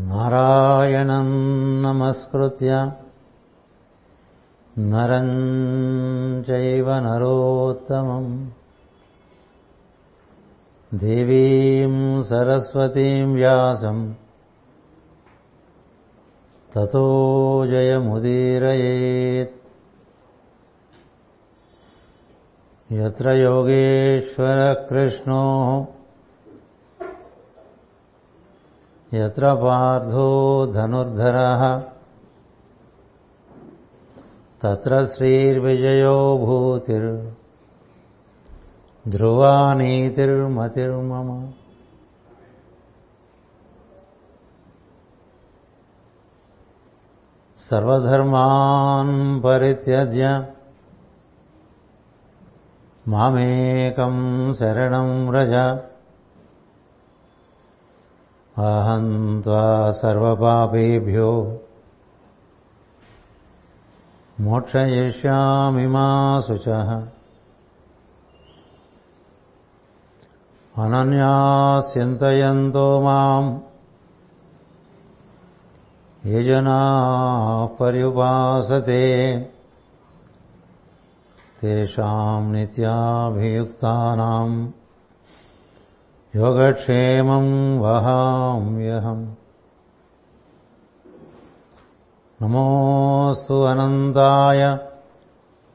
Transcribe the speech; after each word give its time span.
नारायणम् 0.00 1.82
नमस्कृत्य 1.82 2.92
नरैव 4.78 6.90
नरोत्तमम् 6.90 8.46
देवीम् 10.94 12.22
सरस्वतीम् 12.22 13.34
व्यासम् 13.34 14.14
ततो 16.74 17.66
जयमुदीरयेत्। 17.66 19.58
यत्र 22.92 23.30
योगेश्वरकृष्णोः 23.30 25.97
కృష్ణో 29.12 29.24
యత్ర 29.24 29.52
పార్థో 29.52 30.64
ధనుర్ధరः 30.72 31.62
తత్ర 34.62 35.04
శ్రీర్విజయో 35.04 36.36
భూతిర్ 36.36 37.30
ధ్రువా 39.08 39.72
నీతిర్మతిర్మమ 39.72 41.48
సర్వధర్మాన్ 47.70 49.42
పరిత్యజ్య 49.44 50.44
మామేకం 53.08 54.16
శరణం 54.52 55.32
अहं 58.58 59.42
त्वा 59.42 59.90
सर्वपापेभ्यो। 59.90 61.60
मोक्षयिष्यामि 64.40 65.86
मा 65.86 66.40
शुचः। 66.40 67.08
अनन्याश्चिन्तयन्तो 70.84 73.02
माम्। 73.02 73.60
ये 76.26 76.42
जनाः 76.42 77.66
पर्युपासते। 77.66 79.40
तेषाम् 81.60 82.52
नित्याभियुक्तानाम्। 82.52 84.72
योगक्षेमं 86.36 87.78
वहाम्यहम्। 87.78 89.26
नमोऽस्तु 92.42 93.62
अनन्ताय 93.62 94.78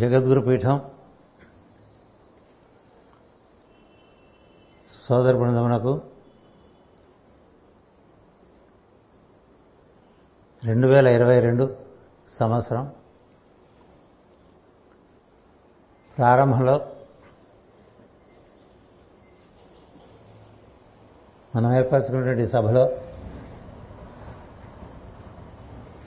జగద్గురు 0.00 0.40
పీఠం 0.40 0.76
సోదర 4.92 5.34
బృందమునకు 5.36 5.92
రెండు 10.64 10.86
వేల 10.86 11.06
ఇరవై 11.06 11.40
రెండు 11.40 11.64
సంవత్సరం 12.38 12.84
ప్రారంభంలో 16.18 16.76
మనం 21.56 21.70
ఏర్పరచుకున్నటువంటి 21.76 22.46
సభలో 22.46 22.84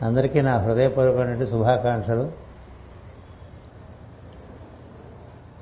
అందరికీ 0.01 0.41
నా 0.41 0.57
హృదయపూర్వకమైనటువంటి 0.57 1.51
శుభాకాంక్షలు. 1.51 2.48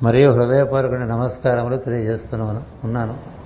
మరియు 0.03 0.31
హృదయపూర్వక 0.31 0.94
నమస్కారములు 0.94 1.78
తెలియజేస్తున్నాను 1.78 2.66
ఉన్నాను. 2.84 3.38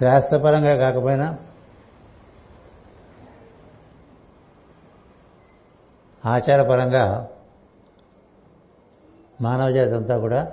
శాస్త్రపరంగా 0.00 0.76
కాకపోయినా 0.76 1.38
ఆచారపరంగా 6.26 7.28
మానవజాతి 9.40 9.94
అంతా 9.94 10.18
కూడా 10.18 10.52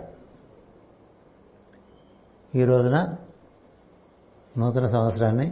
ఈ 2.56 2.64
రోజున 2.64 3.16
నూతన 4.58 4.86
సంవత్సరాన్ని 4.86 5.48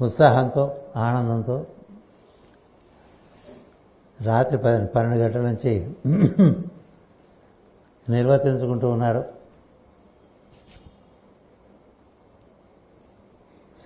ఉత్సాహంతో 0.00 0.64
ఆనందంతో 0.96 1.66
రాత్రి 4.22 4.58
పన్నెండు 4.58 5.18
గంటల 5.18 5.40
నుంచి 5.40 5.72
నిర్వర్తించుకుంటూ 8.08 8.90
ఉన్నారు. 8.90 9.22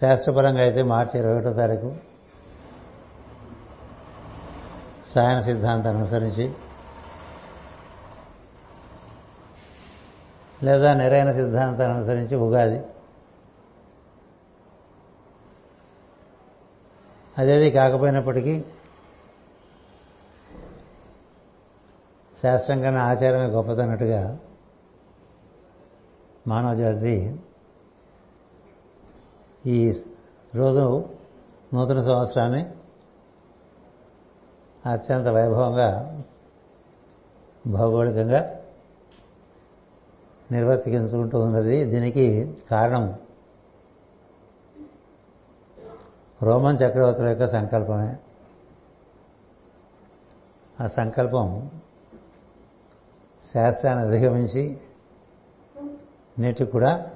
శాస్త్రపరంగా 0.00 0.60
అయితే 0.60 0.82
మార్చి 0.82 1.18
ఇరవై 1.18 1.38
ఒకటో 1.38 1.52
తారీఖు 1.52 1.90
సాయన 5.14 5.38
సిద్ధాంతాన్ని 5.38 6.00
అనుసరించి 6.00 6.46
లేదా 10.64 10.94
నిరైన 10.94 11.30
సిద్ధాంతాన్ని 11.30 11.96
అనుసరించి 11.96 12.36
ఉగాది. 12.36 12.82
అదేది 17.38 17.70
కాకపోయినప్పటికీ 17.70 18.64
శాస్త్రం 22.42 22.82
కన్నా 22.82 23.04
ఆచారమే 23.04 23.46
గొప్పదన్నట్టుగా 23.46 24.38
మానవ 26.48 26.74
జాతి 26.74 27.36
ఈ 29.66 29.92
రోజు 30.54 31.08
నూతన 31.74 32.00
సంవత్సరాన్ని 32.00 32.70
అత్యంత 34.90 35.26
వైభవంగా 35.26 36.22
భౌగోళికంగా 37.66 38.60
నిర్వర్తించుకుంటూ 40.52 41.40
ఉన్నది 41.40 41.84
దీనికి 41.84 42.54
కారణం 42.70 43.18
రోమన్ 46.42 46.78
చక్రవర్తుల 46.78 47.28
యొక్క 47.28 47.46
సంకల్పమే. 47.46 48.16
ఆ 50.80 50.86
సంకల్పం 50.86 51.70
శాస్త్రాన్ని 53.54 54.04
అధిగమించి 54.04 54.80
నేటి 56.38 56.64
కూడా 56.64 57.10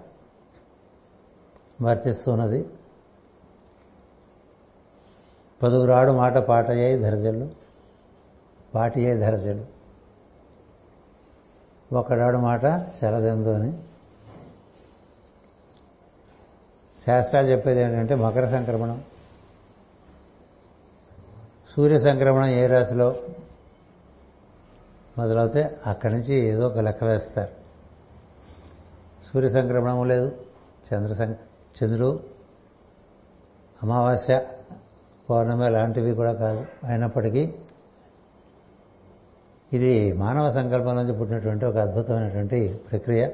వర్తిస్తున్నది. 1.83 2.69
పదుగురాడు 5.63 6.13
మాట 6.13 6.37
పాటయ్యాయి 6.37 6.99
ధరజలు 6.99 7.49
పాటియ్యాయి 8.75 9.19
ధరజలు 9.19 9.78
ఒకడాడు 11.93 12.37
మాట 12.37 12.63
శరదెందు 13.01 13.49
అని 13.49 13.73
శాస్త్రాలు 17.07 17.47
చెప్పేది 17.47 17.81
ఏంటంటే 17.81 18.15
మకర 18.15 18.47
సంక్రమణం. 18.47 19.03
సూర్య 21.77 21.99
సంక్రమణం 21.99 22.47
ఏ 22.47 22.67
రాశిలో 22.67 23.17
మొదలవుతే 25.19 25.81
అక్కడి 25.87 26.15
నుంచి 26.15 26.35
ఏదో 26.35 26.67
ఒక 26.67 26.79
లెక్క 26.79 27.05
వేస్తారు. 27.05 27.51
సూర్య 29.25 29.49
సంక్రమణం 29.49 30.09
లేదు. 30.09 30.45
చంద్ర 30.95 31.13
సం 31.15 31.33
చంద్రుడు 31.33 32.21
అమావాస్య 33.83 34.47
పౌర్ణమి 35.31 35.71
లాంటివి 35.71 36.15
కూడా 36.15 36.33
కాదు. 36.33 36.67
అయినప్పటికీ 36.85 37.55
ఇది 39.73 40.13
మానవ 40.13 40.51
సంకల్పం 40.51 40.97
నుంచి 40.97 41.19
పుట్టినటువంటి 41.19 41.65
ఒక 41.65 41.77
అద్భుతమైనటువంటి 41.77 42.81
ప్రక్రియ. 42.91 43.29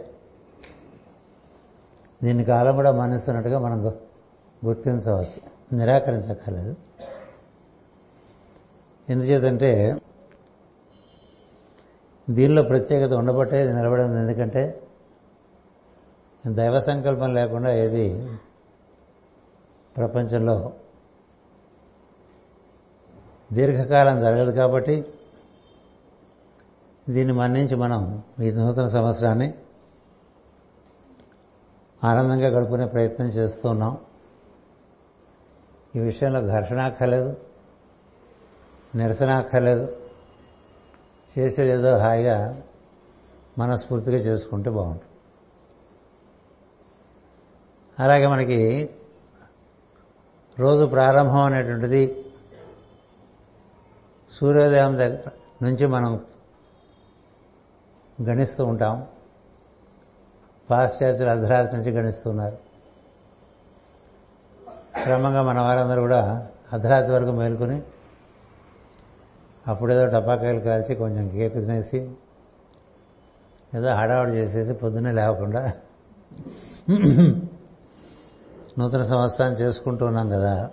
దీన్ని 2.23 2.45
కాలం 2.45 2.75
కూడా 2.75 2.93
మన్నిస్తున్నట్టుగా 2.93 3.59
మనం 3.59 3.87
గుర్తించవచ్చు. 4.67 5.41
నిరాకరించక్కర్లేదు. 5.77 6.77
ఎందుచేతంటే 9.11 9.97
దీనిలో 12.31 12.63
ప్రత్యేకత 12.63 13.13
ఉండబట్టే 13.13 13.65
ఇది 13.65 13.77
నిలబడింది. 13.77 14.21
ఎందుకంటే 14.21 14.83
దైవ 16.47 16.79
సంకల్పం 16.79 17.35
లేకుండా 17.35 17.73
ఏది 17.73 18.29
ప్రపంచంలో 19.97 20.73
దీర్ఘకాలం 23.53 24.21
జరగదు 24.21 24.51
కాబట్టి 24.51 25.05
దీన్ని 27.09 27.33
మన్నించి 27.33 27.77
మనం 27.77 28.25
ఈ 28.43 28.51
నూతన 28.51 28.89
సంవత్సరాన్ని 28.89 29.55
ఆనందంగా 32.05 32.49
గడుపుకునే 32.49 32.87
ప్రయత్నం 32.87 33.27
చేస్తూ 33.27 33.69
ఉన్నాం 33.69 33.99
ఈ 35.97 35.99
విషయంలో 35.99 36.41
ఘర్షణ 36.41 36.81
అక్కర్లేదు 36.81 37.37
నిరసన 38.97 39.31
అక్కర్లేదు 39.31 39.85
చేసేది 41.39 41.71
ఏదో 41.71 41.97
హాయిగా 41.97 42.63
మనస్ఫూర్తిగా 43.59 44.17
చేసుకుంటే 44.17 44.71
బాగుంటుంది. 44.71 45.11
అలాగే 47.99 48.27
మనకి 48.27 48.91
రోజు 50.59 50.85
ప్రారంభం 50.85 51.41
అనేటువంటిది 51.41 52.25
సూర్యోదయం 54.33 54.97
దగ్గర 54.97 55.31
నుంచి 55.63 55.87
మనం 55.87 56.21
గణిస్తూ 58.23 58.65
ఉంటాం. 58.65 59.07
పాశ్చాత్యులు 60.71 61.31
అర్ధరాత్రి 61.31 61.79
నుంచి 61.79 61.91
గణిస్తున్నారు. 61.91 62.57
క్రమంగా 65.03 65.43
మన 65.43 65.61
వారందరూ 65.61 66.01
కూడా 66.01 66.49
అర్ధరాత్రి 66.73 67.13
వరకు 67.13 67.31
మేలుకొని 67.31 67.83
అప్పుడేదో 69.69 70.07
టపాకాయలు 70.07 70.61
కాల్చి 70.61 70.95
కొంచెం 70.95 71.29
కేక్ 71.29 71.55
తినేసి 71.55 72.11
ఏదో 73.77 73.95
హడావుడి 73.95 74.33
చేసేసి 74.33 74.73
పొద్దున్నే 74.73 75.13
లేవకుండా 75.13 75.73
నూతన 78.79 79.03
సంవత్సరాన్ని 79.03 79.59
చేసుకుంటూ 79.59 80.07
ఉన్నాం 80.07 80.29
కదా. 80.29 80.71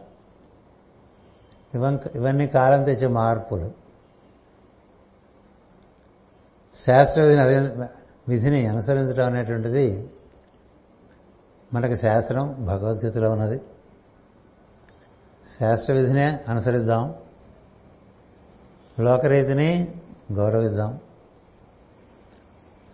ఇవన్నీ 2.15 2.47
కాలం 2.47 2.83
తెచ్చే 2.83 3.07
మార్పులు. 3.07 3.71
శాస్త్ర 6.87 7.21
విధిని 8.29 8.67
అనుసరించడం 8.67 9.25
అనేటువంటిది 9.25 10.09
మనకు 11.73 11.95
శాస్త్రం 11.95 12.65
భగవద్గీతలో 12.65 13.31
ఉన్నది. 13.31 13.61
శాస్త్ర 15.59 15.93
విధినే 15.93 16.39
అనుసరిద్దాం. 16.49 17.15
లోకరీతిని 18.99 19.95
గౌరవిద్దాం. 20.31 20.99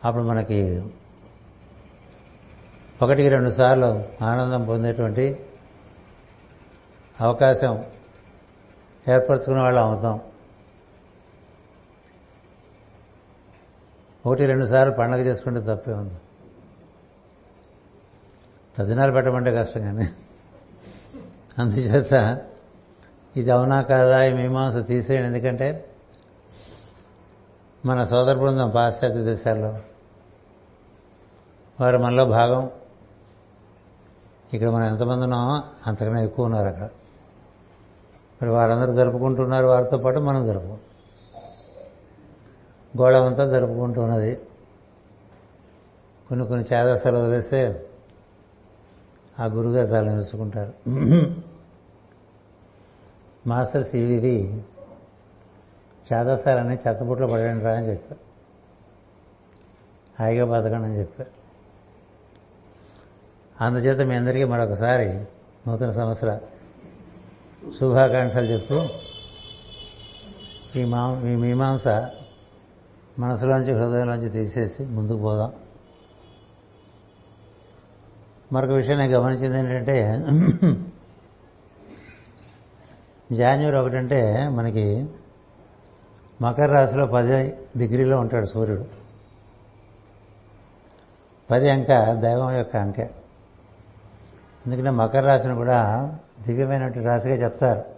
అప్పుడు 0.05 0.23
మనకి 0.23 0.83
ఒకటికి 3.01 3.29
రెండు 3.29 3.49
సార్లు 3.49 4.03
ఆనందం 4.23 4.65
పొందేటువంటి 4.65 5.45
అవకాశం 7.21 7.85
ఏర్పరచుకునే 9.09 9.61
వాళ్ళు 9.61 9.79
అవుతాం. 9.79 10.19
ఒకటి 14.27 14.45
రెండు 14.45 14.65
సార్లు 14.65 14.93
పండగ 14.93 15.19
చేసుకుంటే 15.19 15.61
తప్పే 15.61 15.93
ఉంది. 15.93 16.13
తదినాలు 18.77 19.11
పెట్టమంటే 19.11 19.51
కష్టం 19.51 19.81
కానీ. 19.81 20.09
అందుచేత 21.57 22.41
ఇది 23.35 23.51
అవునా 23.51 23.81
కాదా 23.81 24.23
ఈ 24.23 24.33
మీమాంస 24.33 24.87
తీసేయండి. 24.87 25.27
ఎందుకంటే 25.27 25.91
మన 27.85 28.03
సోదర 28.03 28.33
బృందం 28.33 28.69
పాశ్చాత్య 28.69 29.23
దేశాల్లో 29.23 29.77
వారు 31.81 31.97
మనలో 31.97 32.25
భాగం 32.25 32.69
ఇక్కడ 34.53 34.69
మనం 34.69 34.85
ఎంతమంది 34.85 35.23
ఉన్నామో 35.23 35.63
అంతకన్నా 35.87 36.21
ఎక్కువ 36.21 36.45
ఉన్నారు 36.45 36.67
అక్కడ. 36.67 36.89
మరి 38.41 38.49
వారందరూ 38.49 38.93
జరుపుకుంటున్నారు 38.93 39.65
వారితో 39.65 39.97
పాటు 39.97 40.19
మనం 40.19 40.47
గోడమంతా 42.99 43.45
జరుపుకుంటూ 43.45 43.51
జరుపుకుంటున్నది 43.51 44.39
కొన్ని 46.29 46.47
కొన్ని 46.47 46.65
చేదస్తాలు 46.73 47.17
వదిలేస్తే 47.17 47.85
ఆ 49.39 49.45
గురుగా 49.45 49.81
చాలా 49.81 50.13
నేర్చుకుంటారు 50.13 50.73
మాస్టర్ 53.47 53.83
సివివి 53.83 54.63
చేదస్తారని 56.13 56.77
చెత్తబుట్లో 56.87 57.27
పడండి 57.27 57.63
రా 57.63 57.73
అని 57.73 57.89
చెప్పారు. 57.89 58.21
హాయిగా 60.19 60.45
బతకండి 60.45 60.85
అని 60.85 60.99
చెప్పారు. 60.99 61.29
అందుచేత 63.63 64.07
మీ 64.07 64.15
అందరికీ 64.15 64.43
మరొకసారి 64.43 65.09
నూతన 65.67 65.89
సంవత్సర 65.89 66.39
శుభాకాంక్షలు 67.79 68.45
చెప్తూ 68.45 68.87
ఈ 70.75 70.83
మా 70.83 71.13
మీ 71.13 71.35
మీమాంస 71.35 71.87
మనసులోంచి 73.19 73.73
హృదయంలోంచి 73.73 74.29
తీసేసి 74.29 74.83
ముందుకు 74.83 75.17
పోదాం. 75.17 75.51
మరొక 78.53 78.71
విషయం 78.71 78.97
నేను 78.97 79.13
గమనించింది 79.13 79.59
ఏంటంటే 79.59 80.25
జాన్యువరి 83.35 83.77
ఒకటంటే 83.77 84.49
మనకి 84.49 85.07
మకర 86.41 86.65
రాశిలో 86.65 87.05
పది 87.05 87.49
డిగ్రీలో 87.77 88.19
ఉంటాడు 88.19 88.45
సూర్యుడు. 88.45 88.85
పది 91.51 91.69
అంక 91.69 92.13
దైవం 92.13 92.57
యొక్క 92.57 92.77
అంకె. 92.77 93.03
ఎందుకంటే 94.65 94.89
మకర 94.89 95.19
రాశిని 95.19 95.55
కూడా 95.55 96.09
దివ్యమైనటువంటి 96.47 96.99
రాశిగా 96.99 97.35
చెప్తారు. 97.35 97.96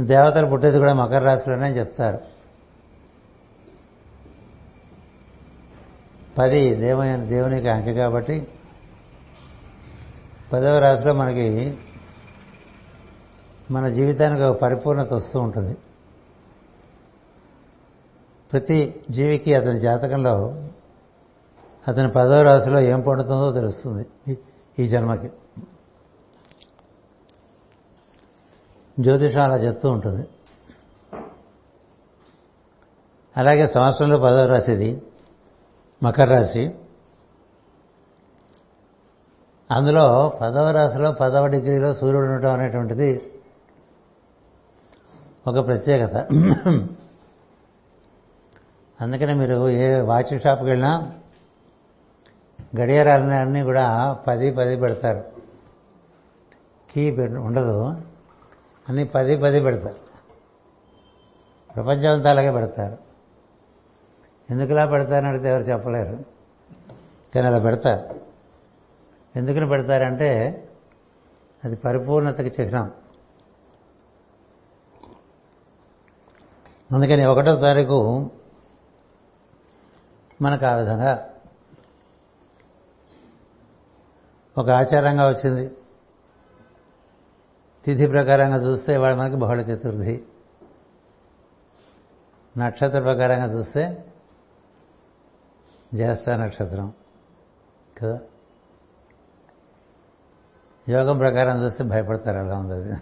దేవతలు 0.00 0.46
పుట్టేది 0.46 0.78
కూడా 0.78 0.92
మకర 0.92 1.18
రాశిలోనే 1.18 1.70
చెప్తారు. 1.70 2.18
పది 6.38 6.74
దేవమైన 6.74 7.24
దేవునికి 7.24 7.68
అంకె 7.68 7.94
కాబట్టి 7.94 8.46
పదవ 10.52 10.78
రాశిలో 10.78 11.14
మనకి 11.14 11.78
మన 13.70 13.88
జీవితానికి 13.88 14.42
ఒక 14.42 14.60
పరిపూర్ణత 14.60 15.14
వస్తూ 15.14 15.40
ఉంటుంది. 15.40 15.76
ప్రతి 18.52 19.04
జీవికి 19.10 19.54
అతని 19.54 19.80
జాతకంలో 19.80 20.54
అతని 21.88 22.10
పదవ 22.10 22.42
రాశిలో 22.42 22.80
ఏం 22.80 23.00
పండుతుందో 23.00 23.52
తెలుస్తుంది 23.52 24.38
ఈ 24.78 24.86
జన్మకి. 24.86 25.30
జ్యోతిషం 29.00 29.40
అలా 29.40 29.56
చెప్తూ 29.56 29.90
ఉంటుంది. 29.90 30.28
అలాగే 33.36 33.66
సంవత్సరంలో 33.66 34.18
పదవ 34.18 34.46
రాశిది 34.46 35.02
మకర 36.02 36.24
రాశి. 36.24 36.74
అందులో 39.70 40.38
పదవ 40.40 40.70
రాశిలో 40.70 41.12
పదవ 41.12 41.46
డిగ్రీలో 41.46 41.92
సూర్యుడు 41.92 42.26
ఉండటం 42.26 42.52
అనేటువంటిది 42.52 43.30
ఒక 45.46 45.66
ప్రత్యేకత. 45.66 46.16
అందుకనే 49.00 49.34
మీరు 49.34 49.68
ఏ 49.68 50.00
వాచ్ 50.00 50.40
షాప్కి 50.40 50.64
వెళ్ళినా 50.64 51.12
గడియారాలని 52.80 53.62
కూడా 53.62 54.12
పది 54.26 54.50
పది 54.50 54.76
పెడతారు. 54.76 55.24
కీ 56.90 57.10
ఉండదు. 57.20 57.96
అని 58.88 59.04
పది 59.04 59.36
పది 59.36 59.60
పెడతారు. 59.60 59.96
ప్రపంచం 61.74 62.12
అంతా 62.12 62.30
అలాగే 62.30 62.50
పెడతారు 62.50 62.98
ఎందుకులా 64.50 64.86
పెడతారని 64.86 65.28
అడిగితే 65.28 65.48
ఎవరు 65.48 65.62
చెప్పలేరు. 65.62 66.24
కానీ 67.34 67.46
అలా 67.46 67.58
పెడతారు. 67.58 68.20
ఎందుకని 69.36 69.68
పెడతారంటే 69.68 70.60
అది 71.64 71.76
పరిపూర్ణతకి 71.76 72.62
చిహ్నం. 72.62 72.92
అందుకని 76.92 77.26
ఒకటో 77.26 77.56
తారీఖు 77.56 78.30
మనకు 80.42 80.66
ఆ 80.66 80.74
విధంగా 80.74 81.28
ఒక 84.58 84.70
ఆచారంగా 84.70 85.28
వచ్చింది. 85.28 85.72
తిథి 87.84 88.06
ప్రకారంగా 88.06 88.56
చూస్తే 88.56 88.96
వాడు 88.96 89.16
మనకి 89.16 89.36
బహుళ 89.36 89.60
చతుర్థి. 89.60 90.24
నక్షత్ర 92.58 93.00
ప్రకారంగా 93.00 93.44
చూస్తే 93.44 94.04
జ్యేష్ఠ 95.94 96.30
నక్షత్రం. 96.30 96.92
కదా 97.98 98.20
యోగం 100.88 101.18
ప్రకారం 101.18 101.64
చూస్తే 101.64 101.84
భయపడతారు 101.84 102.38
అలా 102.38 102.58
ఉంది 102.58 102.72
అది 102.74 102.92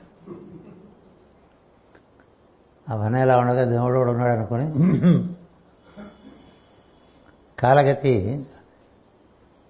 అవన్నీ 2.89 3.21
ఎలా 3.21 3.39
ఉండగా 3.39 3.65
దేవుడు 3.65 3.99
కూడా 3.99 4.11
ఉన్నాడు 4.11 4.33
అనుకుని 4.33 4.67
కాలగతి 7.59 8.47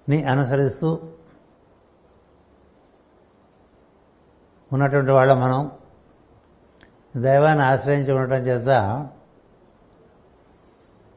ని 0.08 0.24
అనుసరిస్తూ 0.24 1.11
ఉన్నటువంటి 4.72 5.10
వాళ్ళ 5.10 5.32
మనం. 5.32 5.70
దైవాన్ని 7.16 7.64
ఆశ్రయించి 7.64 8.12
ఉండటం 8.12 8.40
చేత 8.40 8.66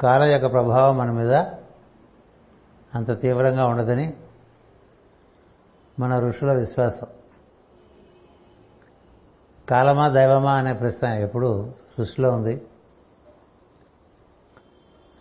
కాలం 0.01 0.31
యొక్క 0.31 0.51
ప్రభావం 0.51 0.97
మన 0.97 1.11
మీద 1.11 1.33
అంత 2.95 3.21
తీవ్రంగా 3.21 3.65
ఉండదని 3.65 4.13
మన 5.99 6.19
ఋషుల 6.19 6.53
విశ్వాసం. 6.53 7.07
కాలమా 9.69 10.09
దైవమా 10.09 10.53
అనే 10.53 10.73
ప్రశ్న 10.73 11.07
ఎప్పుడు 11.07 11.73
సృష్టిలో 11.97 12.31
ఉంది. 12.31 12.67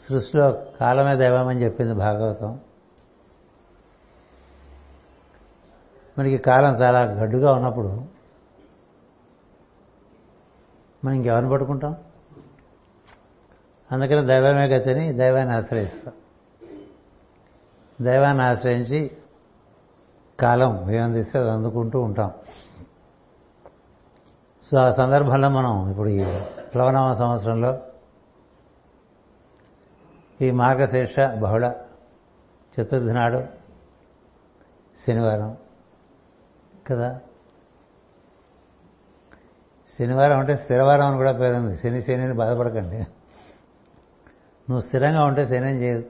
సృష్టిలో 0.08 0.62
కాలమే 0.80 1.16
దైవం 1.16 1.48
అని 1.48 1.64
చెప్పింది 1.64 1.94
భాగవతం. 1.94 2.60
మనకి 6.18 6.38
కాలం 6.38 6.70
చాలా 6.70 7.00
గడ్డుగా 7.00 7.52
ఉన్నప్పుడు 7.52 8.13
మనం 11.04 11.14
ఇంకెవరిని 11.14 11.50
పట్టుకుంటాం? 11.50 11.96
అందుకని 13.92 14.26
దైవమే 14.26 14.66
గతిని 14.66 15.12
దైవాన్ని 15.12 15.54
ఆశ్రయిస్తాం. 15.54 16.14
దైవాన్ని 18.02 18.42
ఆశ్రయించి 18.42 19.16
కాలం 20.40 20.90
ఏమందిస్తే 20.90 21.38
అది 21.38 21.50
అందుకుంటూ 21.50 22.00
ఉంటాం. 22.00 22.32
సో 24.62 24.78
ఆ 24.78 24.90
సందర్భంలో 24.90 25.48
మనం 25.48 25.90
ఇప్పుడు 25.90 26.08
ఈ 26.08 26.24
ప్లవనామ 26.74 27.12
సంవత్సరంలో 27.12 27.80
ఈ 30.40 30.50
మార్గశీర్ష 30.50 31.20
బహుళ 31.20 31.72
చతుర్థి 32.80 33.12
నాడు 33.12 33.44
శనివారం 35.06 35.56
కదా? 36.86 37.20
శనివారం 39.98 40.38
అంటే 40.38 40.54
స్థిరవారం 40.54 41.06
అని 41.06 41.16
కూడా 41.16 41.32
పేరుంది 41.32 41.76
శని 41.76 42.02
శనిని 42.02 42.34
బాధపడకండి. 42.34 42.96
నువ్వు 44.70 44.80
స్థిరంగా 44.80 45.24
ఉంటే 45.24 45.44
శని 45.44 45.72
ఏం 45.72 45.82
చేయదు. 45.82 46.04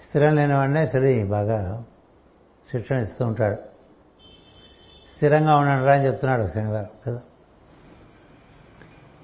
స్థిరం 0.00 0.36
లేనివాడినే 0.36 0.86
శని 0.86 1.24
బాగా 1.24 1.84
శిక్షణ 2.70 2.96
ఇస్తూ 2.96 3.26
ఉంటాడు. 3.26 3.56
స్థిరంగా 5.16 5.56
ఉండండి 5.56 5.90
అని 5.90 6.06
చెప్తున్నాడు 6.06 6.46
శనివారం 6.46 6.86
కదా? 7.06 7.20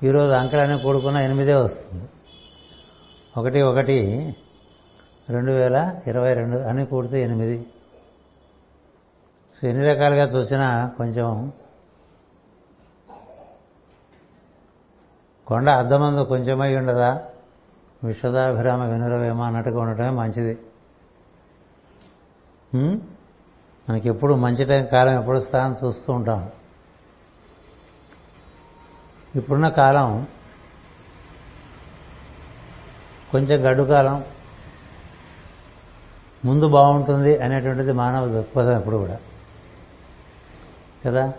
ఈరోజు 0.02 0.33
అంకెలన్నీ 0.33 0.79
కూడుకున్న 0.79 1.19
ఎనిమిదే 1.19 1.55
వస్తుంది. 1.55 2.09
ఒకటి 3.37 3.62
ఒకటి 3.62 4.37
రెండు 5.31 5.52
వేల 5.52 6.00
ఇరవై 6.07 6.35
రెండు 6.35 6.59
అని 6.59 6.87
కూడితే 6.87 7.23
ఎనిమిది. 7.23 7.67
సో 9.62 9.69
ఎన్ని 9.69 9.85
రకాలుగా 9.85 10.25
చూసినా 10.25 10.93
కొంచెం 10.97 11.52
కొండ 15.47 15.71
అద్దమందు 15.71 16.21
కొంచెమై 16.21 16.77
ఉండదా? 16.77 17.21
విశ్వదాభిరామ 18.05 18.85
వినురవేమ 18.85 19.43
అన్నట్టుగా 19.43 19.81
ఉండటమే 19.81 20.11
మంచిది. 20.11 20.59
మనకి 23.89 24.09
ఎప్పుడు 24.09 24.35
మంచి 24.35 24.65
టైం 24.65 24.87
కాలం 24.87 25.21
ఎప్పుడు 25.21 25.39
స్థానం 25.39 25.77
చూస్తూ 25.85 26.13
ఉంటాం. 26.13 26.51
ఇప్పుడున్న 29.35 29.69
కాలం 29.69 30.27
కొంచెం 33.33 33.71
గడ్డు 33.71 33.83
కాలం. 33.83 34.25
ముందు 36.45 36.69
బాగుంటుంది 36.69 37.39
అనేటువంటిది 37.39 37.93
మానవ 37.93 38.29
దృక్పథం 38.29 38.77
ఎప్పుడు 38.77 38.97
కూడా. 38.97 39.19
కదా? 41.07 41.33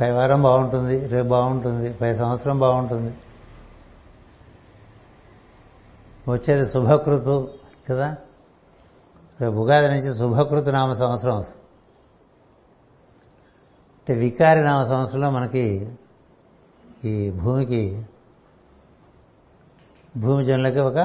పై 0.00 0.10
వారం 0.10 0.42
బాగుంటుంది 0.42 1.06
రేపు 1.06 1.28
బాగుంటుంది 1.28 1.92
పై 1.92 2.14
సంవత్సరం 2.14 2.58
బాగుంటుంది. 2.58 3.16
వచ్చేది 6.28 6.68
శుభకృతు 6.68 7.54
కదా? 7.90 8.16
రేపు 9.40 9.54
ఉగాది 9.54 9.88
నుంచి 9.88 10.18
శుభకృతు 10.18 10.70
నామ 10.70 10.92
సంవత్సరం 10.92 11.36
వస్తుంది. 11.36 11.62
అంటే 13.98 14.14
వికారి 14.14 14.64
నామ 14.64 14.82
సంవత్సరంలో 14.82 15.30
మనకి 15.30 15.92
ఈ 17.04 17.30
భూమికి 17.30 18.06
భూమి 20.16 20.44
జనులకి 20.44 20.78
ఒక 20.78 20.96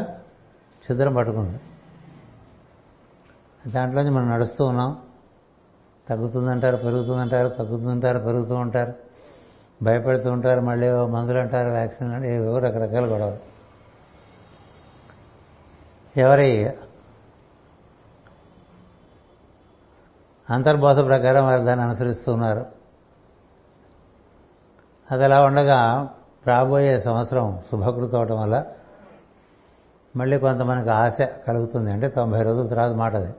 చిద్రం 0.91 1.15
పట్టుకుంది. 1.15 1.59
దాంట్లోంచి 3.71 4.09
మనం 4.09 4.29
నడుస్తూ 4.29 4.65
ఉన్నాం. 4.65 5.06
తగ్గుతుందంటారు 6.09 6.77
పెరుగుతుందంటారు 6.77 7.47
తగ్గుతుందంటారు 7.47 8.19
పెరుగుతూ 8.19 8.55
ఉంటారు. 8.55 8.93
భయపెడుతూ 9.83 10.31
ఉంటారు 10.31 10.61
మళ్ళీ 10.61 10.91
మందులు 10.91 11.37
అంటారు 11.37 11.69
వ్యాక్సిన్ 11.69 12.13
అంటే 12.13 12.35
ఏవో 12.35 12.59
రకరకాల 12.59 13.05
గొడవలు. 13.05 13.37
ఎవరి 16.19 16.73
అంతర్బోధ 20.49 21.05
ప్రకారం 21.05 21.45
వారు 21.45 21.63
దాన్ని 21.63 21.85
అనుసరిస్తున్నారు. 21.85 22.65
అది 25.11 25.23
అలా 25.23 25.41
ఉండగా 25.41 26.09
రాబోయే 26.47 26.99
సంవత్సరం 26.99 27.59
శుభకృత 27.71 28.15
అవటం 28.15 28.41
వల్ల 28.41 28.65
మళ్ళీ 30.15 30.39
కొంతమందికి 30.39 30.89
ఆశ 30.89 31.17
కలుగుతుంది. 31.47 31.91
అంటే 31.91 32.09
తొంభై 32.09 32.43
రోజుల 32.43 32.67
తర్వాత 32.67 32.91
మాట 32.91 33.15
అది 33.15 33.33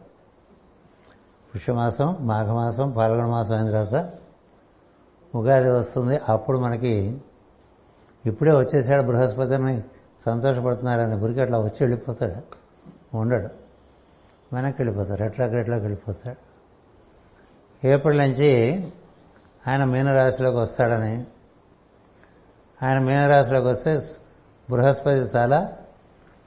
పుష్యమాసం 1.55 2.17
మాఘమాసం 2.21 2.91
పాల్గొన 2.91 3.27
మాసం 3.27 3.55
అయిన 3.55 3.71
తర్వాత 3.71 4.13
ఉగాది 5.35 5.71
వస్తుంది. 5.71 6.21
అప్పుడు 6.29 6.59
మనకి 6.59 7.21
ఇప్పుడే 8.27 8.53
వచ్చేసాడు 8.53 9.03
బృహస్పతిని 9.03 9.83
సంతోషపడుతున్నారని 10.27 11.15
గురికి 11.15 11.41
అట్లా 11.41 11.59
వచ్చి 11.59 11.77
వెళ్ళిపోతాడు. 11.81 12.43
ఉండడు. 13.17 13.49
వెనక్కి 14.55 14.83
వెళ్ళిపోతాడు. 14.83 15.23
రెట్రాకి 15.23 15.55
వెళ్ళిపోతాడు. 15.55 16.49
ఏప్రిల్ 17.87 18.19
నుంచి 18.19 18.81
ఆయన 19.69 19.85
మీనరాశిలోకి 19.85 20.57
వస్తాడని 20.57 21.27
ఆయన 22.83 22.99
మీనరాశిలోకి 22.99 23.67
వస్తే 23.67 24.01
బృహస్పతి 24.71 25.39
చాలా 25.39 25.77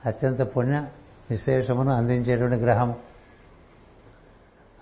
అత్యంత 0.06 0.42
పుణ్య 0.42 0.86
విశేషమును 1.30 1.92
అందించేటువంటి 1.94 2.58
గ్రహం. 2.58 2.96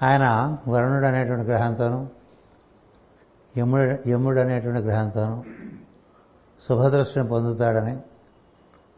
ఆయన 0.04 0.58
వరుణుడు 0.68 1.06
అనేటువంటి 1.06 1.52
గ్రహంతోనూ 1.52 2.08
యముడు 3.58 4.10
యముడు 4.10 4.40
అనేటువంటి 4.40 4.88
గ్రహంతోనూ 4.88 5.44
శుభదృష్టిని 6.70 7.28
పొందుతాడని 7.28 7.98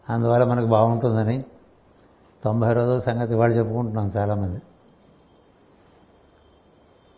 అందువల్ల 0.10 0.46
మనకు 0.46 0.66
బాగుంటుందని 0.66 1.46
తొంభై 2.44 2.74
రోజుల 2.74 2.98
సంగతి 2.98 3.34
వాళ్ళు 3.34 3.58
చెప్పుకుంటున్నాం 3.58 4.12
చాలామంది. 4.18 4.62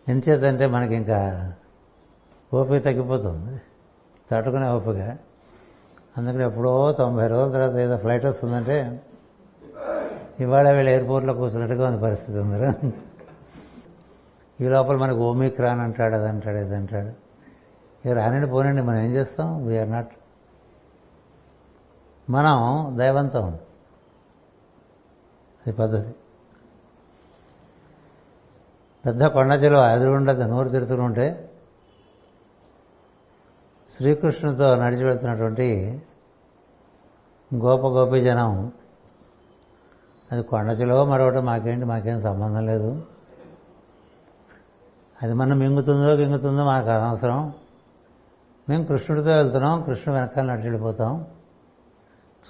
ఎంచేతంటే 0.08 0.66
మనకి 0.66 0.96
ఇంకా 0.96 1.54
ఓపిక 2.54 2.86
తగ్గిపోతుంది. 2.86 3.62
తట్టుకునే 4.32 4.70
ఓపిక. 4.70 5.18
అందుకని 6.18 6.44
ఎప్పుడో 6.44 6.92
తొంభై 6.92 7.28
రోజుల 7.28 7.54
తర్వాత 7.54 7.76
ఏదో 7.76 7.98
ఫ్లైట్ 7.98 8.26
వస్తుందంటే 8.26 9.02
ఇవాళ 10.40 10.72
వీళ్ళు 10.72 10.92
ఎయిర్పోర్ట్లో 10.92 11.34
కూర్చున్నట్టుగా 11.34 11.88
ఉంది 11.88 12.02
పరిస్థితి 12.02 12.40
అందరూ. 12.40 12.92
ఈ 14.62 14.68
లోపల 14.68 14.96
మనకు 14.96 15.18
ఓమిక్రాన్ 15.18 15.80
అంటాడు 15.80 16.16
అది 16.16 16.28
అంటాడు 16.28 16.58
ఇది 16.58 16.76
అంటాడు. 16.76 17.24
ఇక 18.08 18.18
రానండి 18.18 18.48
పోనండి 18.48 18.82
మనం 18.82 18.98
ఏం 18.98 19.12
చేస్తాం? 19.12 19.66
వీఆర్ 19.66 19.92
నాట్ 19.92 20.12
మనం 22.30 22.88
దైవంతం. 22.98 23.48
అది 25.68 25.72
పద్ధతి. 25.72 26.16
పెద్ద 29.06 29.26
కొండ 29.26 29.52
చెలువ 29.64 29.86
ఎదురుగుండదు 29.86 30.44
నోరు 30.44 30.70
తిరుగుతుంటే 30.70 31.50
శ్రీకృష్ణుతో 33.90 34.76
నడిచి 34.76 35.06
వెళ్తున్నటువంటి 35.06 36.02
గోప 37.56 37.88
గోపి 37.88 38.22
జనం 38.22 38.72
అది 40.32 40.44
కొండ 40.44 40.72
చెలువ 40.82 41.06
మరొకటి 41.06 41.42
మాకేంటి 41.42 41.86
మాకేం 41.86 42.22
సంబంధం 42.22 42.66
లేదు. 42.66 43.04
అది 45.24 45.34
మనం 45.34 45.60
మింగుతుందో 45.60 46.12
గింగుతుందో 46.12 46.66
మాకు 46.66 46.90
అనవసరం. 46.90 47.54
మేము 48.70 48.86
కృష్ణుడితో 48.86 49.36
వెళ్తున్నాం 49.36 49.84
కృష్ణుడు 49.84 50.20
వెనకాల 50.20 50.46
నడిచి 50.46 50.64
వెళ్ళిపోతాం 50.64 51.26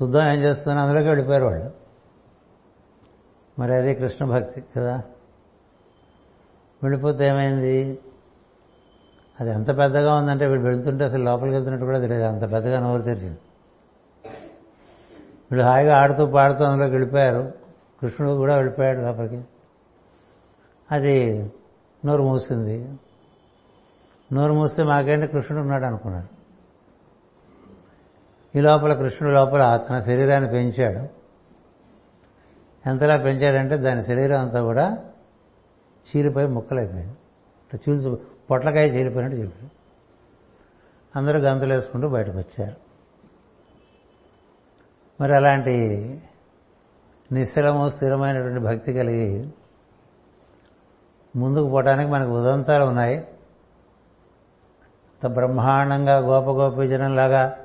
చూద్దాం 0.02 0.28
ఏం 0.28 0.44
చేస్తున్నాం 0.44 0.86
అందులోకి 0.86 1.08
వెళ్ళిపోయారు 1.08 1.46
వాళ్ళు. 1.46 1.72
మరి 3.60 3.76
అది 3.76 3.96
కృష్ణ 3.96 4.26
భక్తి 4.26 4.64
కదా. 4.78 5.04
వెళ్ళిపోతే 6.84 7.28
ఏమైంది? 7.28 8.00
అది 9.40 9.50
ఎంత 9.50 9.78
పెద్దగా 9.78 10.16
ఉందంటే 10.16 10.46
వీడు 10.46 10.62
వెళ్తుంటే 10.62 11.04
అసలు 11.04 11.24
లోపలికి 11.24 11.54
వెళ్తున్నట్టు 11.54 11.86
కూడా 11.86 12.00
తెలియదు. 12.00 12.24
అంత 12.24 12.42
పెద్దగా 12.42 12.80
నోరు 12.80 13.02
తెరిచింది. 13.02 13.38
వీళ్ళు 15.52 15.64
హాయిగా 15.64 15.98
ఆడుతూ 15.98 16.26
పాడుతూ 16.26 16.64
అందులోకి 16.64 16.92
వెళ్ళిపోయారు. 16.92 17.52
కృష్ణుడు 18.02 18.34
కూడా 18.34 18.56
వెళ్ళిపోయాడు 18.56 19.00
లోపలికి. 19.00 19.44
అది 20.92 21.52
నోరు 22.06 22.24
మూసింది. 22.24 23.00
నోరు 24.34 24.54
మూస్తే 24.54 24.84
మాకేంటి 24.84 25.28
కృష్ణుడు 25.28 25.64
ఉన్నాడు 25.64 25.86
అనుకున్నాడు. 25.86 26.44
ఈ 28.58 28.62
లోపల 28.62 28.94
కృష్ణుడు 28.94 29.36
లోపల 29.36 29.80
తన 29.90 30.00
శరీరాన్ని 30.00 30.50
పెంచాడు. 30.50 31.24
ఎంతలా 32.90 33.18
పెంచాడంటే 33.18 33.78
దాని 33.78 34.04
శరీరం 34.04 34.42
అంతా 34.42 34.62
కూడా 34.62 34.98
చీరిపోయి 36.10 36.48
ముక్కలైపోయింది. 36.48 37.16
చూసి 37.76 38.24
పొట్లకాయ 38.50 38.88
చీలిపోయినట్టు 38.88 39.38
చెప్పాడు 39.38 39.84
అందరూ 41.20 41.40
గంతులు 41.40 41.74
వేసుకుంటూ 41.74 42.10
బయటకు 42.10 42.38
వచ్చారు. 42.38 42.76
మరి 45.22 45.36
అలాంటి 45.36 45.78
నిశ్చలము 47.32 47.90
స్థిరమైనటువంటి 47.90 48.60
భక్తి 48.60 48.94
కలిగి 48.94 49.54
ముందుకు 51.36 51.70
పోవడానికి 51.70 52.12
మనకు 52.12 52.40
ఉదంతాలు 52.40 52.84
ఉన్నాయి. 52.84 53.28
బ్రహ్మాండంగా 55.28 56.18
గోపగోపీజనంలాగా 56.18 57.58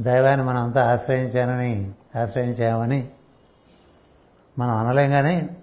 దైవాన్ని 0.00 0.46
మనం 0.46 0.62
అంతా 0.62 0.92
ఆశ్రయించానని 0.92 1.94
ఆశ్రయించామని 2.20 3.10
మనం 4.58 4.76
అనలేం 4.76 5.10
కానీ 5.10 5.56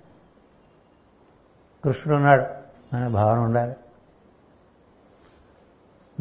కృష్ణుడు 1.83 2.15
ఉన్నాడు 2.15 2.45
అనే 2.95 3.09
భావన 3.09 3.39
ఉండాలి. 3.39 3.75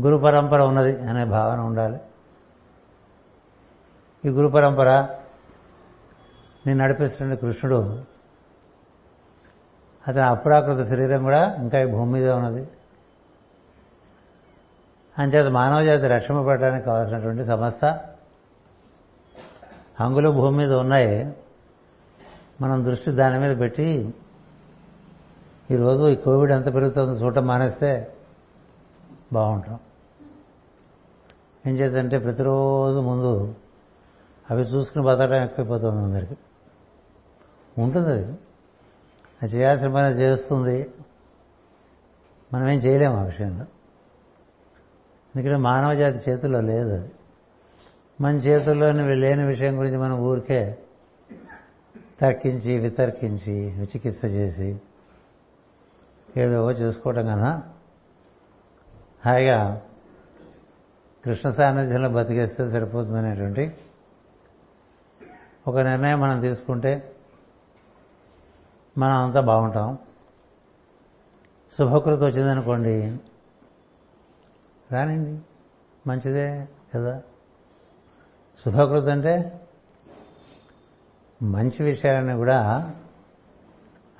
గురు 0.00 0.16
పరంపర 0.16 0.60
ఉన్నది 0.62 1.00
అనే 1.00 1.24
భావన 1.24 1.60
ఉండాలి. 1.60 2.00
ఈ 4.24 4.28
గురు 4.28 4.48
పరంపర 4.48 5.08
నేను 6.66 6.84
నడిపిస్తున్న 6.84 7.34
కృష్ణుడు 7.34 8.04
అతని 10.08 10.22
అప్రాకృత 10.22 10.86
శరీరం 10.86 11.22
కూడా 11.22 11.54
ఇంకా 11.54 11.80
ఈ 11.80 11.84
భూమి 11.84 12.12
మీద 12.12 12.30
ఉన్నది. 12.30 12.68
అంచేత 15.18 15.46
మానవ 15.46 15.82
జాతి 15.82 16.06
రక్షింపబడడానికి 16.06 16.84
కావాల్సినటువంటి 16.84 17.44
సమస్త 17.44 18.00
హంగులు 20.00 20.30
భూమి 20.30 20.56
మీద 20.56 20.72
ఉన్నాయి. 20.72 21.36
మనం 22.60 22.84
దృష్టి 22.84 23.10
దాని 23.10 23.38
మీద 23.38 23.58
పెట్టి 23.58 24.14
ఈరోజు 25.70 26.08
ఈ 26.08 26.14
కోవిడ్ 26.14 26.52
ఎంత 26.52 26.74
పెరుగుతుందో 26.74 27.12
చూడటం 27.12 27.46
మానేస్తే 27.46 28.14
బాగుంటాం. 29.32 29.78
ఏం 31.66 31.74
చేద్దంటే 31.74 32.18
ప్రతిరోజు 32.18 32.98
ముందు 32.98 33.54
అవి 34.50 34.62
చూసుకుని 34.62 35.04
బతకడం 35.04 35.42
ఎక్కువైపోతుంది 35.42 36.02
అందరికి. 36.02 36.36
ఉంటుంది 37.78 38.08
అది. 38.08 38.38
అది 39.42 39.56
చేయాల్సిన 39.56 39.94
పని 39.94 40.06
చేస్తుంది. 40.06 40.90
మనం 42.52 42.68
ఏం 42.68 42.78
చేయలేము 42.78 43.16
ఆ 43.16 43.22
విషయంలో. 43.22 43.64
ఎందుకంటే 45.36 45.56
మానవ 45.56 45.94
జాతి 45.94 46.30
చేతుల్లో 46.30 46.60
లేదు 46.60 46.88
అది. 46.88 47.12
మన 48.20 48.36
చేతుల్లోని 48.36 49.16
లేని 49.16 49.46
విషయం 49.46 49.78
గురించి 49.78 49.98
మనం 49.98 50.18
ఊరికే 50.18 50.78
తర్కించి 52.20 52.78
వితర్కించి 52.78 53.52
విచికిత్స 53.52 54.24
చేసి 54.24 54.80
ఏవేవో 56.36 56.70
చేసుకోవటం 56.70 57.26
కన్నా 57.26 57.62
హాయిగా 59.26 59.82
కృష్ణ 61.24 61.48
సాన్నిధ్యంలో 61.48 62.08
బతికేస్తే 62.08 62.70
సరిపోతుందనేటువంటి 62.70 63.76
ఒక 65.68 65.78
నిర్ణయం 65.78 66.20
మనం 66.20 66.40
తీసుకుంటే 66.40 67.12
మనం 68.98 69.24
అంతా 69.24 69.40
బాగుంటాం. 69.40 69.98
శుభకృతి 71.78 72.24
వచ్చిందనుకోండి 72.24 73.18
రానండి 74.92 75.40
మంచిదే 76.06 76.68
కదా? 76.94 77.22
శుభకృతి 78.64 79.10
అంటే 79.10 79.60
మంచి 81.42 81.84
విషయాలని 81.84 82.36
కూడా 82.36 82.90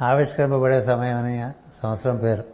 ఆవిష్కరింపబడే 0.02 0.82
సమయం 0.82 1.16
అని 1.16 1.50
సంవత్సరం 1.82 2.16
పేరు. 2.16 2.44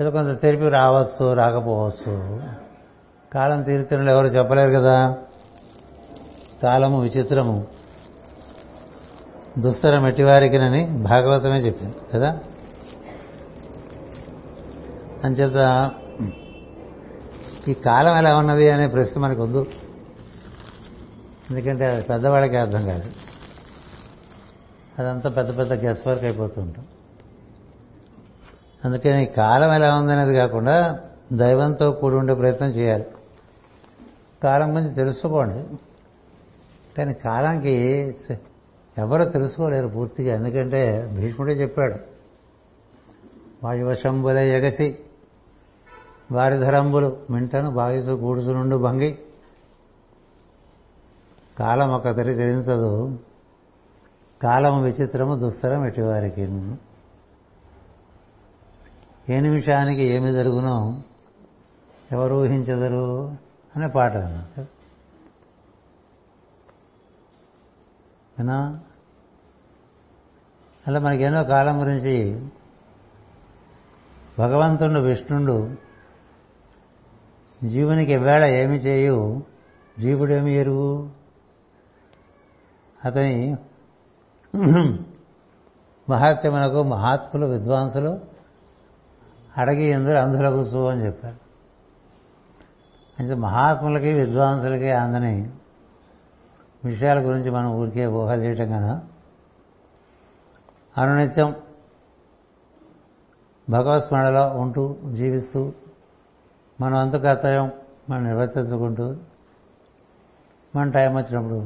ఏదో 0.00 0.10
కొంత 0.10 0.40
తెరిపి 0.40 0.68
రావచ్చు 0.68 1.32
రాకపోవచ్చు. 1.32 2.42
కాలం 3.32 3.62
తీరుతున్నట్లు 3.62 4.12
ఎవరు 4.12 4.26
చెప్పలేరు 4.26 4.72
కదా? 4.72 5.18
కాలము 6.62 7.00
విచిత్రము. 7.00 7.79
దుస్తరం 9.60 10.08
ఎట్టివారికినని 10.08 10.86
భాగవతమే 10.86 11.58
చెప్పింది 11.58 11.94
కదా? 12.14 12.38
అంచేత 15.24 15.90
ఈ 17.68 17.74
కాలం 17.74 18.16
ఎలా 18.16 18.36
ఉన్నది 18.36 18.70
అనే 18.70 18.86
ప్రశ్న 18.86 19.20
మనకు 19.20 19.42
వద్దు 19.42 19.66
ఎందుకంటే 21.50 21.86
అది 21.86 22.02
పెద్దవాళ్ళకి 22.02 22.56
అర్థం 22.56 22.86
కాదు. 22.86 23.10
అదంతా 24.98 25.30
పెద్ద 25.30 25.58
పెద్ద 25.58 25.72
గెస్ 25.72 26.06
వర్క్ 26.06 26.24
అయిపోతుంటాం 26.24 26.86
అందుకని 28.84 29.26
కాలం 29.26 29.72
ఎలా 29.72 29.94
ఉందనేది 29.94 30.34
కాకుండా 30.34 31.00
దైవంతో 31.32 31.90
కూడి 31.90 32.16
ఉండే 32.16 32.34
ప్రయత్నం 32.34 32.68
చేయాలి. 32.68 33.04
కాలం 34.42 34.74
గురించి 34.74 34.94
తెలుసుకోండి. 34.94 35.76
కానీ 36.98 37.14
కాలానికి 37.14 37.76
ఎవరు 39.00 39.24
తెలుసుకోలేరు 39.24 39.88
పూర్తిగా 39.88 40.34
ఎందుకంటే 40.34 40.80
భీష్ముడే 41.16 41.52
చెప్పాడు 41.52 41.94
వాయువశంబుల 43.64 44.38
ఎగసి 44.38 44.98
వారి 46.32 46.56
ధరంబులు 46.58 47.16
మింటను 47.30 47.70
బాగిసు 47.70 48.12
కూడుసు 48.12 48.50
నుండి 48.50 48.76
భంగి. 48.76 49.18
కాలం 51.58 51.88
ఒక 51.92 52.04
తరి 52.04 52.30
చెల్లించదు 52.30 53.18
కాలం 54.42 54.82
విచిత్రము 54.82 55.34
దుస్తరం 55.34 55.86
ఎటివారికి. 55.86 56.42
ఏ 59.32 59.40
నిమిషానికి 59.40 60.04
ఏమి 60.04 60.30
జరుగునో 60.32 61.02
ఎవరు 62.12 62.34
ఊహించదరు 62.34 63.30
అనే 63.76 63.88
పాట 63.88 64.16
వినా? 68.38 68.80
అలా 70.90 71.00
మనకెన్నో 71.00 71.44
కాలం 71.44 71.80
గురించి 71.80 72.46
భగవంతుడు 74.38 75.00
విష్ణుడు 75.00 75.70
జీవునికి 77.64 78.16
వేళ 78.16 78.44
ఏమి 78.44 78.76
చేయు 78.76 79.42
జీవుడేమి 79.98 80.54
ఎరువు? 80.54 81.08
అతని 83.04 83.56
మహాత్యమునకు 86.10 86.82
మహాత్ములు 86.82 87.46
విద్వాంసులు 87.46 88.20
అడగి 89.56 89.84
ఎందుకు 89.84 90.16
అందులకు 90.16 90.60
చూ 90.60 90.86
అని 90.86 91.06
చెప్పారు. 91.06 91.36
అంటే 93.18 93.34
మహాత్ములకి 93.34 94.12
విద్వాంసులకి 94.12 94.90
అందని 94.90 95.50
విషయాల 96.84 97.18
గురించి 97.18 97.50
మనం 97.50 97.70
ఊరికే 97.74 98.06
ఊహ 98.06 98.34
చేయటం 98.34 98.68
కదా. 98.68 99.00
అనునిత్యం 100.98 101.56
భగవత్స్మరణలో 103.70 104.46
ఉంటూ 104.48 104.96
జీవిస్తూ 105.12 105.72
మనం 106.80 106.98
అంత 106.98 107.12
కర్తవ్యం 107.12 107.72
మనం 108.10 108.24
నిర్వర్తించుకుంటూ 108.24 109.16
మన 110.76 110.90
టైం 110.90 111.16
వచ్చినప్పుడు 111.16 111.60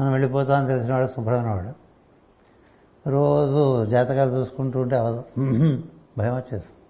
మనం 0.00 0.10
వెళ్ళిపోతామని 0.10 0.66
తెలిసినవాడు 0.66 1.06
శుభ్రమైనవాడు 1.06 1.84
రోజు 3.10 3.84
జాతకాలు 3.84 4.30
చూసుకుంటూ 4.30 4.80
ఉంటే 4.80 4.96
అవదు. 4.96 5.24
భయం 6.18 6.34
వచ్చేస్తుంది. 6.34 6.80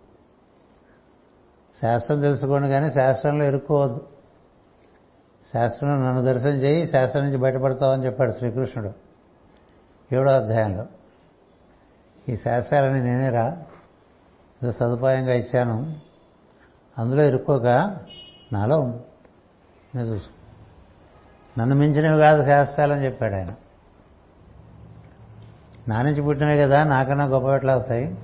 శాస్త్రం 1.82 2.20
తెలుసుకోండి 2.20 2.68
కానీ 2.68 2.90
శాస్త్రంలో 2.90 3.44
ఇరుక్కోవద్దు. 3.44 4.08
శాస్త్రంలో 5.54 5.96
నన్ను 5.96 6.22
దర్శనం 6.22 6.54
చేయి 6.54 6.86
శాస్త్రం 6.86 7.24
నుంచి 7.24 7.36
బయటపడతావని 7.36 8.04
చెప్పాడు 8.04 8.30
శ్రీకృష్ణుడు. 8.30 9.03
ఏడో 10.12 10.30
అధ్యాయంలో. 10.30 10.86
ఈ 12.28 12.36
శాస్త్రాలని 12.36 13.04
నేనే 13.04 13.28
రా 13.28 13.46
సదుపాయంగా 14.70 15.32
ఇచ్చాను 15.32 15.96
అందులో 16.98 17.22
ఇరుక్కోక 17.22 17.66
నాలో 18.52 18.80
ఉండు. 18.80 19.00
నేను 19.96 20.06
చూసుకో. 20.06 20.32
నన్ను 21.60 21.76
మించినవి 21.76 22.20
కాదు 22.20 22.42
శాస్త్రాలని 22.42 23.04
చెప్పాడు 23.04 23.34
ఆయన. 23.34 23.54
నా 25.88 26.02
నుంచి 26.02 26.22
పుట్టినవి 26.22 26.58
కదా 26.58 26.84
నాకన్నా 26.84 27.24
గొప్ప 27.24 27.48
ఎట్లా 27.48 27.72
అవుతాయి? 27.72 28.18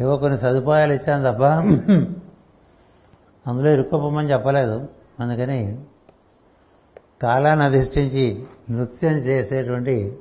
ఏవో 0.00 0.16
కొన్ని 0.16 0.38
సదుపాయాలు 0.38 0.92
ఇచ్చాను 0.92 1.32
తప్ప 1.32 1.42
అందులో 3.46 3.70
ఇరుక్కోపమని 3.70 4.32
చెప్పలేదు. 4.32 4.88
అందుకని 5.20 5.84
కాలాన్ని 7.22 7.64
అధిష్ఠించి 7.64 8.46
నృత్యం 8.70 9.12
చేసేటువంటి 9.12 10.18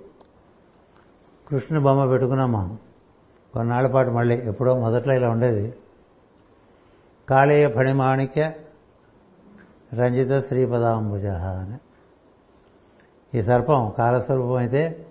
కృష్ణ 1.48 1.80
బొమ్మ 1.80 2.06
పెట్టుకున్నాం 2.06 2.52
మనం. 2.52 2.78
కొన్నాళ్ళ 3.54 3.88
పాటు 3.88 4.10
మళ్ళీ 4.10 4.38
ఎప్పుడో 4.38 4.76
మొదట్లో 4.80 5.14
ఇలా 5.14 5.30
ఉండేది. 5.30 5.74
కాళీయ 7.30 7.70
ఫణిమాణిక్య 7.70 8.52
రంజిత 9.94 10.40
శ్రీపదాంబుజ 10.40 11.26
అని. 11.26 11.78
ఈ 13.38 13.42
సర్పం 13.42 13.94
కాలస్వరూపం 13.98 14.56
అయితే 14.56 15.08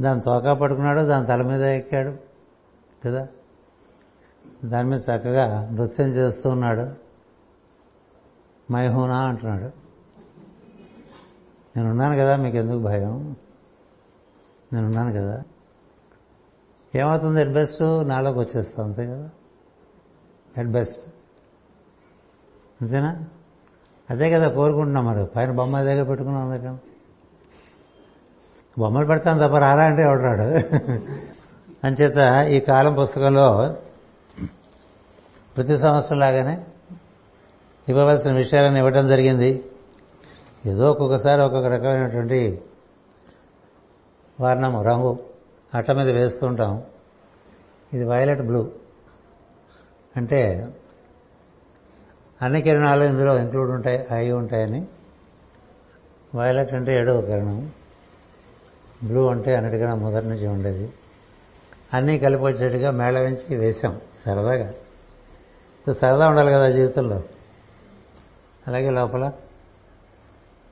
దాని 0.00 0.20
తోకా 0.20 0.54
పట్టుకున్నాడు 0.54 1.00
దాని 1.00 1.26
తల 1.26 1.42
మీద 1.42 1.62
ఎక్కాడు 1.62 2.16
కదా? 3.06 3.28
దాని 4.64 4.88
మీద 4.88 5.00
చక్కగా 5.00 5.70
నృత్యం 5.70 6.08
చేస్తూ 6.08 6.50
ఉన్నాడు. 6.50 6.88
మైహూనా 8.72 9.18
అంటున్నాడు. 9.18 9.85
నేనున్నాను 11.76 12.16
కదా 12.16 12.36
మీకు 12.36 12.56
ఎందుకు 12.56 12.78
భయం? 12.78 13.36
నేనున్నాను 14.72 15.12
కదా. 15.12 15.42
ఏమవుతుంది 16.94 17.40
ఎట్ 17.40 17.50
బెస్ట్ 17.50 18.08
నాలోకి 18.08 18.38
వచ్చేస్తా 18.38 18.84
అంతే 18.84 19.06
కదా? 19.06 19.30
ఎట్ 20.58 20.68
బెస్ట్ 20.68 21.00
అంతేనా? 22.82 23.24
అదే 24.10 24.30
కదా 24.30 24.48
కోరుకుంటున్నాం 24.48 25.06
మరి. 25.06 25.26
పైన 25.26 25.50
బొమ్మ 25.50 25.82
దగ్గర 25.82 26.02
పెట్టుకున్నాం 26.02 26.50
అందుక 26.50 26.78
బొమ్మలు 28.78 29.06
పెడతాను 29.06 29.46
తప్ప 29.46 29.58
రారా 29.58 29.86
అంటే 29.86 30.02
ఎవడరాడు 30.02 30.42
అంచేత 31.86 32.46
ఈ 32.48 32.60
కాలం 32.60 32.94
పుస్తకంలో 32.94 33.76
ప్రతి 35.56 35.78
సంవత్సరం 35.78 36.18
లాగానే 36.18 36.64
ఇవ్వవలసిన 37.88 38.32
విషయాలను 38.32 38.76
ఇవ్వటం 38.76 39.06
జరిగింది. 39.06 39.64
ఏదో 40.66 40.90
ఒక్కొక్కసారి 40.90 41.42
ఒక్కొక్క 41.42 41.66
రకమైనటువంటి 41.66 42.62
వర్ణము 44.40 44.82
రంగు. 44.82 45.18
అట్ట 45.74 45.90
మీద 45.90 46.08
వేస్తుంటాం. 46.08 46.82
ఇది 47.94 48.04
వైలెట్ 48.04 48.42
బ్లూ. 48.42 48.70
అంటే 50.16 50.68
అన్ని 52.42 52.62
కిరణాలు 52.62 53.04
ఇందులో 53.04 53.38
ఇంక్లూడ్ 53.38 53.70
ఉంటాయి 53.70 54.06
అయి 54.10 54.32
ఉంటాయని. 54.32 54.86
వైలెట్ 56.34 56.74
అంటే 56.74 56.94
ఏడవ 56.94 57.20
కిరణం. 57.20 57.72
బ్లూ 59.04 59.28
అంటే 59.28 59.56
అన్నిటికన్నా 59.56 59.94
మొదటి 59.94 60.26
నుంచి 60.26 60.46
ఉండేది. 60.46 60.92
అన్నీ 61.94 62.18
కలిపి 62.18 62.42
వచ్చేట్టుగా 62.42 62.90
మేళవించి 62.90 63.56
వేశాం 63.56 64.00
సరదాగా. 64.24 64.72
సరదా 65.92 66.28
ఉండాలి 66.28 66.52
కదా 66.52 66.68
జీవితంలో. 66.68 67.22
అలాగే 68.68 68.90
లోపల 68.90 69.32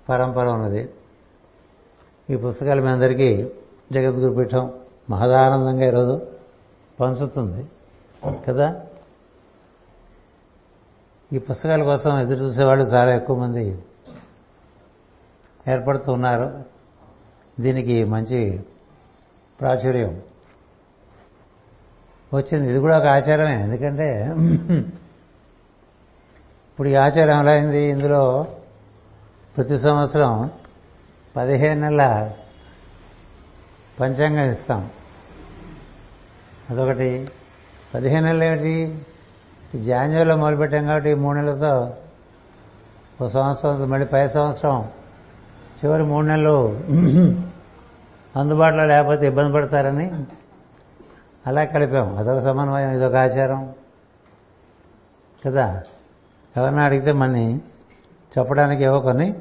పరంపర 0.09 0.47
ఉన్నది. 0.47 0.91
ఈ 2.31 2.37
పుస్తకాలు 2.37 2.83
మీ 2.83 2.89
అందరికీ 2.89 3.51
జగద్గురు 3.93 4.35
పీఠం 4.35 4.73
మహదానందంగా 5.11 5.87
ఈరోజు 5.87 6.27
పంచుతుంది. 7.01 7.67
కదా? 8.49 8.81
ఈ 11.33 11.39
పుస్తకాల 11.39 11.83
కోసం 11.83 12.21
ఎదురు 12.21 12.45
చూసేవాళ్ళు 12.45 12.85
చాలా 12.85 13.15
ఎక్కువ 13.15 13.39
మంది 13.39 13.79
ఏర్పడుతూ 15.69 16.13
ఉన్నారు. 16.13 16.63
దీనికి 17.61 18.05
మంచి 18.05 18.61
ప్రాచుర్యం 19.61 20.23
వచ్చింది. 22.35 22.71
ఇది 22.71 22.79
కూడా 22.79 22.99
ఒక 22.99 23.07
ఆచారమే. 23.07 23.63
ఎందుకంటే 23.63 24.35
ఇప్పుడు 26.71 26.89
ఈ 26.89 26.95
ఆచారం 26.95 27.41
ఎలా 27.41 27.53
అయింది? 27.53 27.83
ఇందులో 27.83 28.47
ప్రతి 29.57 29.79
సంవత్సరం 29.79 30.51
పదిహేను 31.37 31.81
నెలల 31.81 32.33
పంచాంగం 34.01 34.45
ఇస్తాం. 34.45 34.91
అదొకటి. 36.71 37.29
పదిహేను 37.95 38.27
నెలలు 38.27 38.45
ఏమిటి? 38.45 39.07
జాన్యువరిలో 39.85 40.37
మొదలుపెట్టాం 40.37 40.87
కాబట్టి 40.87 41.15
మూడు 41.15 41.39
నెలలతో 41.39 41.95
ఒక 43.21 43.27
సంవత్సరం 43.27 43.91
మళ్ళీ 43.91 44.07
పై 44.07 44.29
సంవత్సరం 44.29 44.89
చివరి 45.85 46.03
మూడు 46.03 46.27
నెలలు 46.27 46.81
అందుబాటులో 48.39 48.87
లేకపోతే 48.87 49.27
ఇబ్బంది 49.27 49.53
పడతారని 49.53 50.11
అలా 51.47 51.65
కలిపాం. 51.65 52.19
అదొక 52.19 52.39
సమన్వయం 52.39 52.91
ఇదొక 52.91 53.15
ఆచారం. 53.15 53.73
కదా? 55.47 55.83
ఎవరిని 56.57 56.81
అడిగితే 56.81 57.13
మన్ని 57.13 57.61
చెప్పడానికి 58.39 58.85
ఏవో 58.85 59.01
కొన్ని 59.01 59.35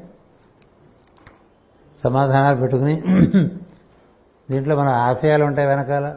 సమాధానాలు 2.04 2.56
పెట్టుకుని 2.56 3.02
దీంట్లో 4.50 4.76
మన 4.76 4.88
ఆశయాలు 4.88 5.44
ఉంటాయి 5.44 5.68
వెనకాల. 5.68 6.16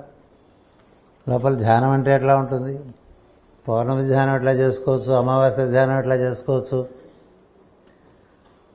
లోపల 1.29 1.55
ధ్యానం 1.55 1.89
అంటే 1.89 2.11
ఎట్లా 2.11 2.35
ఉంటుంది? 2.35 2.79
పౌర్ణమి 3.67 4.03
ధ్యానం 4.03 4.35
ఎట్లా 4.35 4.51
చేసుకోవచ్చు? 4.51 5.13
అమావాస్య 5.13 5.65
ధ్యానం 5.65 5.99
ఎట్లా 5.99 6.15
చేసుకోవచ్చు? 6.15 6.87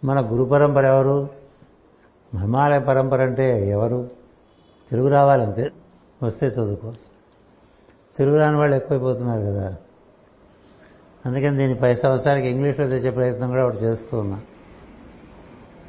మన 0.05 0.20
గురు 0.20 0.44
పరంపర 0.44 0.85
ఎవరు? 0.85 1.29
హిమాలయ 2.38 2.79
పరంపర 2.79 3.22
అంటే 3.22 3.68
ఎవరు? 3.68 4.09
తెలుగు 4.90 5.09
రావాలంతే. 5.09 5.70
వస్తే 6.22 6.46
చదువుకోవచ్చు 6.46 7.12
తెలుగు 8.18 8.37
రాని 8.37 8.57
వాళ్ళు 8.57 8.77
ఎక్కువైపోతున్నారు 8.77 9.40
కదా. 9.40 9.77
అందుకని 11.27 11.57
దీన్ని 11.57 11.79
పై 11.79 11.94
సంవత్సరానికి 11.94 12.48
ఇంగ్లీష్లో 12.48 12.87
తెచ్చే 12.87 13.11
ప్రయత్నం 13.11 13.48
కూడా 13.48 13.64
ఒకటి 13.64 13.77
చేస్తూ 13.77 14.18
ఉన్నా. 14.18 14.40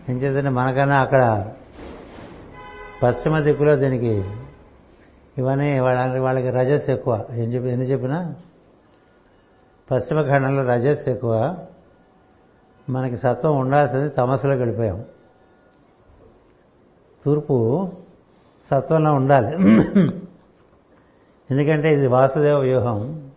ఏం 0.10 0.18
మనకన్నా 0.54 1.02
అక్కడ 1.02 1.52
పశ్చిమ 3.04 3.40
దిక్కులో 3.40 3.76
దీనికి 3.76 4.24
ఇవన్నీ 5.38 5.80
వాళ్ళ 5.80 6.20
వాళ్ళకి 6.20 6.50
రజస్ 6.50 6.90
ఎక్కువ. 6.90 7.26
ఏం 7.32 7.54
చెప్పి 7.54 7.70
ఎన్ని 7.70 7.86
చెప్పినా? 7.86 8.36
పశ్చిమ 9.92 10.22
ఖండంలో 10.22 10.64
రజస్ 10.64 11.10
ఎక్కువ. 11.10 11.58
మనకి 12.90 13.18
సత్వం 13.18 13.58
ఉండాల్సింది 13.58 14.10
తమస్సులో 14.10 14.54
గడిపోయాం 14.54 15.06
తూర్పు 17.26 17.92
సత్వంలో 18.72 19.14
ఉండాలి. 19.14 19.56
ఎందుకంటే 21.52 21.94
ఇది 21.94 22.08
వాసుదేవ 22.08 22.58
వ్యూహం. 22.58 23.32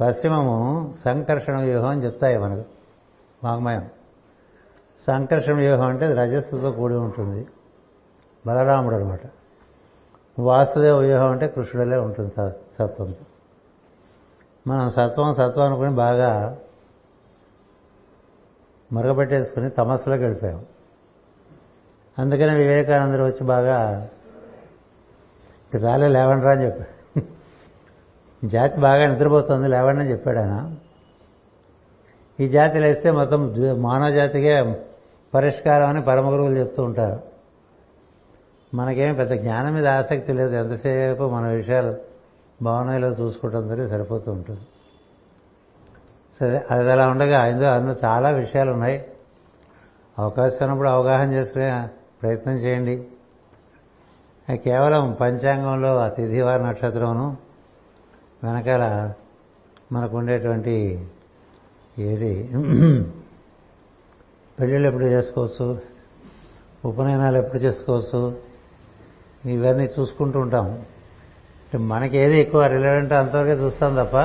పశ్చిమము 0.00 0.94
సంకర్షణ 1.04 1.60
వ్యూహం 1.60 1.88
అని 1.88 2.00
చెప్తాయి 2.00 2.38
మనకు 2.38 2.64
వాగ్మయం. 3.44 3.88
సంకర్షణ 5.06 5.54
వ్యూహం 5.54 5.86
అంటే 5.86 6.14
రజస్సుతో 6.14 6.70
కూడి 6.72 6.94
ఉంటుంది. 6.94 7.46
బలరాముడు 8.46 8.94
అనమాట 8.94 9.20
వాసుదేవ 10.38 10.96
వ్యూహం 10.96 11.30
అంటే 11.30 11.48
కృష్ణుడలే 11.48 11.96
ఉంటుంది 11.96 12.30
సత్వంతో 12.78 13.24
మనం 14.66 14.90
సత్వం 14.90 15.32
సత్వం 15.32 15.64
అనుకుని 15.66 15.90
బాగా 15.90 16.58
మరగబెట్టేసుకుని 18.92 19.70
తమస్సులో 19.70 20.16
గడిపాం. 20.16 20.64
అందుకనే 22.18 22.54
వివేకానందరు 22.54 23.24
వచ్చి 23.24 23.46
బాగా 23.46 24.08
ఇక 25.74 25.82
చాలే 25.84 26.08
లేవండి 26.08 26.44
రా 26.44 26.52
అని 26.52 26.64
చెప్పాడు. 26.64 27.22
జాతి 28.46 28.80
బాగా 28.80 29.06
నిద్రపోతుంది 29.06 29.68
లేవండి 29.68 30.00
అని 30.00 30.10
చెప్పాడు 30.10 30.38
ఆయన. 30.38 30.74
ఈ 32.40 32.48
జాతి 32.48 32.78
లేస్తే 32.78 33.10
మొత్తం 33.10 33.40
మానవ 33.82 34.10
జాతికే 34.10 34.54
పరిష్కారం 35.34 35.88
అని 35.88 36.02
పరమ 36.02 36.32
గురువులు 36.32 36.58
చెప్తూ 36.58 36.82
ఉంటారు. 36.82 37.20
మనకేం 38.76 39.14
పెద్ద 39.14 39.32
జ్ఞానం 39.32 39.74
మీద 39.74 39.86
ఆసక్తి 39.86 40.32
లేదు. 40.32 40.54
ఎంతసేపు 40.54 41.22
మన 41.22 41.46
విషయాలు 41.46 41.96
భావనలో 42.62 43.08
చూసుకోవటం 43.08 43.68
జరిగి 43.68 43.88
సరిపోతూ 43.88 44.32
ఉంటుంది. 44.32 44.60
సరే 46.40 46.66
అది 46.70 46.92
అలా 46.92 47.08
ఉండగా 47.08 47.46
ఇందులో 47.46 47.68
అందులో 47.68 47.96
చాలా 48.04 48.28
విషయాలు 48.28 48.70
ఉన్నాయి. 48.72 49.04
అవకాశం 50.18 50.58
ఉన్నప్పుడు 50.62 50.88
అవగాహన 50.88 51.32
చేసుకునే 51.32 51.88
ప్రయత్నం 52.22 52.54
చేయండి. 52.54 53.04
కేవలం 54.56 55.12
పంచాంగంలో 55.20 55.98
ఆ 55.98 56.08
తిథివార 56.08 56.60
నక్షత్రమును 56.60 57.36
వెనకాల 58.44 59.12
మనకు 59.92 60.16
ఉండేటువంటి 60.16 61.06
ఏది 61.98 62.50
పెళ్ళిళ్ళు 64.62 64.88
ఎప్పుడు 64.88 65.04
చేసుకోవచ్చు? 65.04 65.80
ఉపనయనాలు 66.84 67.38
ఎప్పుడు 67.38 67.58
చేసుకోవచ్చు? 67.58 68.36
ఇవన్నీ 69.44 69.84
చూసుకుంటూ 69.84 70.40
ఉంటాం. 70.40 70.82
మనకి 71.80 72.18
ఏది 72.18 72.40
ఎక్కువ 72.40 72.66
రిలేవెంట్ 72.66 73.12
అంతవరకే 73.12 73.52
చూస్తాం 73.52 73.94
తప్ప 73.94 74.16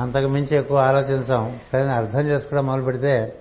అంతకు 0.00 0.28
మించి 0.28 0.56
ఎక్కువ 0.56 0.78
ఆలోచించాం. 0.78 1.60
కానీ 1.72 1.88
అర్థం 1.88 2.20
చేసుకోవడం 2.20 2.66
మొదలు 2.66 2.82
పెడితే 2.82 3.38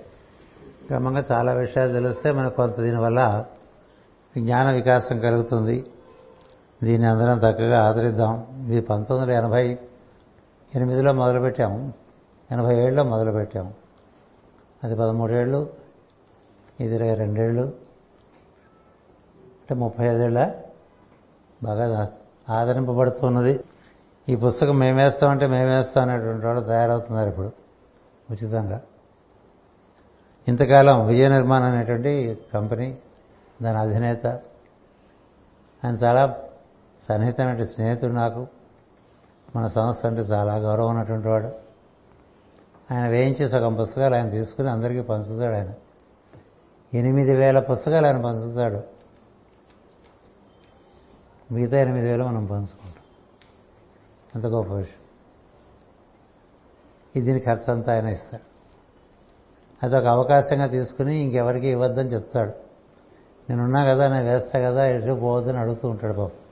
క్రమంగా 0.88 1.24
చాలా 1.32 1.54
విషయాలు 1.54 1.94
తెలిస్తే 1.94 2.32
మనకు 2.32 2.56
కొంత 2.56 2.80
దీనివల్ల 2.80 3.46
జ్ఞాన 4.38 4.72
వికాసం 4.72 5.20
కలుగుతుంది. 5.20 5.86
దీన్ని 6.84 7.08
అందరం 7.08 7.38
చక్కగా 7.38 7.84
ఆదరిద్దాం. 7.84 8.48
ఇది 8.68 8.82
పంతొమ్మిది 8.82 9.32
వందల 9.32 9.46
ఎనభై 9.46 9.78
ఎనిమిదిలో 10.76 11.14
మొదలుపెట్టాము. 11.14 11.94
ఎనభై 12.52 12.76
ఏడులో 12.76 13.04
మొదలుపెట్టాము. 13.04 13.89
అది 14.84 14.96
పదమూడేళ్ళు 14.96 15.74
ఇది 16.80 16.96
ఇరవై 16.96 17.14
రెండేళ్ళు 17.14 17.62
అంటే 19.62 19.76
ముప్పై 19.76 20.06
ఐదేళ్ళ 20.06 20.52
బాగా 21.64 22.12
ఆదరింపబడుతున్నది. 22.50 23.64
ఈ 24.30 24.36
పుస్తకం 24.36 24.80
మేమేస్తామంటే 24.80 25.48
మేమేస్తాం 25.48 26.10
అనేటువంటి 26.10 26.46
వాళ్ళు 26.46 26.64
తయారవుతున్నారు 26.64 27.30
ఇప్పుడు 27.30 27.52
ఉచితంగా. 28.32 28.82
ఇంతకాలం 30.48 31.06
విజయ 31.06 31.30
నిర్మాణం 31.30 31.66
అనేటువంటి 31.66 32.38
కంపెనీ 32.54 32.98
దాని 33.62 33.78
అధినేత 33.78 34.28
ఆయన 35.86 35.96
చాలా 35.96 36.38
సన్నిహితమైన 37.04 37.64
స్నేహితుడు 37.64 38.12
నాకు. 38.12 38.48
మన 39.56 39.68
సంస్థ 39.68 40.06
అంటే 40.06 40.22
చాలా 40.22 40.56
గౌరవం 40.56 40.90
ఉన్నటువంటి 40.90 41.28
వాడు. 41.28 41.69
ఆయన 42.92 43.08
వేయించి 43.08 43.50
సగం 43.50 43.76
పుస్తకాలు 43.76 44.16
ఆయన 44.16 44.30
తీసుకుని 44.30 44.70
అందరికీ 44.70 45.02
పంచుతాడు 45.02 45.56
ఆయన. 45.56 45.70
ఎనిమిది 46.94 47.36
వేల 47.36 47.60
పుస్తకాలు 47.60 48.06
ఆయన 48.06 48.22
పంచుతాడు. 48.22 48.84
మిగతా 51.54 51.78
ఎనిమిది 51.78 52.08
వేలు 52.08 52.24
మనం 52.24 52.46
పంచుకుంటాం. 52.46 52.94
అంత 54.36 54.46
గొప్ప 54.46 54.74
విషయం. 54.74 55.00
ఇది 57.16 57.26
దీని 57.26 57.40
ఖర్చు 57.40 57.74
అంతా 57.74 57.94
ఆయన 57.94 58.08
ఇస్తాడు. 58.08 58.50
అదొక 59.86 60.06
అవకాశంగా 60.06 60.68
తీసుకుని 60.68 61.18
ఇంకెవరికి 61.18 61.68
ఇవ్వద్దని 61.68 62.10
చెప్తాడు. 62.10 62.52
నేనున్నా 63.50 63.86
కదా 63.86 64.08
నేను 64.08 64.32
వేస్తా 64.32 64.60
కదా 64.60 64.86
ఎటు 64.86 65.20
పోవద్దని 65.20 65.58
అడుగుతూ 65.58 65.90
ఉంటాడు 65.90 66.14
బాబు 66.14 66.50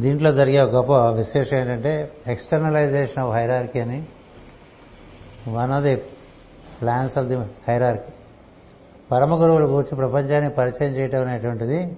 దీంట్లో 0.00 0.32
జరిగే 0.32 0.60
ఒక 0.60 0.70
గొప్ప 0.70 0.92
విశేషం 0.92 1.56
ఏంటంటే 1.56 2.12
ఎక్స్టర్నలైజేషన్ 2.28 3.24
ఆఫ్ 3.24 3.36
హైరార్కీ 3.36 3.80
అని 3.80 4.08
one 5.48 5.72
of 5.72 5.84
the 5.84 5.96
plans 6.80 7.18
of 7.18 7.26
the 7.26 7.36
hierarchy 7.68 8.12
పరమ 9.10 9.42
గురువులు 9.42 9.66
కూర్చి 9.66 9.96
ప్రపంచాన్ని 9.96 10.50
పరిచయం 10.50 10.92
చేయటం 10.92 11.20
అనేటువంటిది 11.20 11.96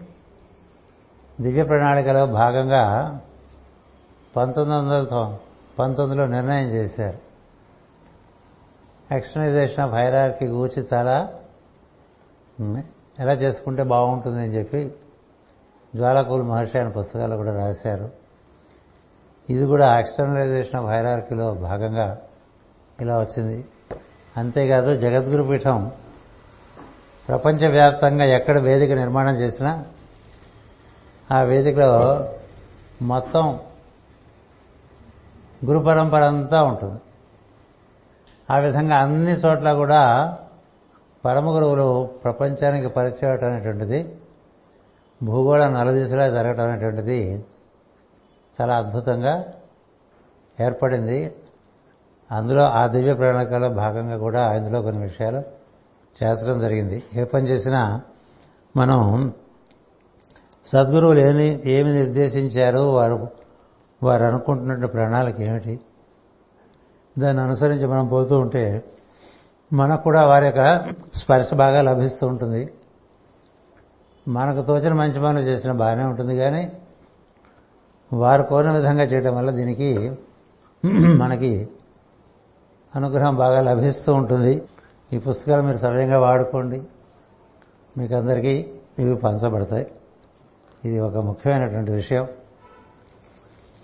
దివ్య 1.40 1.62
ప్రణాళికలో 1.62 2.26
భాగంగా 2.26 2.84
పంతొమ్మిది 4.36 4.80
వందల 4.80 5.36
పంతొమ్మిదిలో 5.78 6.26
నిర్ణయం 6.26 6.66
చేశారు. 6.68 7.18
ఎక్స్టర్నలైజేషన్ 9.14 9.84
ఆఫ్ 9.84 9.92
హైరార్కి 9.92 10.46
కూర్చి 10.46 10.86
చాలా 10.94 11.32
ఎలా 13.20 13.32
చేసుకుంటే 13.32 13.82
బాగుంటుందని 13.82 14.46
చెప్పి 14.46 14.92
జ్వాలకూలు 15.96 16.42
మహర్షి 16.42 16.78
ఆయన 16.78 16.88
పుస్తకాలు 16.88 17.36
కూడా 17.36 17.66
రాశారు. 17.66 18.10
ఇది 19.48 19.66
కూడా 19.66 19.98
ఎక్స్టర్నలైజేషన్ 19.98 20.80
ఆఫ్ 20.80 20.86
హైరార్కీలో 20.86 21.54
భాగంగా 21.54 22.22
ఇలా 23.00 23.18
వచ్చింది. 23.18 23.64
అంతేకాదు 24.36 24.90
జగద్గురు 24.94 25.42
పీఠం 25.42 25.90
ప్రపంచవ్యాప్తంగా 27.28 28.24
ఎక్కడ 28.24 28.58
వేదిక 28.58 28.92
నిర్మాణం 28.92 29.34
చేసినా 29.34 29.72
ఆ 31.32 31.40
వేదికలో 31.42 31.92
మొత్తం 33.02 33.44
గురు 35.66 35.78
పరంపర 35.78 36.22
అంతా 36.24 36.62
ఉంటుంది. 36.62 37.00
ఆ 38.50 38.58
విధంగా 38.58 38.96
అన్ని 38.96 39.32
చోట్ల 39.32 39.72
కూడా 39.72 40.02
పరమ 41.24 41.46
గురువులు 41.56 41.88
ప్రపంచానికి 42.24 42.88
పరిచయం 42.88 43.46
అనేటువంటిది 43.46 44.00
భూగోళ 45.22 45.62
నలదిశలా 45.66 46.28
జరగటం 46.28 46.64
అనేటువంటిది 46.64 47.46
చాలా 48.58 48.76
అద్భుతంగా 48.76 49.34
ఏర్పడింది. 50.60 51.18
అందులో 52.32 52.64
ఆ 52.64 52.86
దివ్య 52.86 53.14
ప్రణాళికలో 53.14 53.68
భాగంగా 53.68 54.16
కూడా 54.16 54.54
ఇందులో 54.54 54.82
కొన్ని 54.82 55.02
విషయాలు 55.02 55.42
చేర్చడం 56.22 56.60
జరిగింది. 56.60 57.02
ఏ 57.14 57.24
పని 57.24 57.46
చేసినా 57.46 58.00
మనం 58.76 59.32
సద్గురువులు 60.66 61.20
ఏమి 61.20 61.62
ఏమి 61.66 61.92
నిర్దేశించారో 61.92 62.92
వారు 62.92 63.28
వారు 64.02 64.22
అనుకుంటున్న 64.22 64.86
ప్రణాళిక 64.86 65.40
ఏమిటి? 65.40 65.80
దాన్ని 67.18 67.42
అనుసరించి 67.42 67.86
మనం 67.86 68.06
పోతూ 68.06 68.38
ఉంటే 68.38 68.84
మనకు 69.72 70.02
కూడా 70.02 70.26
వారి 70.26 70.46
యొక్క 70.46 70.86
స్పర్శ 71.14 71.54
బాగా 71.54 71.82
లభిస్తూ 71.82 72.26
ఉంటుంది. 72.26 72.72
మనకు 74.28 74.66
తోచిన 74.66 74.92
మంచి 74.92 75.20
పనులు 75.20 75.40
చేసిన 75.40 75.72
బాగానే 75.72 76.04
ఉంటుంది 76.04 76.36
కానీ 76.36 76.72
వారు 78.12 78.42
కోరిన 78.42 78.70
విధంగా 78.72 79.02
చేయడం 79.02 79.36
వల్ల 79.36 79.50
దీనికి 79.50 80.12
మనకి 81.16 81.68
అనుగ్రహం 82.96 83.36
బాగా 83.36 83.60
లభిస్తూ 83.60 84.12
ఉంటుంది. 84.12 84.62
ఈ 85.12 85.18
పుస్తకాలు 85.18 85.62
మీరు 85.62 85.76
సవ్యంగా 85.76 86.20
వాడుకోండి. 86.20 86.82
మీకు 87.98 88.14
అందరికీ 88.14 88.72
ఇవి 88.98 89.16
పంచబడతాయి. 89.16 89.86
ఇది 90.84 91.00
ఒక 91.00 91.16
ముఖ్యమైనటువంటి 91.16 91.92
విషయం. 91.92 92.28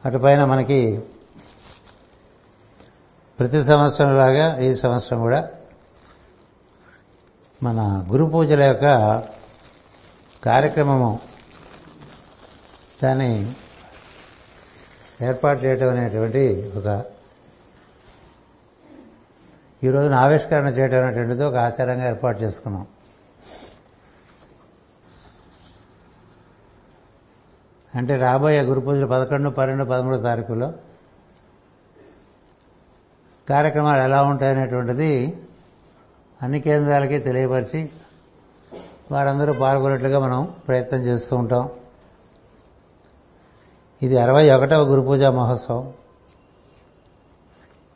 అటుపైన 0.05 0.45
మనకి 0.45 1.03
ప్రతి 3.39 3.65
సంవత్సరం 3.65 4.17
లాగా 4.17 4.59
ఈ 4.59 4.75
సంవత్సరం 4.75 5.21
కూడా 5.21 5.49
మన 7.63 8.07
గురు 8.11 8.25
పూజల 8.25 8.63
యొక్క 8.63 8.85
కార్యక్రమము 10.45 11.21
దాన్ని 13.05 13.53
ఏర్పాటు 15.27 15.65
చేయటం 15.65 15.89
అనేటువంటి 15.89 16.73
ఒక 16.77 17.14
ఈ 19.85 19.91
రోజున 19.91 20.15
ఆవిష్కరణ 20.15 20.67
చేయటం 20.67 21.03
అనేటువంటిది 21.03 21.45
ఒక 21.45 21.57
ఆచారంగా 21.57 22.07
ఏర్పాటు 22.09 22.39
చేసుకున్నాం. 22.43 22.87
అంటే 27.95 28.17
రాబోయే 28.17 28.63
గురు 28.63 28.81
పూజలు 28.81 29.07
పదకొండు 29.07 29.51
పన్నెండు 29.51 29.85
పదమూడు 29.85 30.17
తారీఖులో 30.17 30.73
కార్యక్రమాలు 33.49 34.03
ఎలా 34.03 34.23
ఉంటాయనేటువంటిది 34.23 35.39
అన్ని 36.43 36.61
కేంద్రాలకి 36.61 37.19
తెలియపరిచి 37.19 37.91
వారందరూ 39.13 39.53
పాల్గొనేట్లుగా 39.53 40.19
మనం 40.19 40.55
ప్రయత్నం 40.69 41.01
చేస్తూ 41.01 41.37
ఉంటాం. 41.37 41.69
ఇది 44.03 44.19
అరవై 44.19 44.51
ఒకటవ 44.51 44.83
గురు 44.83 45.01
పూజా 45.01 45.31
మహోత్సవం. 45.31 45.93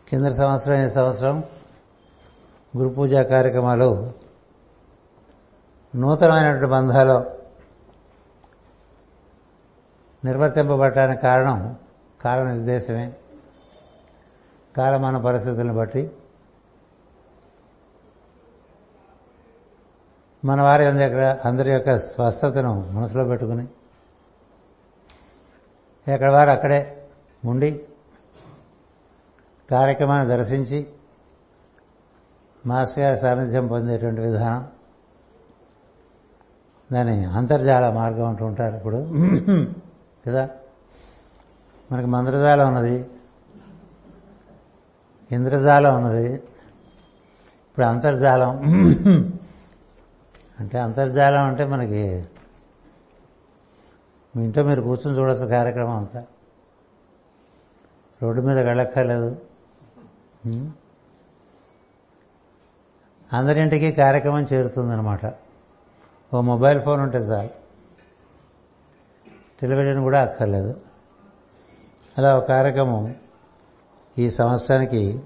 కింద 0.09 0.27
సంవత్సరం 0.27 0.85
ఈ 0.85 0.89
సంవత్సరం 0.89 1.45
గురు 2.77 2.89
పూజా 2.89 3.23
కార్యక్రమాలు 3.23 4.13
నూతనమైనటువంటి 5.97 6.67
బంధాలు 6.67 7.39
నిర్వర్తింపబడటానికి 10.25 11.21
కారణం 11.21 11.77
కాల 12.21 12.43
నిర్దేశమే 12.43 13.13
కాలమాన 14.77 15.17
పరిస్థితులను 15.17 15.75
బట్టి. 15.75 16.13
మన 20.45 20.63
వారి 20.63 20.85
దగ్గర 20.85 21.39
అందరి 21.45 21.73
యొక్క 21.73 21.97
స్వస్థతను 21.97 22.91
మనసులో 22.91 23.25
పెట్టుకుని 23.25 23.69
ఎక్కడ 26.09 26.31
వారు 26.33 26.51
అక్కడే 26.51 27.07
ఉండి 27.45 27.85
కార్యక్రమాన్ని 29.71 30.37
దర్శించి 30.37 30.87
మాస్ 32.69 32.99
గారి 32.99 33.17
సాన్నిధ్యం 33.17 33.67
పొందేటువంటి 33.67 34.21
విధానం. 34.21 34.67
దాని 36.93 37.25
అంతర్జాల 37.25 37.91
మార్గం 37.91 38.29
అంటూ 38.29 38.47
ఉంటారు 38.47 38.77
ఇప్పుడు. 38.77 38.97
కదా? 40.27 40.49
మనకి 41.93 42.07
మంత్రజాలం 42.07 42.69
ఉన్నది. 42.69 43.11
ఇంద్రజాలం 45.33 45.95
ఉన్నది. 45.95 46.35
ఇప్పుడు 46.35 47.87
అంతర్జాలం. 47.87 48.59
అంటే 50.61 50.79
అంతర్జాలం 50.79 51.45
అంటే 51.45 51.65
మనకి 51.65 52.25
మీ 54.37 54.45
ఇంట్లో 54.45 54.65
మీరు 54.65 54.83
కూర్చొని 54.83 55.19
చూడొచ్చు 55.19 55.47
కార్యక్రమం 55.47 55.97
అంతా. 55.97 56.25
రోడ్డు 58.23 58.43
మీద 58.43 58.59
వెళ్ళక్కర్లేదు. 58.59 59.37
అందరింటికి 63.33 63.93
కార్యక్రమం 63.93 64.43
చేరుతుందనమాట 64.43 65.21
ఓ 66.35 66.41
మొబైల్ 66.41 66.83
ఫోన్ 66.83 67.01
ఉంటే 67.01 67.19
చాలు. 67.19 67.49
టెలివిజన్ 69.61 70.03
కూడా 70.03 70.23
అక్కర్లేదు. 70.23 70.81
అలా 72.19 72.39
ఒక 72.39 72.49
కార్యక్రమం 72.49 73.15
ఈ 74.19 74.31
సంవత్సరానికి 74.31 75.23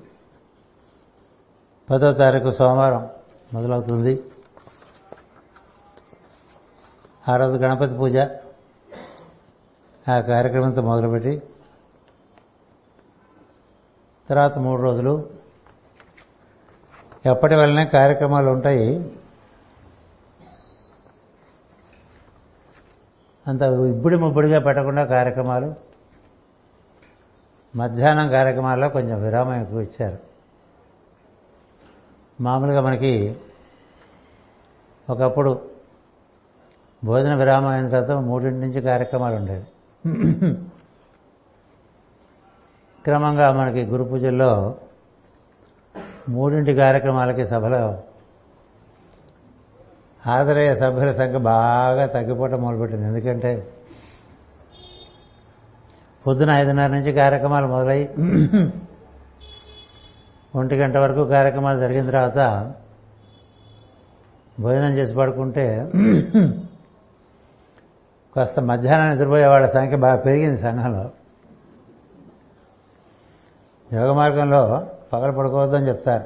పదో 1.90 2.12
తారీఖు 2.12 2.50
సోమవారం 2.50 3.10
మొదలవుతుంది. 3.54 4.22
ఆ 7.28 7.36
రోజు 7.36 7.56
గణపతి 7.56 7.94
పూజ 7.94 8.16
ఆ 10.10 10.20
కార్యక్రమంతో 10.20 10.82
మొదలుపెట్టి 10.82 11.42
తర్వాత 14.28 14.58
మూడు 14.58 14.82
రోజులు 14.82 15.41
ఎప్పటి 17.26 17.54
వల్లనే 17.54 17.84
కార్యక్రమాలు 17.84 18.50
ఉంటాయి. 18.50 19.12
అంత 23.46 23.62
ఇబ్బడి 23.62 24.16
ముబ్బడిగా 24.16 24.58
పెట్టకుండా 24.58 25.04
కార్యక్రమాలు. 25.04 25.74
మధ్యాహ్నం 27.76 28.28
కార్యక్రమాల్లో 28.28 28.88
కొంచెం 28.88 29.22
విరామం 29.22 29.62
ఎక్కువ 29.62 29.80
ఇచ్చారు. 29.80 30.18
మామూలుగా 32.40 32.80
మనకి 32.80 33.36
ఒకప్పుడు 35.10 35.70
భోజన 37.04 37.34
విరామం 37.34 37.66
అయిన 37.66 37.88
తర్వాత 37.88 38.10
మూడింటి 38.10 38.66
నుంచి 38.66 38.80
కార్యక్రమాలు 38.80 39.36
ఉండేవి. 39.36 39.64
క్రమంగా 43.04 43.52
మనకి 43.52 43.82
గురు 43.82 44.04
పూజల్లో 44.04 44.74
మూడింటి 46.28 46.74
కార్యక్రమాలకి 46.74 47.46
సభలో 47.46 47.98
హాజరయ్యే 50.26 50.74
సభ్యుల 50.74 51.10
సంఖ్య 51.10 51.38
బాగా 51.38 52.06
తగ్గిపోవటం 52.06 52.62
మొదలుపెట్టింది. 52.62 53.06
ఎందుకంటే 53.06 53.68
పొద్దున 56.26 56.50
ఐదున్నర 56.50 56.86
నుంచి 56.86 57.12
కార్యక్రమాలు 57.12 57.66
మొదలై 57.66 58.08
ఒంటి 60.54 60.74
గంట 60.74 60.96
వరకు 60.96 61.24
కార్యక్రమాలు 61.24 61.80
జరిగిన 61.80 62.06
తర్వాత 62.06 62.38
భోజనం 64.60 64.90
చేసి 64.90 65.14
పడుకుంటే 65.14 65.92
కాస్త 68.36 68.60
మధ్యాహ్నం 68.60 69.10
నిద్రపోయే 69.10 69.46
వాళ్ళ 69.46 69.66
సంఖ్య 69.66 69.96
బాగా 69.96 70.16
పెరిగింది 70.16 70.60
సంఘంలో 70.60 71.10
యోగ 73.92 74.12
మార్గంలో 74.12 74.88
పగలు 75.12 75.32
పడుకోవద్దని 75.32 75.88
చెప్తారు. 75.88 76.24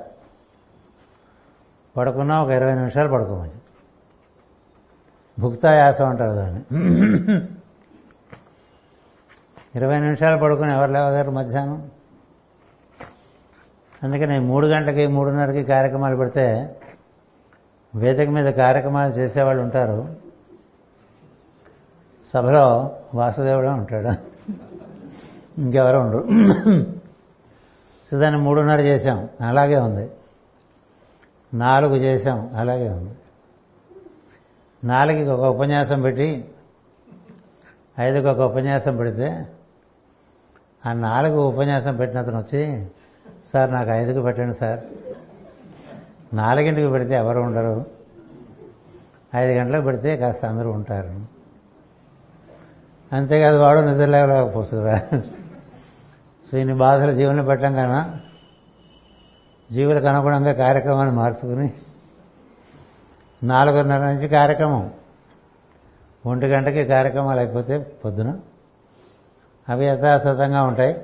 పడుకున్నా 1.96 2.42
ఒక 2.42 2.50
ఇరవై 2.50 2.74
నిమిషాలు 2.74 3.08
పడుకోమని 3.08 3.50
భుక్తాయాసం 5.38 6.08
అంటారు 6.08 6.32
దాన్ని. 6.32 6.64
ఇరవై 9.76 9.98
నిమిషాలు 10.00 10.36
పడుకుని 10.36 10.72
ఎవరు 10.72 10.90
లేవగారు 10.90 11.30
మధ్యాహ్నం? 11.30 11.90
అందుకని 14.02 14.40
మూడు 14.40 14.66
గంటలకి 14.66 15.06
మూడున్నరకి 15.06 15.64
కార్యక్రమాలు 15.64 16.16
పెడితే 16.16 16.76
వేదిక 17.94 18.28
మీద 18.28 18.54
కార్యక్రమాలు 18.54 19.12
చేసేవాళ్ళు 19.12 19.62
ఉంటారు. 19.62 20.16
సభలో 22.34 22.96
వాసుదేవుడే 23.14 23.68
ఉంటాడు. 23.68 24.08
ఇంకెవరో 25.60 26.00
ఉండరు. 26.00 26.26
సో 28.10 28.18
దాన్ని 28.18 28.40
మూడున్నర 28.40 28.80
చేశాం. 28.80 29.28
అలాగే 29.40 29.76
ఉంది. 29.76 30.10
నాలుగు 31.54 31.96
చేశాం. 31.96 32.50
అలాగే 32.54 32.88
ఉంది. 32.88 33.14
నాలుగుకి 34.84 35.30
ఒక 35.30 35.40
ఉపన్యాసం 35.40 36.02
పెట్టి 36.02 36.48
ఐదుకి 38.00 38.26
ఒక 38.26 38.40
ఉపన్యాసం 38.40 38.96
పెడితే 38.96 39.46
ఆ 40.86 40.92
నాలుగు 40.92 41.40
ఉపన్యాసం 41.40 41.96
పెట్టిన 41.96 42.20
అతను 42.20 42.38
వచ్చి 42.38 42.86
సార్ 43.52 43.72
నాకు 43.72 43.90
ఐదుకు 43.90 44.22
పెట్టండి 44.22 44.54
సార్. 44.54 44.80
నాలుగింటికి 46.34 46.88
పెడితే 46.88 47.14
ఎవరు 47.14 47.40
ఉండరు. 47.40 47.86
ఐదు 49.36 49.52
గంటలకు 49.52 49.84
పెడితే 49.84 50.16
కాస్త 50.16 50.46
అందరూ 50.46 50.70
ఉంటారు. 50.70 51.26
అంతేకాదు 53.14 53.56
వాడు 53.56 53.80
నిద్రలేకపోతుందా 53.80 55.02
సో 56.50 56.58
ఇన్ని 56.58 56.74
బాధలు 56.74 57.12
జీవన 57.12 57.44
పెట్టడం 57.44 57.74
కన్నా 57.74 58.20
జీవులకు 59.72 60.06
అనుగుణంగా 60.06 60.52
కార్యక్రమాన్ని 60.52 61.16
మార్చుకుని 61.16 61.72
నాలుగున్నర 63.42 63.98
నుంచి 63.98 64.28
కార్యక్రమం. 64.28 64.92
ఒంటి 66.26 66.46
గంటకి 66.46 66.84
కార్యక్రమాలు 66.84 67.38
అయిపోతే 67.38 67.78
పొద్దున. 67.78 68.38
అవి 69.68 69.86
యథాతథంగా 69.86 70.62
ఉంటాయి. 70.62 71.02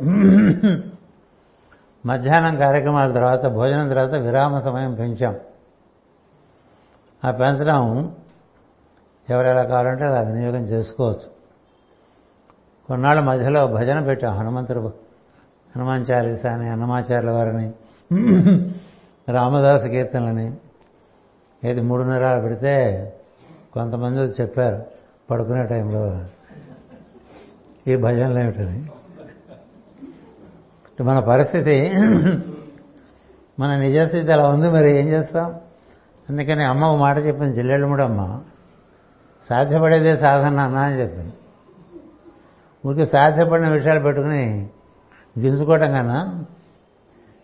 మధ్యాహ్నం 2.06 2.56
కార్యక్రమాల 2.56 3.12
తర్వాత 3.12 3.46
భోజనం 3.46 3.88
తర్వాత 3.88 4.14
విరామ 4.14 4.58
సమయం 4.58 4.94
పెంచాం. 4.94 5.36
ఆ 7.24 7.30
పెంచడం 7.30 8.16
ఎవరెలా 9.30 9.62
కావాలంటే 9.62 10.04
అలా 10.04 10.20
వినియోగం 10.20 10.62
చేసుకోవచ్చు. 10.62 11.30
కొన్నాళ్ళ 12.86 13.20
మధ్యలో 13.20 13.66
భజన 13.66 14.00
పెట్టాం 14.00 14.38
హనుమంతుడు 14.38 14.92
హనుమాన్ 15.76 16.04
చాలీస 16.12 16.46
అని 16.46 16.70
హనుమాచార్యుల 16.70 17.30
వారిని 17.30 17.72
రామదాస 19.32 19.84
కీర్తనలని 19.84 20.56
ఏది 21.64 21.80
మూడున్నర 21.80 22.40
పెడితే 22.40 22.72
కొంతమంది 23.72 24.20
చెప్పారు 24.20 24.82
పడుకునే 25.30 25.66
టైంలో 25.66 26.24
ఈ 27.88 27.96
భజనలు 27.96 28.40
ఏమిటని. 28.40 28.84
మన 31.02 31.18
పరిస్థితి 31.18 31.92
మన 33.58 33.76
నిజస్థితి 33.76 34.32
అలా 34.32 34.48
ఉంది 34.48 34.70
మరి 34.70 35.00
ఏం 35.00 35.08
చేస్తాం? 35.08 35.54
అందుకని 36.28 36.64
అమ్మ 36.64 36.84
ఒక 36.84 36.98
మాట 36.98 37.18
చెప్పింది 37.18 37.52
జిల్లెళ్ళముడు 37.52 38.02
అమ్మ 38.02 38.40
సాధ్యపడేదే 39.50 40.16
సాధన 40.16 40.60
అన్న 40.60 40.76
అని 40.76 41.00
చెప్పింది. 41.00 41.32
ఊరికి 42.86 43.06
సాధ్యపడిన 43.06 43.68
విషయాలు 43.68 44.00
పెట్టుకుని 44.00 44.70
గింజుకోవటం 45.38 45.92
కన్నా 45.92 46.44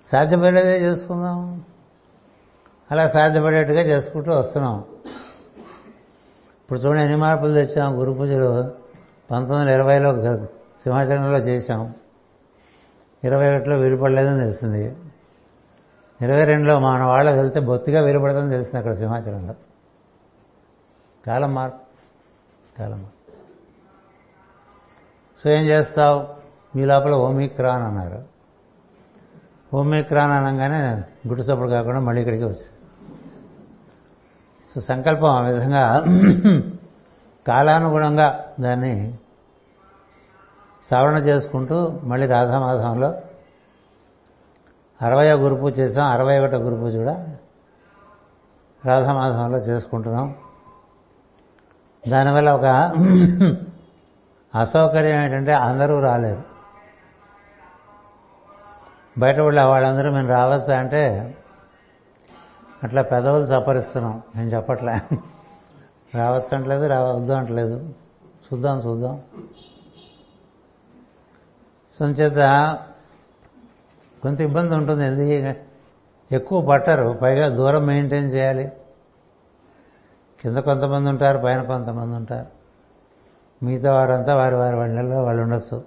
సాధ్యపడేదే 0.07 0.79
చేసుకుందాం. 0.79 1.65
అలా 2.91 3.09
సాధ్యపడేట్టుగా 3.09 3.81
చేసుకుంటూ 3.81 4.39
వస్తున్నాం. 4.39 4.85
ఇప్పుడు 6.63 6.79
చూడండి 6.79 7.03
ఎన్ని 7.03 7.17
మార్పులు 7.17 7.55
తెచ్చాం. 7.55 8.01
గురు 8.01 8.13
పూజలు 8.13 8.75
పంతొమ్మిది 9.31 9.61
వందల 9.61 9.73
ఇరవైలో 9.73 10.37
సింహాచలంలో 10.83 11.39
చేశాం. 11.39 11.95
ఇరవై 13.25 13.57
ఒకటిలో 13.57 13.77
విడిపడలేదని 13.77 14.41
తెలిసింది. 14.41 14.97
ఇరవై 16.21 16.45
రెండులో 16.45 16.79
మన 16.79 17.03
వాళ్ళకి 17.03 17.37
వెళ్తే 17.37 17.61
బొత్తిగా 17.61 18.01
విలుపడదని 18.01 18.51
తెలిసింది 18.51 18.79
అక్కడ 18.79 18.93
సింహాచలంలో 18.93 19.55
కాలం 21.27 21.55
మార్పు. 21.55 21.79
కాలం 22.79 22.99
మార్పు. 22.99 23.33
సో 25.43 25.51
ఏం 25.51 25.63
చేస్తావు? 25.63 26.38
మీ 26.79 26.85
లోపల 26.85 27.15
ఓమిక్రాన్ 27.15 27.83
అన్నారు. 27.83 28.19
ఓమిక్రాన్ 29.77 30.33
అనగానే 30.33 30.83
గుడిసప్పుడు 31.29 31.71
కాకుండా 31.71 32.01
మళ్ళీ 32.01 32.21
ఇక్కడికి 32.21 32.45
వచ్చింది 32.45 32.75
సో 34.75 34.81
సంకల్పం 34.81 35.31
ఆ 35.31 35.41
విధంగా 35.41 35.85
కాలానుగుణంగా 37.47 38.45
దాన్ని 38.61 39.15
సవరణ 40.91 41.17
చేసుకుంటూ 41.17 42.01
మళ్ళీ 42.03 42.27
రాధామాధవంలో 42.27 43.15
అరవయో 45.03 45.37
గురుపూజ 45.37 45.81
చేసాం. 45.81 46.07
అరవై 46.07 46.39
ఒకటో 46.39 46.57
గురుపూజ 46.57 46.97
కూడా 46.97 47.37
రాధామాధంలో 48.87 49.59
చేసుకుంటున్నాం. 49.59 50.35
దానివల్ల 52.09 52.51
ఒక 52.53 52.67
అసౌకర్యం 54.55 55.21
ఏంటంటే 55.23 55.53
అందరూ 55.53 56.01
రాలేరు 56.01 56.48
బయట 59.19 59.41
వాళ్ళ 59.41 59.63
వాళ్ళందరూ 59.63 60.13
మేము 60.13 60.29
రావచ్చా 60.29 60.79
అంటే 60.79 61.35
అట్లా 62.85 63.03
పెదవులు 63.03 63.45
సపరిస్తున్నాం 63.45 64.23
నేను 64.37 64.49
చెప్పట్లే. 64.49 65.19
రావచ్చు 66.15 66.57
అంటలేదు 66.57 66.87
రావద్దు 66.87 67.33
అంటలేదు. 67.33 67.95
చూద్దాం 68.47 68.79
చూద్దాం. 68.79 69.23
సంచేత 72.01 72.37
కొంత 74.23 74.41
ఇబ్బంది 74.41 74.75
ఉంటుంది. 74.75 75.07
ఎందుకు 75.07 75.61
ఎక్కువ 76.35 76.63
పట్టరు. 76.63 77.19
పైగా 77.23 77.49
దూరం 77.49 77.87
మెయింటైన్ 77.87 78.33
చేయాలి. 78.33 78.73
కింద 80.41 80.57
కొంతమంది 80.57 81.11
ఉంటారు 81.11 81.39
పైన 81.39 81.63
కొంతమంది 81.63 82.17
ఉంటారు. 82.17 82.47
మిగతా 83.65 83.93
వారంతా 83.93 84.37
వారి 84.37 84.55
వారి 84.55 84.77
వాళ్ళల్లో 84.77 85.23
వాళ్ళు 85.23 85.43
ఉండొచ్చు. 85.43 85.85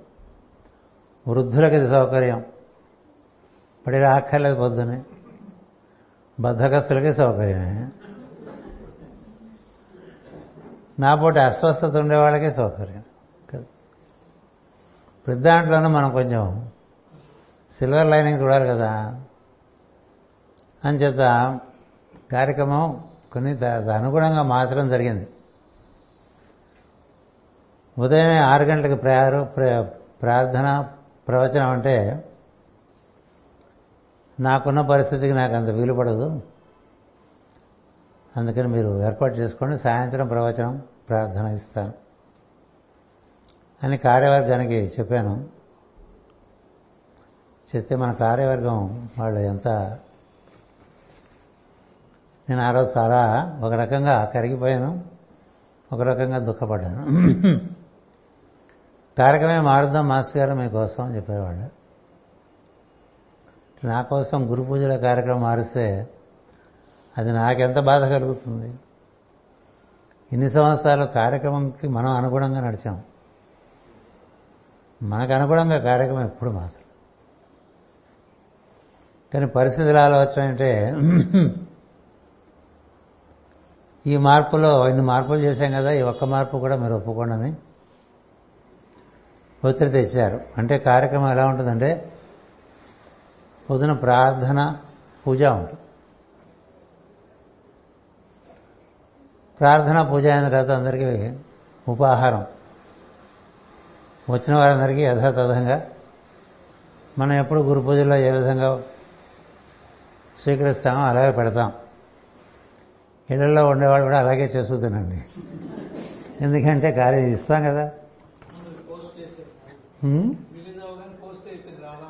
వృద్ధులకి 1.27 1.75
ఇది 1.75 1.89
సౌకర్యం. 1.89 2.45
పడి 3.87 3.99
రాక్కర్లేదు 3.99 4.55
పొద్దునే. 4.55 5.03
బద్ధకస్తులకి 6.39 7.13
సౌకర్యమే. 7.13 7.89
నా 10.99 11.15
అస్వస్థత 11.39 11.97
ఉండే 11.97 12.15
వాళ్ళకే 12.15 12.51
సౌకర్యం. 12.51 13.03
ప్రతి 15.27 15.39
దాంట్లోనూ 15.39 15.89
మనం 15.89 16.11
కొంచెం 16.11 16.71
సిల్వర్ 17.79 18.07
లైనింగ్ 18.07 18.41
చూడాలి 18.41 18.67
కదా. 18.67 19.21
అంచేత 20.85 21.59
కార్యక్రమం 22.31 23.03
కొన్ని 23.31 23.55
దా- 23.55 23.91
అనుగుణంగా 23.91 24.43
మార్చడం 24.43 24.87
జరిగింది. 24.87 25.27
ఉదయం 27.99 28.43
ఆరు 28.43 28.63
గంటలకు 28.63 29.01
ప్రయారు 29.01 29.43
ప్ర- 29.43 29.83
ప్రార్థన 30.21 30.89
ప్రవచనం 31.27 31.69
అంటే 31.69 32.23
నాకున్న 34.41 34.81
పరిస్థితికి 34.81 35.33
నాకు 35.33 35.55
అంత 35.55 35.69
వీలు 35.69 35.93
పడదు. 35.93 36.41
అందుకని 38.37 38.67
మీరు 38.67 39.03
ఏర్పాటు 39.03 39.33
చేసుకోండి. 39.33 39.77
సాయంత్రం 39.77 40.27
ప్రవచనం 40.27 40.81
ప్రార్థన 41.09 41.47
ఇస్తాను. 41.47 41.93
అని 43.83 43.97
కార్యవర్గానికి 43.97 44.93
చెప్పాను. 44.99 45.49
చెప్తే 47.75 47.95
మన 47.95 48.11
కార్యవర్గం 48.11 49.09
వాళ్ళు 49.19 49.39
ఎంత 49.39 49.67
నేను 52.49 52.61
ఆ 52.61 52.71
రోజు 52.71 52.99
చాలా 52.99 53.53
ఒక 53.61 53.73
రకంగా 53.73 54.25
కరిగిపోయాను. 54.25 55.03
ఒక 55.93 56.01
రకంగా 56.01 56.37
దుఃఖపడ్డాను. 56.37 57.05
కార్యక్రమే 59.17 59.59
మారుద్దాం 59.59 60.07
మాస్టర్ 60.07 60.37
గారు 60.37 60.59
మీకోసం 60.59 61.03
అని 61.03 61.15
చెప్పేవాళ్ళు. 61.15 61.80
నా 63.83 64.01
కోసం 64.01 64.51
గురు 64.51 64.63
పూజల 64.63 64.95
కార్యక్రమం 64.95 65.41
మారిస్తే 65.41 66.09
అది 67.17 67.33
నాకెంత 67.33 67.79
బాధ 67.79 68.03
కలుగుతుంది? 68.03 68.73
ఇన్ని 70.31 70.49
సంవత్సరాలు 70.49 71.05
కార్యక్రమంకి 71.05 71.87
మనం 71.87 72.11
అనుగుణంగా 72.11 72.61
నడిచాం. 72.61 73.03
మనకు 75.03 75.33
అనుగుణంగా 75.33 75.79
కార్యక్రమం 75.79 76.25
ఎప్పుడు 76.25 76.49
మాసలు 76.49 76.91
కానీ 79.33 79.45
పరిస్థితులు 79.45 79.97
ఆలోచన 79.97 80.41
అంటే 80.41 80.93
ఈ 84.07 84.17
మార్పులో 84.17 84.87
ఇన్ని 84.87 85.03
మార్పులు 85.03 85.37
చేశాం 85.37 85.71
కదా 85.71 85.91
ఈ 85.91 86.01
ఒక్క 86.01 86.23
మార్పు 86.23 86.57
కూడా 86.57 86.75
మీరు 86.75 86.93
ఒప్పుకోండి 86.93 87.53
ఒత్తిడి 89.67 89.91
తెచ్చారు. 89.91 90.41
అంటే 90.57 90.77
కార్యక్రమం 90.77 91.31
ఎలా 91.31 91.45
ఉంటుందంటే 91.47 92.10
పొద్దున 93.71 93.93
ప్రార్థన 93.93 94.77
పూజ 95.27 95.43
ఉంటుంది. 95.43 95.79
ప్రార్థన 99.59 100.01
పూజ 100.01 100.27
అయిన 100.27 100.49
తర్వాత 100.49 100.69
అందరికీ 100.69 101.37
ఉపాహారం. 101.87 102.45
వచ్చిన 104.29 104.55
వారందరికీ 104.55 105.01
యథాతథంగా 105.01 105.87
మనం 107.19 107.33
ఎప్పుడు 107.33 107.61
గురు 107.61 107.79
పూజలో 107.79 108.15
ఏ 108.15 108.31
విధంగా 108.31 108.83
స్వీకరిస్తామో 110.43 111.01
అలాగే 111.01 111.31
పెడతాం. 111.31 111.71
ఇళ్ళలో 113.29 113.67
ఉండేవాళ్ళు 113.67 114.05
కూడా 114.05 114.19
అలాగే 114.19 114.43
చేస్తుందండి 114.43 115.23
ఎందుకంటే 116.41 116.91
కార్యం 116.91 117.25
ఇస్తాం 117.25 117.63
కదా? 117.63 117.91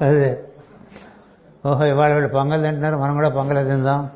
అదే. 0.06 0.48
ఓహో 1.66 1.86
ఇవాళ 1.86 2.14
వీళ్ళు 2.14 2.30
పొంగల్ 2.30 2.64
తింటున్నారు 2.64 2.98
మనం 2.98 3.14
కూడా 3.14 3.30
పొంగలే 3.30 3.64
తిందాం. 3.64 4.10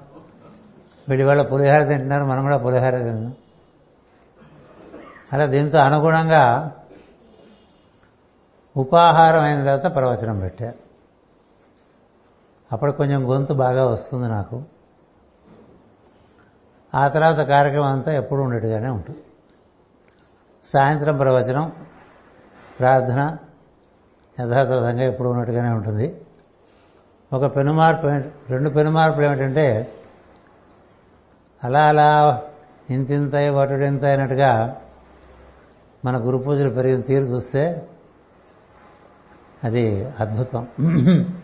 వీళ్ళు 1.10 1.24
ఇవాళ 1.24 1.42
పులిహార 1.42 1.84
తింటున్నారు 1.84 2.26
మనం 2.26 2.44
కూడా 2.44 2.58
పులిహార 2.58 2.98
తిందాం. 2.98 3.34
అలా 5.34 5.46
దీంతో 5.46 5.80
అనుగుణంగా 5.80 6.72
ఉపాహారం 8.78 9.44
అయిన 9.44 9.66
తర్వాత 9.66 9.96
ప్రవచనం 9.96 10.40
పెట్టారు. 10.40 10.76
అప్పుడు 12.72 12.92
కొంచెం 12.92 13.32
గొంతు 13.32 13.54
బాగా 13.54 13.86
వస్తుంది 13.86 14.28
నాకు. 14.28 14.64
ఆ 16.96 17.08
తర్వాత 17.08 17.48
కార్యక్రమం 17.48 17.88
అంతా 17.88 18.12
ఎప్పుడు 18.12 18.42
ఉండేట్టుగానే 18.42 18.90
ఉంటుంది. 18.90 19.20
సాయంత్రం 20.66 21.18
ప్రవచనం 21.18 21.72
ప్రార్థన 22.80 23.38
యథాతథంగా 24.40 25.04
ఎప్పుడు 25.04 25.30
ఉన్నట్టుగానే 25.30 25.70
ఉంటుంది. 25.70 26.25
ఒక 27.36 27.56
పెనుమార్పు 27.56 28.08
రెండు 28.52 28.70
పెనుమార్పులు 28.70 29.26
ఏమిటంటే 29.26 29.94
అలా 31.64 31.86
అలా 31.86 32.42
ఇంతింత 32.90 33.36
వటుడింత 33.36 34.06
అయినట్టుగా 34.06 34.82
మన 36.06 36.18
గురు 36.18 36.38
పూజలు 36.38 36.70
పెరిగిన 36.70 37.02
తీరు 37.02 37.24
చూస్తే 37.24 37.88
అది 39.64 40.06
అద్భుతం. 40.20 40.68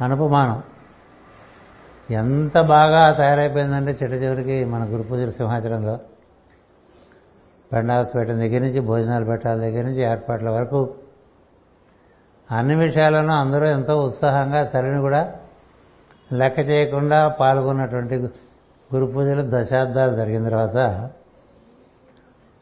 అనుపమానం. 0.00 0.62
ఎంత 2.10 2.60
బాగా 2.60 3.12
తయారైపోయిందంటే 3.12 3.90
చిట్ట 3.90 4.14
చివరికి 4.14 4.64
మన 4.64 4.84
గురు 4.84 5.02
పూజల 5.02 5.28
సింహాచలంలో. 5.28 5.98
పెండాల్సి 7.72 8.12
పెట్టిన 8.14 8.36
దగ్గర 8.36 8.60
నుంచి 8.60 8.80
భోజనాలు 8.80 9.24
పెట్టాల 9.24 9.58
దగ్గర 9.58 9.84
నుంచి 9.84 10.02
ఏర్పాట్ల 10.02 10.50
వరకు 10.50 10.94
అన్ని 12.52 12.74
విషయాలను 12.74 13.32
అందరూ 13.32 13.66
ఎంతో 13.66 14.04
ఉత్సాహంగా 14.04 14.64
సరిని 14.64 15.00
కూడా 15.00 15.34
లెక్క 16.32 16.58
చేయకుండా 16.58 17.28
పాల్గొన్నటువంటి 17.28 18.16
గురు 18.94 19.06
పూజలు 19.06 19.44
దశాబ్దాలు 19.48 20.14
జరిగిన 20.14 20.44
తర్వాత 20.44 21.10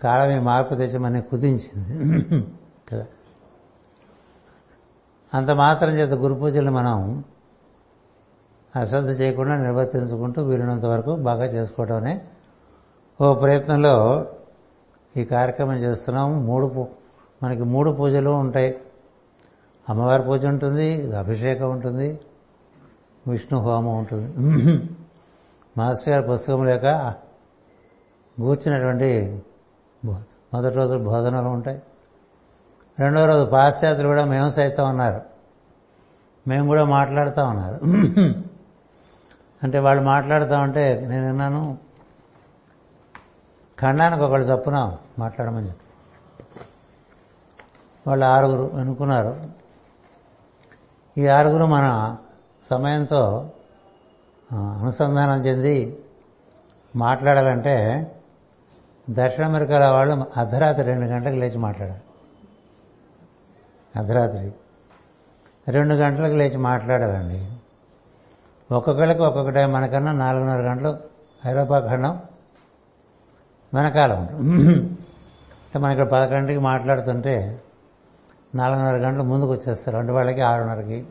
కాలం 0.03 0.37
ఈ 0.37 0.39
మార్పు 0.39 0.75
తెచ్చి 0.75 1.23
కుదించింది. 1.23 2.19
కదా. 2.93 3.07
అంత 5.35 5.51
మాత్రం 5.51 5.91
చేత 5.91 6.15
గురు 6.15 6.35
పూజలు 6.35 6.71
మనం 6.71 7.25
అశ్రద్ధ 8.77 9.21
చేయకుండా 9.21 9.57
నిర్వర్తించుకుంటూ 9.57 10.43
వీలున్నంత 10.43 10.85
వరకు 10.85 11.17
బాగా 11.17 11.45
చేసుకోవటమే 11.45 12.21
ఓ 13.21 13.35
ప్రయత్నంలో 13.35 14.27
ఈ 15.17 15.25
కార్యక్రమం 15.25 15.77
చేస్తున్నాం. 15.77 16.47
మూడు 16.47 16.87
మనకి 17.43 17.63
మూడు 17.63 17.91
పూజలు 17.91 18.31
ఉంటాయి. 18.31 18.81
అమ్మవారి 19.89 20.23
పూజ 20.23 20.47
ఉంటుంది 20.47 21.17
అభిషేకం 21.17 21.71
ఉంటుంది 21.71 22.21
విష్ణు 23.29 23.61
హోమం 23.61 23.99
ఉంటుంది. 23.99 24.27
మాస్టర్ 25.79 26.15
గారి 26.15 26.27
పుస్తకం 26.27 26.65
లేక 26.65 27.15
కూర్చున్నటువంటి 28.39 29.43
మొదటి 30.55 30.75
రోజు 30.75 30.97
బోధనలు 30.97 31.49
ఉంటాయి. 31.49 31.83
రెండో 32.99 33.27
రోజు 33.27 33.51
పాశ్చాత్యులు 33.51 34.09
కూడా 34.09 34.25
మేము 34.25 34.49
సైతం 34.49 34.89
ఉన్నారు. 34.89 35.21
మేము 36.49 36.67
కూడా 36.67 36.85
మాట్లాడుతూ 36.85 37.43
ఉన్నారు. 37.43 37.81
అంటే 39.63 39.79
వాళ్ళు 39.79 40.03
మాట్లాడుతూ 40.05 40.55
ఉంటే 40.57 41.01
నేను 41.01 41.27
విన్నాను 41.27 41.79
ఖండానికి 43.81 44.23
ఒకళ్ళు 44.23 44.47
చప్పున 44.47 44.97
మాట్లాడమని 45.19 45.67
చెప్పి. 45.67 45.85
వాళ్ళు 48.07 48.27
ఆరుగురు 48.27 48.77
అనుకున్నారు. 48.77 49.56
ఈ 51.19 51.27
ఆరుగురు 51.27 51.65
మన 51.65 52.17
సమయంతో 52.71 53.51
అనుసంధానం 54.53 55.41
చెంది 55.41 55.99
మాట్లాడాలంటే 56.97 57.75
దక్షిణ 59.11 59.45
అమెరికాలో 59.45 59.93
వాళ్ళు 59.93 60.27
అర్ధరాత్రి 60.37 60.85
రెండు 60.85 61.07
గంటలకు 61.07 61.35
లేచి 61.35 61.59
మాట్లాడారు. 61.59 62.01
అర్ధరాత్రి 63.99 64.53
రెండు 65.69 65.95
గంటలకు 65.95 66.35
లేచి 66.35 66.57
మాట్లాడారండి. 66.57 67.51
ఒక్కొక్కళ్ళకి 68.75 69.23
ఒక్కొక్క 69.23 69.51
టైం 69.51 69.73
మనకన్నా 69.73 70.13
నాలుగున్నర 70.13 70.61
గంటలు 70.61 70.97
ఐరోపా 71.47 71.81
ఖండం 71.81 72.23
వెనకాల 73.75 74.13
ఉంటుంది. 74.13 74.61
అంటే 75.65 75.79
మన 75.79 75.91
ఇక్కడ 75.91 76.09
పదకొండుకి 76.09 76.59
మాట్లాడుతుంటే 76.59 77.63
నాలుగున్నర 78.57 78.97
గంటలు 78.97 79.23
ముందుకు 79.23 79.53
వచ్చేస్తారు 79.53 79.97
అంటే 79.97 80.13
వాళ్ళకి 80.13 80.41
ఆరున్నరకి. 80.41 81.07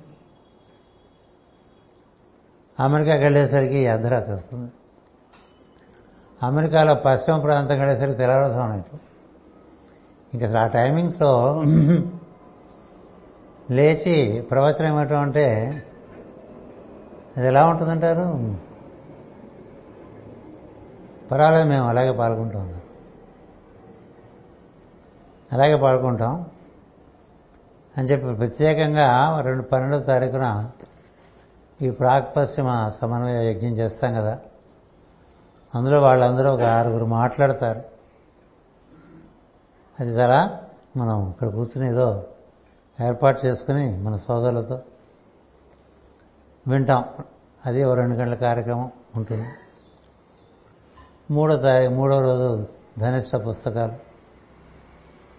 అమెరికాకి 2.80 3.24
వెళ్ళేసరికి 3.24 3.88
అర్ధరాత్రి 3.88 4.34
వస్తుంది. 4.34 4.72
అమెరికాలో 6.44 6.94
పశ్చిమ 6.96 7.38
ప్రాంతం 7.38 7.78
వెళ్ళేసరికి 7.78 8.18
తెల్లవారుతాం 8.18 8.62
అన్నట్టు 8.62 8.98
ఇంకా 10.34 10.46
అసలు 10.46 10.60
ఆ 10.60 10.68
టైమింగ్స్లో 10.68 11.32
లేచి 13.72 14.42
ప్రవచనం 14.42 14.96
ఏమిటో 14.96 15.16
అంటే 15.16 15.46
అది 17.38 17.48
ఎలా 17.48 17.66
ఉంటుందంటారు? 17.68 18.26
పర్వాలేదు 21.32 21.70
మేము 21.70 21.88
అలాగే 21.88 22.12
పాల్గొంటాం 22.12 22.74
అలాగే 25.52 25.76
పాల్గొంటాం. 25.76 26.46
అని 27.98 28.08
చెప్పి 28.08 28.34
ప్రత్యేకంగా 28.34 29.42
రెండు 29.42 29.64
పన్నెండవ 29.64 30.00
తారీఖున 30.00 30.70
ఈ 31.82 31.90
ప్రాక్ 31.90 32.36
పశ్చిమ 32.36 32.88
సమన్వయ 32.88 33.52
యజ్ఞం 33.52 33.72
చేస్తాం 33.72 34.14
కదా. 34.14 34.40
అందులో 35.76 36.02
వాళ్ళందరూ 36.02 36.52
ఒక 36.52 36.62
ఆరుగురు 36.62 37.06
మాట్లాడతారు. 37.06 37.82
అది 40.00 40.10
చాలా 40.10 40.62
మనం 40.98 41.30
ఇక్కడ 41.30 41.50
కూర్చుని 41.50 41.90
ఏదో 41.90 42.24
ఏర్పాటు 43.06 43.46
చేసుకుని 43.46 43.98
మన 43.98 44.16
సోదరులతో 44.16 44.82
వింటాం. 46.68 47.06
అది 47.66 47.84
ఓ 47.84 47.94
రెండు 47.94 48.16
గంటల 48.16 48.36
కార్యక్రమం 48.36 48.92
ఉంటుంది. 49.16 49.48
మూడో 51.32 51.58
తారీఖు 51.58 51.94
మూడో 51.94 52.22
రోజు 52.22 52.68
ధనిష్ట 53.00 53.36
పుస్తకాలు. 53.36 53.94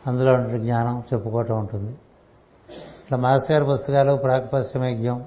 అందులో 0.07 0.33
ఉండే 0.33 0.59
జ్ఞానం 0.59 1.03
చెప్పుకోవటం 1.15 1.59
ఉంటుంది. 1.59 1.99
ఇట్లా 3.07 3.19
మాస్ 3.19 3.51
గారి 3.51 3.65
పుస్తకాలు 3.65 4.17
ప్రాక్పశ్చిమ 4.17 4.85
యజ్ఞం 4.85 5.25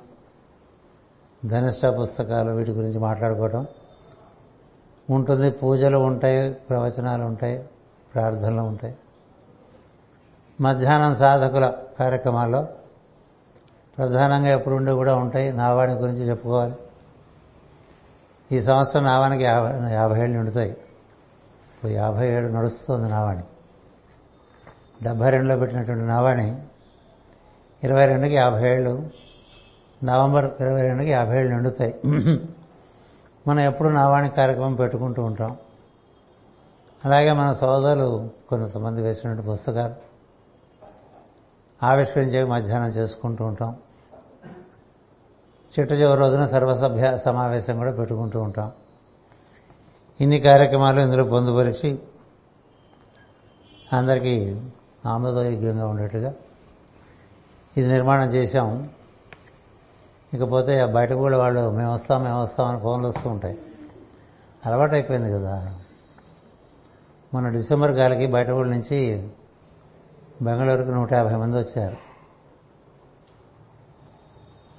ధనిష్ట 1.46 1.86
పుస్తకాలు 1.86 2.52
వీటి 2.52 2.72
గురించి 2.72 3.00
మాట్లాడుకోవటం. 3.00 3.68
ఉంటుంది 5.10 5.50
పూజలు 5.50 5.98
ఉంటాయి 5.98 6.54
ప్రవచనాలు 6.54 7.24
ఉంటాయి 7.24 7.70
ప్రార్థనలు 8.14 8.62
ఉంటాయి. 8.62 8.98
మధ్యాహ్నం 10.62 11.16
సాధకుల 11.16 11.74
కార్యక్రమాల్లో 12.00 12.68
ప్రధానంగా 13.98 14.48
ఎప్పుడుండి 14.48 14.92
కూడా 14.92 15.16
ఉంటాయి. 15.16 15.54
నావాణి 15.54 15.94
గురించి 15.94 16.30
చెప్పుకోవాలి. 16.30 16.76
ఈ 18.52 18.62
సంవత్సరం 18.62 19.04
నావానికి 19.04 19.44
యాభై 19.44 19.92
యాభై 19.92 20.22
ఏళ్ళు 20.22 20.38
నిండుతాయి. 20.38 20.72
ఇప్పుడు 20.72 21.92
యాభై 21.92 22.28
ఏడు 22.28 22.48
నడుస్తుంది 22.48 23.12
నావాణి. 23.12 23.44
డెబ్బై 25.04 25.30
రెండులో 25.30 25.58
పెట్టినటువంటి 25.58 26.06
నావాణి 26.06 26.62
ఇరవై 27.84 28.06
రెండుకి 28.06 28.36
యాభై 28.36 28.72
ఏళ్ళు 28.72 29.10
నవంబర్ 30.04 30.46
ఇరవై 30.62 30.82
రెండుకి 30.82 31.10
యాభై 31.10 31.38
ఏళ్ళు 31.38 31.54
నిండుతాయి. 31.54 32.00
మనం 33.48 33.60
ఎప్పుడు 33.60 33.90
నావాణి 33.90 34.30
కార్యక్రమం 34.30 34.76
పెట్టుకుంటూ 34.76 35.24
ఉంటాం. 35.24 35.58
అలాగే 37.06 37.32
మన 37.32 37.52
సోదరులు 37.52 38.30
కొంతమంది 38.50 39.02
వేసినటువంటి 39.02 39.50
పుస్తకాలు 39.50 39.94
ఆవిష్కరించే 41.86 42.44
మధ్యాహ్నం 42.44 42.90
చేసుకుంటూ 42.90 43.46
ఉంటాం. 43.46 43.76
చిట్ట 45.80 45.94
చివరి 45.94 46.20
రోజున 46.20 46.46
సర్వసభ్య 46.46 47.18
సమావేశం 47.18 47.78
కూడా 47.78 47.92
పెట్టుకుంటూ 47.92 48.42
ఉంటాం. 48.42 48.72
ఇన్ని 50.22 50.40
కార్యక్రమాలు 50.40 51.00
ఇందులో 51.00 51.24
పొందుపరిచి 51.24 52.00
అందరికీ 53.94 54.62
ఆమోదయోగ్యంగా 55.06 55.88
ఉండేట్టుగా 55.88 56.34
ఇది 57.80 57.92
నిర్మాణం 57.92 58.26
చేశాం. 58.26 58.90
ఇకపోతే 60.34 60.86
బయట 60.86 61.14
కూడా 61.14 61.38
వాళ్ళు 61.38 61.70
మేము 61.72 61.94
వస్తాం 61.94 62.24
మేము 62.24 62.42
వస్తాం 62.42 62.68
అని 62.68 62.80
ఫోన్లు 62.80 63.08
వస్తూ 63.08 63.30
ఉంటాయి. 63.30 63.60
అలవాటు 64.66 64.94
అయిపోయింది 64.94 65.32
కదా. 65.32 65.80
మన 67.34 67.50
డిసెంబర్ 67.50 67.92
గాలికి 67.92 68.28
బయట 68.28 68.50
ఊళ్ళ 68.50 68.72
నుంచి 68.72 69.30
బెంగళూరుకు 70.42 70.90
నూట 70.90 71.14
యాభై 71.14 71.36
మంది 71.36 71.58
వచ్చారు. 71.58 71.98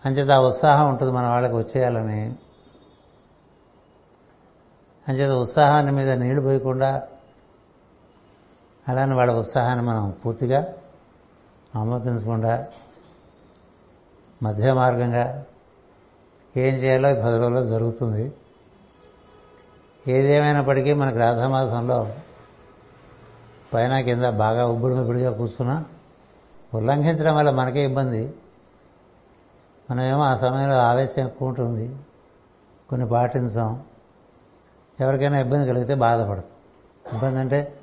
అంచేత 0.04 0.30
ఆ 0.30 0.38
ఉత్సాహం 0.38 0.88
ఉంటుంది 0.88 1.12
మన 1.12 1.26
వాళ్ళకి 1.26 1.54
వచ్చేయాలని. 1.54 2.34
అంచేత 5.08 5.30
ఉత్సాహాన్ని 5.30 5.92
మీద 5.92 6.10
నీళ్ళు 6.10 6.42
పోయకుండా 6.42 7.02
అలానే 8.88 9.14
వాళ్ళ 9.14 9.32
ఉత్సాహాన్ని 9.32 9.84
మనం 9.84 10.14
పూర్తిగా 10.26 10.74
ఆమోదించకుండా 11.76 12.66
మధ్య 14.42 14.72
మార్గంగా 14.72 15.44
ఏం 16.56 16.74
చేయాలో 16.74 17.08
పది 17.08 17.38
రోజుల్లో 17.38 17.62
జరుగుతుంది. 17.64 18.32
ఏదేమైనప్పటికీ 20.08 20.92
మనకు 20.92 21.18
రాధామాసంలో 21.18 22.14
పైన 23.74 24.00
కింద 24.00 24.24
బాగా 24.24 24.66
ఉబ్బుడుమిబ్బుడిగా 24.66 25.32
కూర్చున్నా 25.32 25.84
ఉల్లంఘించడం 26.74 27.36
వల్ల 27.36 27.50
మనకే 27.50 27.84
ఇబ్బంది. 27.84 28.34
మనమేమో 29.90 30.22
ఆ 30.22 30.34
సమయంలో 30.34 30.78
ఆవేశం 30.78 31.26
ఎక్కువ 31.26 31.48
ఉంటుంది. 31.48 31.96
కొన్ని 32.88 33.08
పాటించాం. 33.08 33.82
ఎవరికైనా 35.00 35.40
ఇబ్బంది 35.40 35.68
కలిగితే 35.68 35.94
బాధపడతాం. 35.94 36.44
ఇబ్బంది 37.14 37.38
అంటే 37.38 37.78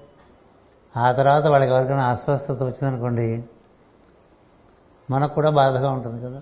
ఆ 0.97 1.11
తర్వాత 1.11 1.47
వాళ్ళకి 1.47 1.71
ఎవరికైనా 1.71 2.05
అస్వస్థత 2.05 2.63
వచ్చిందనుకోండి 2.63 3.43
మనకు 5.11 5.33
కూడా 5.33 5.49
బాధగా 5.49 5.91
ఉంటుంది 5.91 6.25
కదా. 6.25 6.41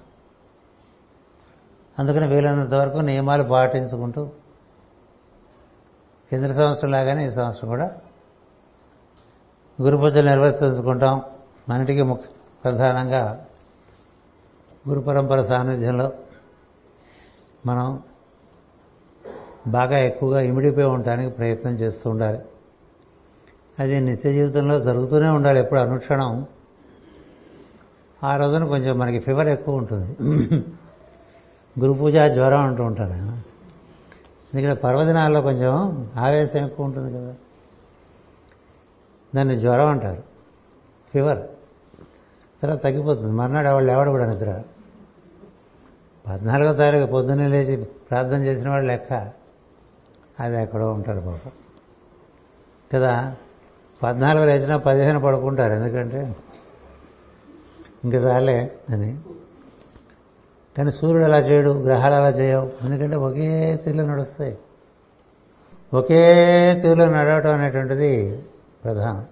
అందుకని 1.99 2.27
వీలైనంత 2.27 2.73
వరకు 2.73 2.97
నియమాలు 2.97 3.43
పాటించుకుంటూ 3.43 4.25
కింద 6.29 6.51
సంవత్సరం 6.51 6.91
లాగానే 6.91 7.27
ఈ 7.27 7.29
సంవత్సరం 7.29 7.69
కూడా 7.69 7.91
గురు 9.81 9.97
పూజలు 9.97 10.29
నిర్వర్తించుకుంటాం. 10.29 11.21
మనిటికి 11.69 12.01
ముఖ్య 12.01 12.25
ప్రధానంగా 12.63 13.45
గురు 14.89 14.99
పరంపర 14.99 15.41
సాన్నిధ్యంలో 15.41 16.11
మనం 17.65 18.03
బాగా 19.67 19.97
ఎక్కువగా 19.99 20.41
ఇమిడిపోయి 20.41 20.87
ఉండటానికి 20.87 21.29
ప్రయత్నం 21.29 21.73
చేస్తూ 21.73 22.09
ఉండాలి. 22.09 22.39
అది 23.79 23.99
నిత్య 23.99 24.33
జీవితంలో 24.33 24.79
జరుగుతూనే 24.79 25.29
ఉండాలి. 25.29 25.59
ఎప్పుడు 25.59 25.79
అనుక్షణం 25.79 26.45
ఆ 28.25 28.37
రోజున 28.37 28.65
కొంచెం 28.65 28.99
మనకి 28.99 29.19
ఫీవర్ 29.19 29.47
ఎక్కువ 29.47 29.75
ఉంటుంది. 29.75 30.17
గురు 31.79 31.93
పూజ 31.93 32.17
జ్వరం 32.17 32.61
అంటూ 32.61 32.83
ఉంటారు. 32.83 33.11
ఎందుకంటే 34.53 34.73
పర్వదినాల్లో 34.73 35.41
కొంచెం 35.41 36.07
ఆవేశం 36.15 36.65
ఎక్కువ 36.65 36.85
ఉంటుంది 36.85 37.13
కదా. 37.17 37.35
దాన్ని 39.35 39.55
జ్వరం 39.55 39.87
అంటారు. 39.87 40.23
ఫీవర్. 41.13 41.39
తర్వాత 42.61 42.83
తగ్గిపోతుంది. 42.83 43.31
మర్నాడు 43.31 43.67
వాళ్ళు 43.67 43.91
ఎవడు 43.91 44.09
కూడా 44.09 44.25
నిద్ర. 44.33 44.63
పద్నాలుగో 46.27 46.73
తారీఖు 46.73 47.05
పొద్దున్నే 47.05 47.47
లేచి 47.47 47.85
ప్రార్థన 47.85 48.37
చేసిన 48.37 48.69
వాళ్ళు 48.69 48.87
లెక్క. 48.87 49.13
అది 50.39 50.63
ఎక్కడో 50.63 50.91
ఉంటారు 50.91 51.19
బాబు 51.19 51.51
కదా 52.93 53.35
పద్నాలుగు 54.03 54.45
లేచినా 54.45 54.77
పదిహేను 54.77 55.19
పడుకుంటారు. 55.19 55.73
ఎందుకంటే 55.73 56.35
ఇంకా 58.05 58.17
చాలే 58.17 58.79
అని. 58.89 59.19
కానీ 60.77 60.91
సూర్యుడు 60.91 61.23
అలా 61.23 61.37
చేయడు 61.37 61.69
గ్రహాలు 61.69 62.13
అలా 62.13 62.29
చేయవు. 62.29 62.71
ఎందుకంటే 62.83 63.15
ఒకే 63.15 63.75
తీరులో 63.75 64.03
నడుస్తాయి. 64.03 64.57
ఒకే 65.93 66.23
తీరులో 66.81 67.05
నడవటం 67.05 67.53
అనేటువంటిది 67.53 68.43
ప్రధానం. 68.83 69.25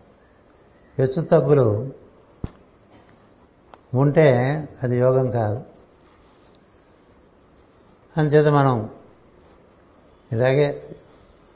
హెచ్చు 1.00 1.22
తగ్గులు 1.22 1.92
ఉంటే 3.94 4.30
అది 4.84 4.98
యోగం 4.98 5.32
కాదు. 5.32 5.62
అంచేత 8.18 8.48
మనం 8.48 8.90
ఇలాగే 10.32 10.96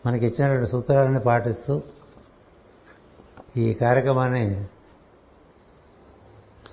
మనకి 0.06 0.26
ఇచ్చినటువంటి 0.26 0.72
సూత్రాలను 0.72 1.20
పాటిస్తూ 1.20 1.82
ఈ 3.58 3.74
కార్యక్రమాన్ని 3.74 4.66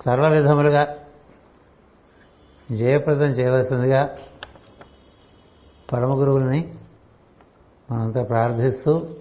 సర్వ 0.03 0.29
విధములుగా 0.29 0.97
జయప్రదం 2.71 3.27
చేయవలసిందిగా 3.27 4.19
పరమ 5.93 6.21
గురువులని 6.21 6.75
మనంతా 7.91 8.23
ప్రార్థిస్తూ 8.23 9.17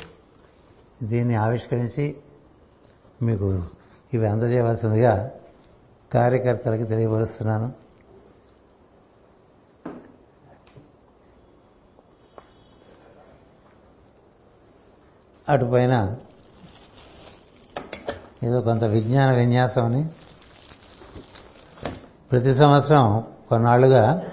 దీన్ని 1.04 1.36
ఆవిష్కరించి 1.36 2.18
మీకు 3.22 3.64
ఇవి 4.14 4.28
అందజేయవలసిందిగా 4.28 5.32
కార్యకర్తలకు 6.14 6.84
తెలియపరుస్తున్నాను. 6.84 7.72
అటుపైన 15.50 16.16
ఏదో 18.44 18.62
కొంత 18.62 18.84
విజ్ఞాన 18.84 19.36
విన్యాసం 19.36 19.86
అని 19.86 20.06
ప్రతి 22.34 22.56
సంవత్సరం 22.56 23.24
కొన్నాళ్ళుగా 23.50 24.28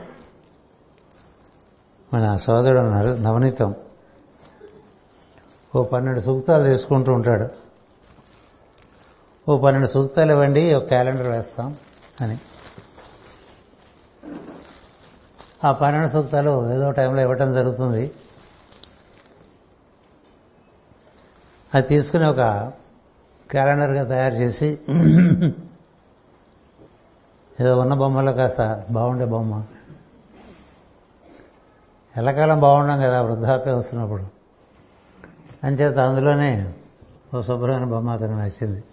మన 2.15 2.37
సోదరుడు 2.37 2.81
ఉన్నారు 2.81 3.09
నవనీతం 3.09 3.75
ఓ 5.77 5.83
పన్నెండు 5.83 6.21
సూక్తాలు 6.21 6.63
తీసుకుంటూ 6.65 7.13
ఉంటాడు. 7.13 7.49
ఓ 9.51 9.59
పన్నెండు 9.59 9.87
సూక్తాలు 9.87 10.33
ఇవ్వండి 10.33 10.75
ఒక 10.75 10.85
క్యాలెండర్ 10.85 11.27
వేస్తాం 11.27 11.77
అని. 12.21 12.39
ఆ 15.67 15.73
పన్నెండు 15.73 16.09
సూక్తాలు 16.09 16.73
ఏదో 16.73 16.91
టైంలో 16.91 17.21
ఇవ్వటం 17.21 17.53
జరుగుతుంది. 17.53 18.13
అది 21.75 21.87
తీసుకుని 21.87 22.29
ఒక 22.29 22.73
క్యాలెండర్గా 23.51 24.05
తయారు 24.05 24.35
చేసి 24.35 24.79
ఏదో 27.61 27.81
ఉన్న 27.81 27.95
బొమ్మలో 27.95 28.33
కాస్త 28.33 28.85
బాగుండే 28.91 29.25
బొమ్మ. 29.25 29.65
ఎల్లకాలం 32.17 32.61
బాగుండం 32.61 32.99
కదా 32.99 33.23
వృద్ధాప్యం 33.23 33.79
వస్తున్నప్పుడు. 33.79 34.23
అంచేత 35.65 35.99
అందులోనే 35.99 36.75
ఓ 37.37 37.41
శుభ్రమైన 37.41 37.85
బొమ్మ 37.85 38.11
అతను 38.11 38.39
నచ్చింది. 38.39 38.85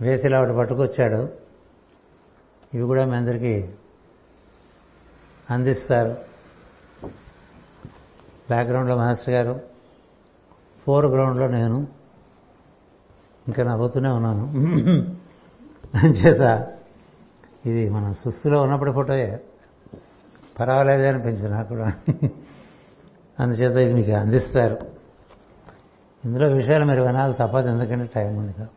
వేసిలా 0.00 0.40
ఒకటి 0.40 0.56
పట్టుకొచ్చాడు. 0.56 1.28
ఇవి 2.74 2.82
కూడా 2.82 3.04
మీ 3.04 3.16
అందరికీ 3.16 3.68
అందిస్తారు. 5.50 6.16
బ్యాక్గ్రౌండ్లో 8.48 8.96
మాస్టర్ 8.96 9.34
గారు 9.34 9.60
ఫోర్ 10.86 11.06
గ్రౌండ్లో 11.06 11.46
నేను. 11.46 11.86
ఇంకా 13.46 13.62
నవ్వుతూనే 13.62 14.08
ఉన్నాను. 14.08 14.46
అంచేత 16.02 16.70
ఇది 17.66 17.88
మనం 17.88 18.12
సుస్థిలో 18.12 18.62
ఉన్నప్పుడు 18.62 18.92
ఫోటోయే. 18.92 19.40
పర్వాలేదు 20.60 21.02
అనిపించింది 21.02 21.50
నాకు 21.50 21.68
కూడా. 21.68 21.92
అందుచేత 23.40 23.76
ఇది 23.76 23.94
మీకు 23.94 24.10
అందిస్తారు. 24.10 24.78
ఇందులో 26.24 26.48
విషయాలు 26.48 26.84
మీరు 26.84 27.02
వినాలి 27.02 27.34
తప్పదు 27.34 27.68
ఎందుకంటే 27.68 28.10
టైం 28.14 28.36
ఉంది 28.36 28.52
కాబట్టి. 28.52 28.76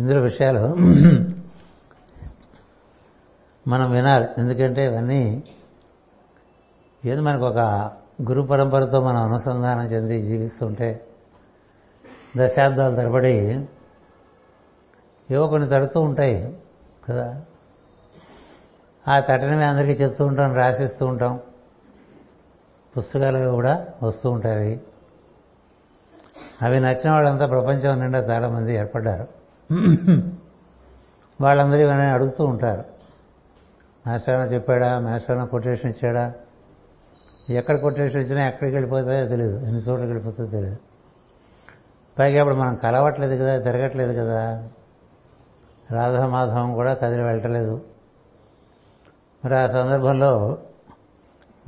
ఇందులో 0.00 0.20
విషయాలు 0.20 0.76
మనం 3.68 3.90
వినాలి 3.90 4.26
ఎందుకంటే 4.38 4.84
ఇవన్నీ 4.84 5.42
ఏదో 7.04 7.22
మనకు 7.22 7.44
ఒక 7.44 7.58
గురు 8.22 8.42
పరంపరతో 8.42 9.00
మనం 9.00 9.22
అనుసంధానం 9.22 9.84
చెంది 9.84 10.22
జీవిస్తుంటే 10.22 11.06
దశాబ్దాల 12.36 12.94
తరబడి 12.94 13.68
ఏవో 15.30 15.46
కొన్ని 15.46 15.68
తడుతూ 15.68 16.00
ఉంటాయి 16.00 16.58
కదా. 17.08 17.42
ఆ 19.08 19.20
తటని 19.20 19.64
అందరికీ 19.64 20.02
చెప్తూ 20.02 20.26
ఉంటాం 20.26 20.54
రాసిస్తూ 20.54 21.06
ఉంటాం. 21.06 21.40
పుస్తకాలు 22.96 23.48
కూడా 23.48 23.86
వస్తూ 24.02 24.30
ఉంటాయి 24.30 24.80
అవి. 26.62 26.80
నచ్చిన 26.80 27.10
వాళ్ళంతా 27.10 27.46
ప్రపంచం 27.46 28.00
నిండా 28.00 28.18
చాలామంది 28.18 28.74
ఏర్పడ్డారు. 28.74 29.28
వాళ్ళందరూ 31.40 31.78
ఇవన్నీ 31.78 32.04
అడుగుతూ 32.04 32.44
ఉంటారు. 32.44 32.84
మాస్టర్ 34.06 34.52
చెప్పాడా 34.52 34.98
మాస్టర్ 34.98 35.48
కొటేషన్ 35.48 35.90
ఇచ్చాడా? 35.90 36.32
ఎక్కడ 37.50 37.76
కొటేషన్ 37.78 38.22
ఇచ్చినా 38.22 38.48
ఎక్కడికి 38.48 38.76
వెళ్ళిపోతాయో 38.76 39.26
తెలియదు 39.26 39.56
ఎన్ని 39.56 39.78
చోట్లకి 39.78 40.10
వెళ్ళిపోతాయో 40.10 40.50
తెలియదు 40.50 40.76
పైగా 42.18 42.38
ఇప్పుడు 42.38 42.54
మనం 42.54 42.76
కలవట్లేదు 42.76 43.42
కదా 43.42 43.58
తిరగట్లేదు 43.58 44.12
కదా. 44.12 44.68
రాధామాధవం 45.92 46.74
కూడా 46.74 46.94
కదిలి 46.94 47.22
వెళ్ళటలేదు 47.22 47.84
మరి 49.44 49.56
ఆ 49.56 49.66
సందర్భంలో 49.66 50.58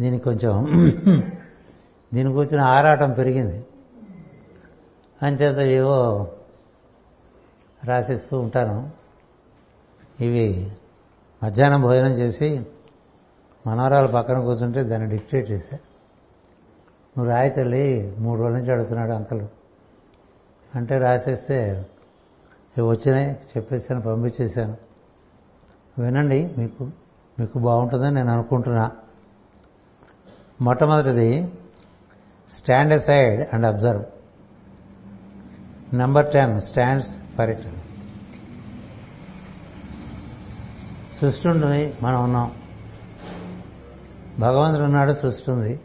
దీనికి 0.00 0.24
కొంచెం 0.24 0.66
దీని 2.14 2.32
కూర్చుని 2.32 2.62
ఆరాటం 2.62 3.12
పెరిగింది. 3.12 3.66
అంచేత 5.22 5.58
ఏవో 5.58 6.28
రాసిస్తూ 7.84 8.38
ఉంటాను. 8.38 8.90
ఇవి 10.20 10.72
మధ్యాహ్నం 11.44 11.82
భోజనం 11.82 12.10
చేసి 12.10 12.66
మనవరాలు 13.66 14.08
పక్కన 14.08 14.40
కూర్చుంటే 14.40 14.82
దాన్ని 14.82 15.08
డిక్టేట్ 15.08 15.50
చేశా. 15.50 15.78
నువ్వు 17.18 17.32
రాయి 17.32 17.50
తల్లి 17.50 18.14
మూడు 18.18 18.40
రోజుల 18.40 18.56
నుంచి 18.56 18.72
అడుగుతున్నాడు 18.72 19.12
అంకలు. 19.12 19.48
అంటే 20.74 20.98
రాసేస్తే 20.98 21.86
వచ్చినాయి 22.78 23.38
చెప్పేసాను 23.56 24.00
పంపించేశాను. 24.00 24.76
వినండి 25.98 26.54
మీకు 26.58 26.90
మీకు 27.40 27.58
బాగుంటుందని 27.58 28.14
నేను 28.14 28.32
అనుకుంటున్నా. 28.32 28.90
మొట్టమొదటిది 30.60 31.52
stand 32.50 32.94
aside 32.94 33.54
and 33.54 33.66
observe 33.66 34.04
number 35.94 36.32
ten 36.32 36.60
stands 36.60 37.08
for 37.38 37.50
it 37.50 37.62
సృష్టి 41.20 41.48
ఉంటుంది 41.48 41.94
మనం 42.02 42.24
ఉన్నాం. 42.24 42.52
భగవంతుడు 44.40 44.84
ఉన్నాడు 44.84 45.12
సృష్టి 45.12 45.50
ఉంది. 45.50 45.80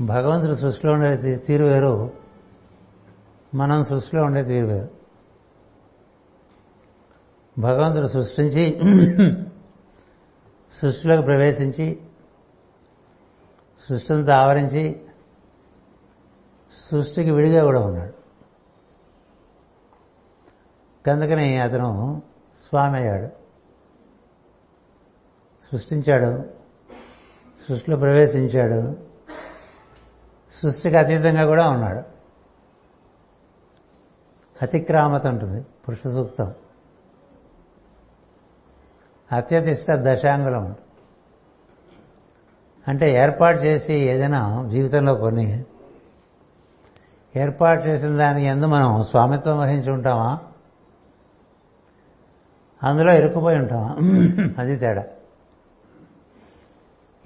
భగవంతుడు 0.00 0.54
సృష్టిలో 0.54 0.92
ఉండే 0.92 1.36
తీరు 1.36 1.64
వేరు. 1.64 2.25
మనం 3.56 3.84
సృష్టిలో 3.84 4.22
ఉండే 4.22 4.42
తీరు 4.42 4.66
వేరు. 4.66 4.90
భగవంతుడు 7.58 8.06
సృష్టించి 8.06 8.80
సృష్టిలోకి 10.72 11.22
ప్రవేశించి 11.22 12.00
సృష్టింతో 13.78 14.32
ఆవరించి 14.32 15.00
సృష్టికి 16.72 17.30
విడిగా 17.30 17.64
కూడా 17.64 17.80
ఉన్నాడు. 17.80 18.14
అందుకని 21.10 21.58
అతను 21.58 22.22
స్వామి 22.68 22.98
అయ్యాడు. 22.98 23.26
సృష్టించాడు. 25.72 26.44
సృష్టిలో 27.68 27.96
ప్రవేశించాడు. 27.96 28.96
సృష్టికి 30.52 30.98
అతీతంగా 30.98 31.46
కూడా 31.46 31.68
ఉన్నాడు. 31.68 32.15
అతిక్రామత 34.62 35.26
ఉంటుంది 35.26 35.66
పురుష 35.88 36.08
సూక్తం 36.14 36.54
అత్యధిష్ట 39.32 39.86
దశాంగులం 39.90 40.64
ఉంటుంది. 40.64 40.78
అంటే 42.88 43.14
ఏర్పాటు 43.14 43.58
చేసి 43.58 43.94
ఏదైనా 43.94 44.64
జీవితంలో 44.68 45.14
కొన్ని 45.14 45.64
ఏర్పాటు 47.36 47.86
చేసిన 47.86 48.16
దానికి 48.16 48.46
ఎందు 48.46 48.66
మనం 48.66 49.02
స్వామిత్వం 49.02 49.58
వహించి 49.58 49.92
ఉంటామా? 49.92 50.40
అందులో 52.82 53.12
ఇరుక్కుపోయి 53.12 53.58
ఉంటామా? 53.58 53.96
అది 54.58 54.76
తేడా. 54.76 55.04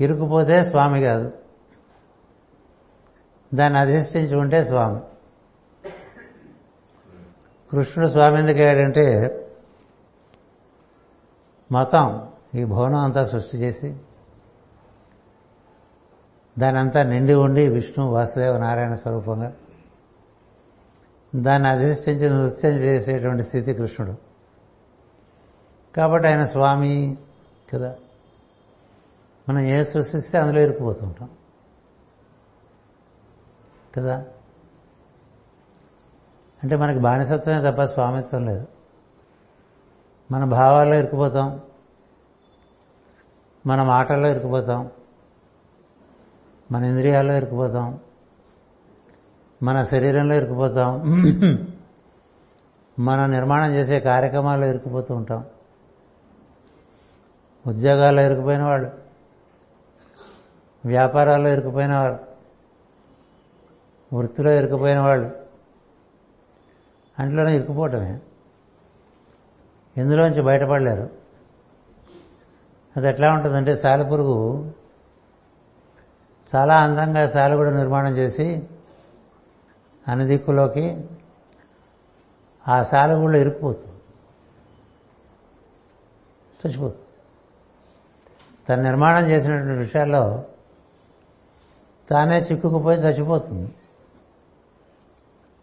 ఇరుక్కుపోతే 0.00 0.62
స్వామి 0.62 1.00
కాదు. 1.00 1.32
దాన్ని 3.54 3.78
అధిష్ఠించి 3.78 4.36
ఉంటే 4.36 4.62
స్వామి. 4.62 5.00
కృష్ణుడు 7.70 8.10
స్వామి 8.10 8.38
ఎందుకు 8.38 8.58
అయ్యాడంటే 8.58 9.36
మతం 11.72 12.28
ఈ 12.54 12.64
భవనం 12.64 12.98
అంతా 12.98 13.24
సృష్టి 13.24 13.56
చేసి 13.56 13.96
దానంతా 16.58 17.02
నిండి 17.02 17.34
ఉండి 17.34 17.68
విష్ణు 17.68 18.06
వాసుదేవ 18.06 18.58
నారాయణ 18.58 18.94
స్వరూపంగా 18.94 19.52
దాన్ని 21.34 21.68
అధిష్ఠించి 21.68 22.30
నృత్యం 22.30 22.72
చేసేటువంటి 22.72 23.42
స్థితి 23.42 23.74
కృష్ణుడు. 23.74 24.16
కాబట్టి 25.96 26.28
ఆయన 26.28 26.44
స్వామి 26.44 27.18
కదా. 27.74 27.94
మనం 29.48 29.60
ఏ 29.60 29.82
సృష్టిస్తే 29.82 30.38
అందులో 30.38 30.60
ఇరుక్కుపోతుంటాం 30.60 31.28
కదా? 33.96 34.24
అంటే 36.62 36.76
మనకి 36.76 36.98
బానిసత్వమే 36.98 37.70
తప్ప 37.70 37.84
స్వామిత్వం 37.84 38.46
లేదు. 38.46 38.66
మన 40.32 40.44
భావాల్లో 40.44 40.96
ఇరుక్కుపోతాం. 40.96 41.60
మన 43.66 43.82
మాటల్లో 43.82 44.28
ఇరుక్కుపోతాం. 44.28 44.90
మన 46.72 46.84
ఇంద్రియాల్లో 46.84 47.34
ఇరుక్కుపోతాం. 47.34 48.00
మన 49.62 49.82
శరీరంలో 49.82 50.34
ఇరుక్కుపోతాం. 50.34 51.22
మనం 52.98 53.30
నిర్మాణం 53.30 53.74
చేసే 53.74 54.00
కార్యక్రమాల్లో 54.00 54.66
ఇరుక్కుపోతూ 54.66 55.14
ఉంటాం. 55.14 55.44
ఉద్యోగాల్లో 57.66 58.22
ఇరుకుపోయిన 58.22 58.62
వాళ్ళు 58.62 58.90
వ్యాపారాల్లో 60.86 61.50
ఇరుకుపోయిన 61.50 61.94
వాళ్ళు 61.96 62.18
వృత్తిలో 64.16 64.50
ఇరుకుపోయిన 64.50 64.98
వాళ్ళు 64.98 65.39
అంట్లోనే 67.20 67.54
ఇరుక్కుపోవటమే. 67.54 68.18
ఎందులోంచి 69.96 70.42
బయటపడలేరు? 70.42 71.10
అది 72.96 73.08
ఎట్లా 73.08 73.32
ఉంటుందంటే 73.32 73.74
సాలెపురుగు 73.74 74.72
చాలా 76.56 76.76
అందంగా 76.76 77.26
సాలెగూడ 77.26 77.68
నిర్మాణం 77.68 78.10
చేసి 78.10 78.68
అన్ని 80.08 80.26
దిక్కులోకి 80.26 81.04
ఆ 82.68 82.82
సాలెగూడలో 82.82 83.38
ఇరుక్కుపోతుంది. 83.38 83.86
చచ్చిపోతుంది. 86.66 87.06
తను 88.68 88.82
నిర్మాణం 88.82 89.28
చేసినటువంటి 89.28 89.78
విషయాల్లో 89.78 90.44
తానే 92.10 92.36
చిక్కుకుపోయి 92.36 92.98
చచ్చిపోతుంది. 92.98 93.74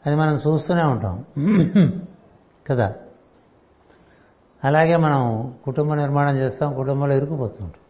అది 0.08 0.16
మనం 0.16 0.36
చూస్తూనే 0.36 0.84
ఉంటాం. 0.84 1.26
కదా? 2.68 2.96
అలాగే 4.64 4.96
మనం 4.96 5.54
కుటుంబ 5.66 5.94
నిర్మాణం 5.94 6.36
చేస్తాం 6.38 6.74
కుటుంబంలో 6.74 7.16
ఇరుక్కుపోతుంటాం. 7.16 7.82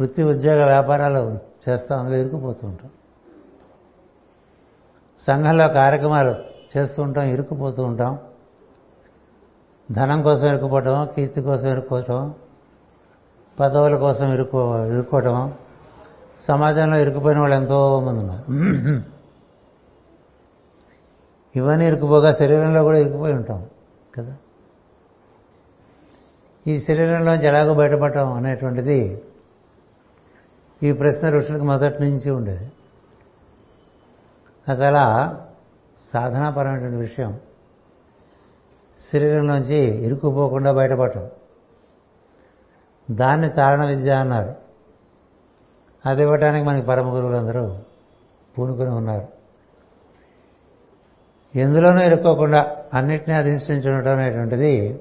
వృత్తి 0.00 0.22
ఉద్యోగ 0.22 0.64
వ్యాపారాలు 0.64 1.38
చేస్తాం 1.68 1.98
అందులో 1.98 2.16
ఇరుక్కుపోతూ 2.16 2.68
ఉంటాం 2.68 2.90
సంఘంలో 5.18 5.68
కార్యక్రమాలు 5.68 6.34
చేస్తూ 6.78 7.02
ఉంటాం 7.02 7.24
ఇరుక్కుపోతూ 7.24 7.82
ఉంటాం. 7.82 8.18
ధనం 9.92 10.22
కోసం 10.22 10.46
ఇరుక్కుపోవటం 10.48 11.08
కీర్తి 11.16 11.40
కోసం 11.40 11.68
ఇరుక్కోవటం 11.68 12.34
పదవుల 13.60 13.96
కోసం 13.96 14.32
ఇరుక్కో 14.32 14.86
ఇరుక్కోవటం 14.86 15.54
సమాజంలో 16.46 16.98
ఇరుక్కుపోయిన 16.98 17.38
వాళ్ళు 17.38 17.56
ఎంతో 17.56 18.00
మంది 18.00 18.18
ఉన్నారు. 18.18 18.52
ఇవన్నీ 21.56 21.86
ఇరుక్కుపోగా 21.86 22.32
శరీరంలో 22.32 22.82
కూడా 22.82 22.98
ఇరుక్కుపోయి 22.98 23.32
ఉంటాం 23.32 23.66
కదా? 24.14 24.36
ఈ 26.66 26.80
శరీరంలోంచి 26.80 27.48
ఎలాగో 27.48 27.74
బయటపడటం 27.74 28.32
అనేటువంటిది 28.32 29.22
ఈ 30.82 30.92
ప్రశ్న 30.92 31.28
ఋషులకు 31.28 31.64
మొదటి 31.64 32.02
నుంచి 32.02 32.30
ఉండేది. 32.30 32.72
అసలు 34.68 35.36
సాధనాపరమైనటువంటి 36.12 36.96
విషయం. 36.96 37.40
శరీరంలోంచి 39.12 39.76
ఇరుక్కుపోకుండా 39.76 40.72
బయటపడటం. 40.72 41.30
దాన్ని 43.10 43.48
తారణ 43.48 43.86
విద్య 43.86 44.10
అన్నారు. 44.10 44.67
అది 46.06 46.22
ఇవ్వటానికి 46.22 46.66
మనకి 46.66 46.86
పరమ 46.86 47.14
గురువులందరూ 47.14 47.78
పూనుకొని 48.58 48.90
ఉన్నారు. 48.90 49.28
ఎందులోనూ 51.58 52.00
ఇరుక్కోకుండా 52.02 52.76
అన్నిటినీ 52.94 53.36
అధిష్ఠించుండటం 53.36 54.10
అనేటువంటిది 54.10 55.00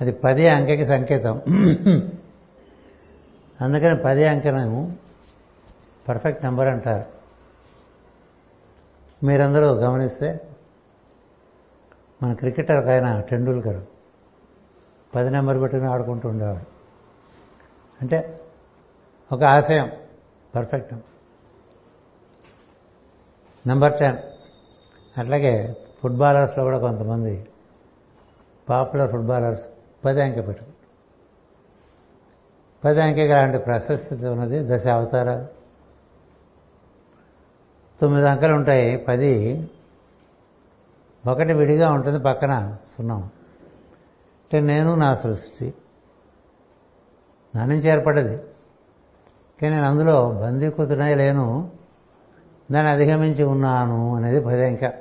అది 0.00 0.12
పది 0.12 0.48
అంకెకి 0.48 0.84
సంకేతం. 0.84 1.40
అందుకని 3.60 3.96
పది 4.04 4.24
అంకెను 4.24 4.96
పర్ఫెక్ట్ 6.08 6.44
నెంబర్ 6.44 6.68
అంటారు. 6.68 7.04
మీరందరూ 9.26 9.72
గమనిస్తే 9.74 10.40
మన 12.22 12.32
క్రికెటర్ 12.32 12.76
ఒక 12.76 12.90
ఆయన 12.90 13.20
టెండూల్కర్. 13.20 13.80
పది 15.16 15.30
నెంబర్ 15.30 15.60
పెట్టుకుని 15.60 15.90
ఆడుకుంటూ 15.90 16.28
ఉండేవాడు. 16.28 16.66
అంటే 18.00 18.38
ఒక 19.32 19.44
ఆశయం. 19.44 19.90
పర్ఫెక్ట్ 20.54 20.94
నెంబర్ 23.66 23.98
టెన్ 23.98 24.18
అట్లాగే 25.18 25.76
ఫుట్బాలర్స్లో 26.02 26.64
కూడా 26.64 26.78
కొంతమంది 26.78 27.46
పాపులర్ 28.68 29.10
ఫుట్బాలర్స్ 29.10 29.62
పది 30.04 30.22
అంకె 30.22 30.40
పెట్టు 30.40 30.64
పది 32.84 33.02
అంకెకి 33.02 33.32
అలాంటి 33.32 33.58
ప్రశస్తి 33.58 34.26
ఉన్నది 34.26 34.68
దశ 34.68 34.86
అవతారాలు. 34.88 35.46
తొమ్మిది 38.00 38.28
అంకెలు 38.28 38.52
ఉంటాయి 38.52 38.96
పది 38.96 39.32
ఒకటి 41.28 41.52
విడిగా 41.52 41.90
ఉంటుంది 41.92 42.24
పక్కన 42.24 42.76
సున్నం 42.96 43.22
అంటే 43.22 44.60
నేను 44.60 44.94
నా 44.94 45.14
సృష్టి. 45.14 45.74
నా 47.54 47.64
నుంచి 47.64 47.90
ఏర్పడ్డది. 47.90 48.51
కానీ 49.62 49.74
నేను 49.74 49.88
అందులో 49.88 50.28
బందీకృతుడై 50.30 51.14
లేను. 51.14 51.70
దాన్ని 52.72 52.92
అధిగమించి 52.92 53.44
ఉన్నాను 53.44 54.16
అనేది 54.16 54.44
పది 54.44 54.68
ఇంకా 54.68 54.92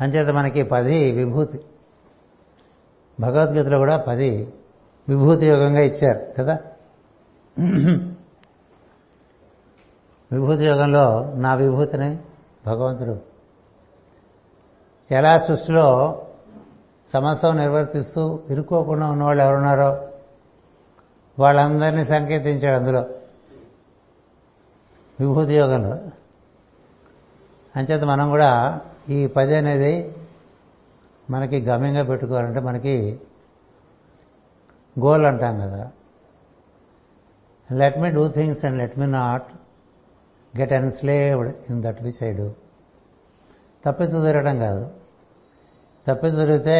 అంచేత 0.00 0.28
మనకి 0.28 0.62
పది 0.62 1.10
విభూతి. 1.10 1.60
భగవద్గీతలో 3.20 3.78
కూడా 3.78 3.96
పది 3.96 4.52
విభూతి 5.08 5.46
యోగంగా 5.46 5.80
ఇచ్చారు 5.80 6.32
కదా? 6.38 6.58
విభూతి 10.32 10.64
యోగంలో 10.64 11.34
నా 11.34 11.54
విభూతిని 11.54 12.18
భగవంతుడు 12.66 13.20
ఎలా 15.10 15.36
సృష్టిలో 15.36 16.20
సమస్తం 17.12 17.56
నిర్వర్తిస్తూ 17.56 18.40
ఇరుక్కోకుండా 18.50 19.06
ఉన్నవాళ్ళు 19.06 19.42
ఎవరున్నారో 19.42 20.08
వాళ్ళందరినీ 21.38 22.04
సంకేతించాడు 22.04 22.76
అందులో. 22.76 23.00
విభూతి 25.20 25.54
యోగంలో 25.54 25.96
అంచేత 27.76 28.04
మనం 28.04 28.28
కూడా 28.30 28.80
ఈ 29.08 29.26
పది 29.26 29.54
అనేది 29.54 30.14
మనకి 31.30 31.60
గమ్యంగా 31.60 32.02
పెట్టుకోవాలంటే 32.02 32.60
మనకి 32.60 33.20
గోల్ 34.98 35.24
అంటాం 35.26 35.56
కదా. 35.58 35.90
Let 37.72 37.98
me 37.98 38.10
do 38.10 38.28
things 38.28 38.64
and 38.64 38.78
let 38.78 38.98
me 38.98 39.06
not 39.06 39.46
get 40.58 40.72
enslaved 40.72 41.54
in 41.70 41.82
that 41.82 42.02
which 42.02 42.24
I 42.24 42.32
do 42.32 42.48
తప్పిస్తూ 43.84 44.24
తిరగడం 44.24 44.58
కాదు. 44.58 44.90
తప్పిస్తూ 46.06 46.40
తిరిగితే 46.40 46.76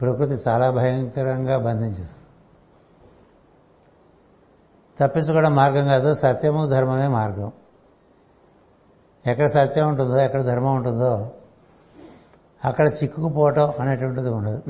ప్రకృతి 0.00 0.36
చాలా 0.48 0.70
భయంకరంగా 0.70 1.58
బంధించేస్తుంది. 1.58 2.29
తప్పించుకోవడం 5.00 5.54
మార్గం 5.54 5.88
కాదు 5.88 6.14
సత్యము 6.14 6.66
ధర్మమే 6.66 7.06
మార్గం. 7.06 7.52
ఎక్కడ 9.26 9.46
సత్యం 9.46 9.88
ఉంటుందో 9.88 10.20
ఎక్కడ 10.20 10.42
ధర్మం 10.42 10.74
ఉంటుందో 10.74 11.32
అక్కడ 12.64 12.86
చిక్కుకుపోవటం 12.88 13.72
అనేటువంటిది 13.80 14.28
ఉండదు. 14.28 14.62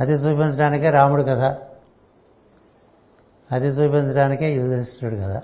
అది 0.00 0.12
చూపించడానికే 0.12 0.90
రాముడు 0.90 1.22
కథ. 1.22 1.42
అది 3.52 3.66
చూపించడానికే 3.66 4.54
యుధిష్ఠుడు 4.54 5.16
కథ. 5.16 5.40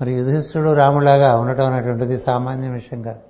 మరి 0.00 0.14
యుధిష్ఠుడు 0.14 0.72
రాములాగా 0.72 1.36
ఉండటం 1.36 1.72
అనేటువంటిది 1.72 2.18
సామాన్య 2.18 2.68
విషయం 2.68 3.02
కాదు 3.02 3.20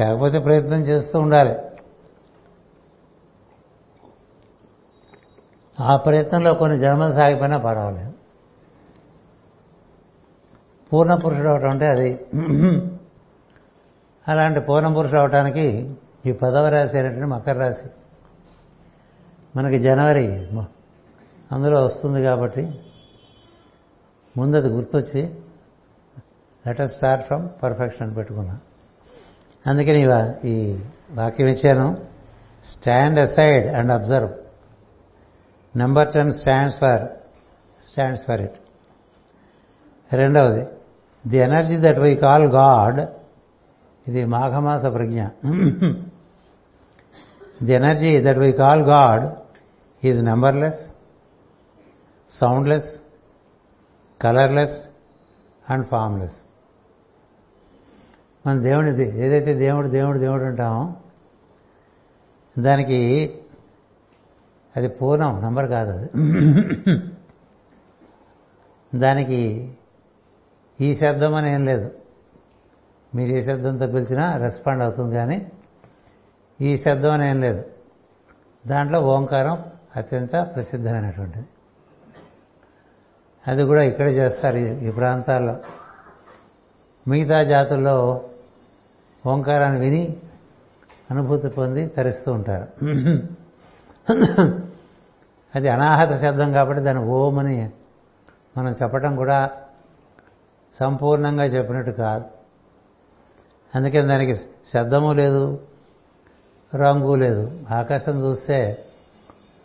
కాకపోతే 0.00 0.38
ప్రయత్నం 0.38 0.80
చేస్తూ 0.80 1.20
ఉండాలి. 1.20 1.69
ఆ 5.82 5.96
ప్రయత్నంలో 5.96 6.54
కొన్ని 6.54 6.78
జన్మలు 6.78 7.12
సాగిపోయినా 7.12 7.58
పర్వాలేదు. 7.58 8.12
పూర్ణ 10.92 11.14
పురుషుడు 11.14 11.48
అవటం 11.48 11.70
అంటే 11.70 11.86
అది 11.86 12.10
అలాంటి 14.28 14.60
పూర్ణ 14.60 14.88
పురుషుడు 14.88 15.20
అవటానికి 15.20 15.94
ఈ 16.26 16.32
పదవ 16.32 16.68
రాశి 16.68 16.98
అయినటువంటి 16.98 17.30
మకర 17.30 17.56
రాశి. 17.58 17.88
మనకి 19.56 19.78
జనవరి 19.78 20.26
అందులో 21.52 21.82
వస్తుంది 21.84 22.22
కాబట్టి 22.22 22.80
ముందు 24.36 24.56
అది 24.56 24.68
గుర్తొచ్చి 24.68 25.22
లెట్ 26.66 26.82
స్టార్ట్ 26.86 27.24
ఫ్రమ్ 27.24 27.48
పర్ఫెక్షన్ 27.62 28.16
పెట్టుకున్నా. 28.16 28.58
అందుకని 29.66 30.02
ఈ 30.48 30.78
వాక్యం 31.10 31.48
ఇచ్చాను. 31.48 31.96
Stand 32.64 33.18
aside 33.18 33.66
and 33.66 33.92
observe 33.92 34.30
number 35.74 36.08
ten 36.12 36.32
stands 36.32 36.78
for 36.78 37.02
stands 37.80 38.24
for 38.24 38.40
it 38.40 38.56
రెండవది 40.10 40.62
the 41.24 41.38
energy 41.38 41.76
that 41.80 41.98
we 41.98 42.12
call 42.16 42.46
God 42.54 43.00
ఇది 44.06 44.24
మాఘమాస 44.26 44.84
ప్రజ్ఞ. 44.94 45.18
The 47.64 47.72
energy 47.74 48.10
that 48.22 48.38
we 48.38 48.52
call 48.60 48.82
God 48.88 49.24
is 50.02 50.20
numberless 50.24 50.80
soundless 52.30 52.90
colourless 54.20 54.78
and 55.64 55.86
formless 55.86 56.38
మన 58.44 58.56
దేవుడిది 58.60 59.06
ఏదైతే 59.24 59.54
దేవుడు 59.58 59.88
దేవుడు 59.88 60.18
దేవుడు 60.18 60.44
అంటామో 60.44 60.82
దానికి 62.56 63.00
అది 64.76 64.88
పూర్ణం 64.88 65.42
నంబర్ 65.42 65.66
కాదు 65.66 65.90
అది. 65.90 66.08
దానికి 68.98 69.40
ఈ 70.80 70.94
శబ్దం 70.94 71.34
అని 71.34 71.52
ఏం 71.52 71.64
లేదు. 71.64 71.88
మీరు 73.14 73.30
ఏ 73.30 73.40
శబ్దంతో 73.42 73.86
పిలిచినా 73.86 74.36
రెస్పాండ్ 74.36 74.82
అవుతుంది 74.82 75.14
కానీ 75.14 75.38
ఈ 76.60 76.76
శబ్దం 76.76 77.12
అని 77.12 77.28
ఏం 77.28 77.40
లేదు. 77.40 77.62
దాంట్లో 78.66 79.00
ఓంకారం 79.00 79.64
అత్యంత 79.96 80.30
ప్రసిద్ధమైనటువంటిది. 80.30 81.46
అది 83.46 83.62
కూడా 83.62 83.82
ఇక్కడే 83.82 84.10
చేస్తారు 84.10 84.58
ఈ 84.86 84.90
ప్రాంతాల్లో. 84.90 85.54
మిగతా 87.08 87.42
జాతుల్లో 87.42 88.24
ఓంకారాన్ని 89.26 89.80
విని 89.80 90.16
అనుభూతి 91.10 91.48
పొంది 91.48 91.86
తరిస్తూ 91.86 92.32
ఉంటారు. 92.32 92.66
అది 95.54 95.68
అనాహత 95.68 96.20
శబ్దం 96.20 96.52
కాబట్టి 96.52 96.82
దాని 96.82 96.98
ఓమని 96.98 97.70
మనం 98.56 98.72
చెప్పటం 98.72 99.16
కూడా 99.16 99.50
సంపూర్ణంగా 100.80 101.44
చెప్పినట్టు 101.44 101.90
కాదు. 101.90 102.24
అందుకని 103.74 104.06
దానికి 104.08 104.34
శబ్దము 104.74 105.12
లేదు 105.12 105.66
రంగు 106.74 107.14
లేదు. 107.14 107.44
ఆకాశం 107.74 108.24
చూస్తే 108.24 108.84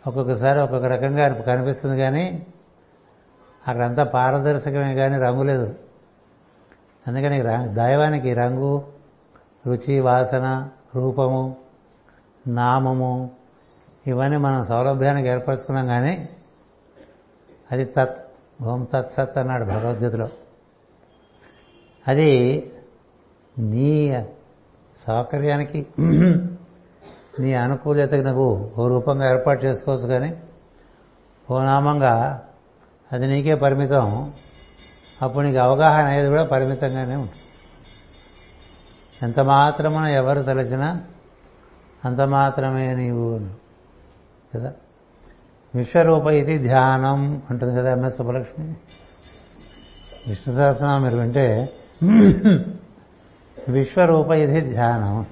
ఒక్కొక్కసారి 0.06 0.60
ఒక్కొక్క 0.60 0.86
రకంగా 0.86 1.28
కనిపిస్తుంది 1.28 1.96
కానీ 1.98 2.46
అక్కడంతా 3.68 4.04
పారదర్శకమే 4.04 4.94
కానీ 4.94 5.16
రంగు 5.18 5.42
లేదు. 5.42 5.74
అందుకని 7.06 7.42
దైవానికి 7.74 8.34
రంగు 8.34 8.84
రుచి 9.66 10.00
వాసన 10.00 10.68
రూపము 10.94 11.56
నామము 12.48 13.30
ఇవన్నీ 14.06 14.36
మనం 14.36 14.64
సౌలభ్యానికి 14.64 15.28
ఏర్పరచుకున్నాం 15.28 15.86
కానీ 15.86 16.28
అది 17.72 17.84
తత్ 17.84 18.18
ఓం 18.62 18.84
తత్ 18.84 19.10
సత్ 19.10 19.38
అన్నాడు 19.38 19.64
భగవద్గీతలో. 19.64 20.28
అది 22.08 22.30
నీ 23.58 24.24
సౌకర్యానికి 25.06 25.86
నీ 27.40 27.54
అనుకూలతకు 27.54 28.20
నువ్వు 28.20 28.72
ఓ 28.78 28.88
రూపంగా 28.88 29.30
ఏర్పాటు 29.30 29.64
చేసుకోవచ్చు 29.64 30.06
కానీ 30.08 30.30
ఓ 31.50 31.62
నామంగా 31.62 32.14
అది 33.12 33.26
నీకే 33.26 33.54
పరిమితం. 33.54 34.32
అప్పుడు 35.22 35.44
నీకు 35.46 35.58
అవగాహన 35.58 36.04
అనేది 36.04 36.28
కూడా 36.28 36.44
పరిమితంగానే 36.44 37.16
ఉంటుంది. 37.16 37.42
ఎంత 39.22 39.40
మాత్రమున 39.40 40.06
ఎవరు 40.06 40.42
తలచినా 40.42 41.02
అంత 42.04 42.20
మాత్రమే 42.20 42.94
నీవు 42.94 43.28
కదా? 44.54 44.72
విశ్వరూప 45.74 46.26
ఇది 46.26 46.58
ధ్యానం 46.58 47.42
అంటుంది 47.50 47.80
కదా 47.80 47.90
ఎంఎస్ 47.90 48.16
సుబ్బలక్ష్మి. 48.16 48.74
విష్ణు 50.28 50.54
సహస్రనామం 50.54 51.02
మీరు 51.02 51.16
వింటే 51.16 51.72
విశ్వరూప 53.68 54.30
ఇది 54.30 54.60
ధ్యానం 54.60 55.26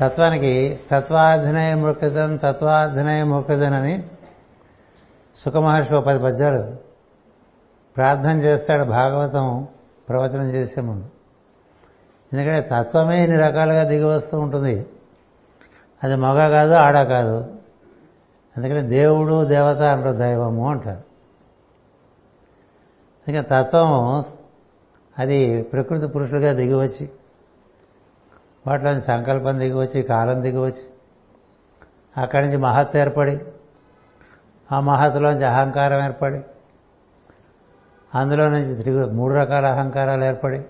తత్వానికి 0.00 0.80
తత్వాధినయ 0.90 1.74
మృకదన్ 1.74 2.38
తత్వాధినయ 2.38 3.22
మృకదన్ 3.22 3.74
అని 3.74 4.02
సుఖమహర్షి 5.36 5.94
ఒక 5.94 6.04
పది 6.04 6.18
పద్యాలు. 6.18 6.76
ప్రార్థన 7.96 8.30
చేస్తాడు 8.30 8.84
భాగవతం 8.84 9.68
ప్రవచనం 10.08 10.46
చేసే 10.46 10.80
ముందు. 10.80 11.15
ఎందుకంటే 12.32 12.68
తత్వమే 12.72 13.24
ఇన్ని 13.24 13.38
రకాలుగా 13.38 13.82
దిగి 13.82 14.04
వస్తూ 14.04 14.38
ఉంటుంది. 14.40 14.86
అది 16.04 16.14
మగ 16.14 16.48
కాదు 16.48 16.72
ఆడ 16.72 17.02
కాదు. 17.02 17.54
అందుకని 18.56 18.82
దేవుడు 18.82 19.44
దేవత 19.44 19.76
అంటారు 19.76 20.16
దైవము 20.16 20.70
అంటారు. 20.70 21.06
ఇంకా 23.30 23.62
తత్వం 23.62 24.22
అది 25.18 25.62
ప్రకృతి 25.62 26.06
పురుషులుగా 26.06 26.52
దిగివచ్చి 26.52 27.10
వాటిలోని 28.66 29.00
సంకల్పం 29.00 29.58
దిగివచ్చి 29.58 30.02
కాలం 30.02 30.42
దిగివచ్చి 30.42 30.84
అక్కడి 32.20 32.46
నుంచి 32.46 32.58
మహత్ 32.58 32.96
ఏర్పడి 32.96 33.38
ఆ 34.72 34.80
మహత్తులోంచి 34.80 35.46
అహంకారం 35.46 36.04
ఏర్పడి 36.04 36.40
అందులో 38.14 38.48
నుంచి 38.48 38.76
త్రిగు 38.76 39.10
మూడు 39.10 39.34
రకాల 39.34 39.66
అహంకారాలు 39.66 40.24
ఏర్పడి 40.24 40.64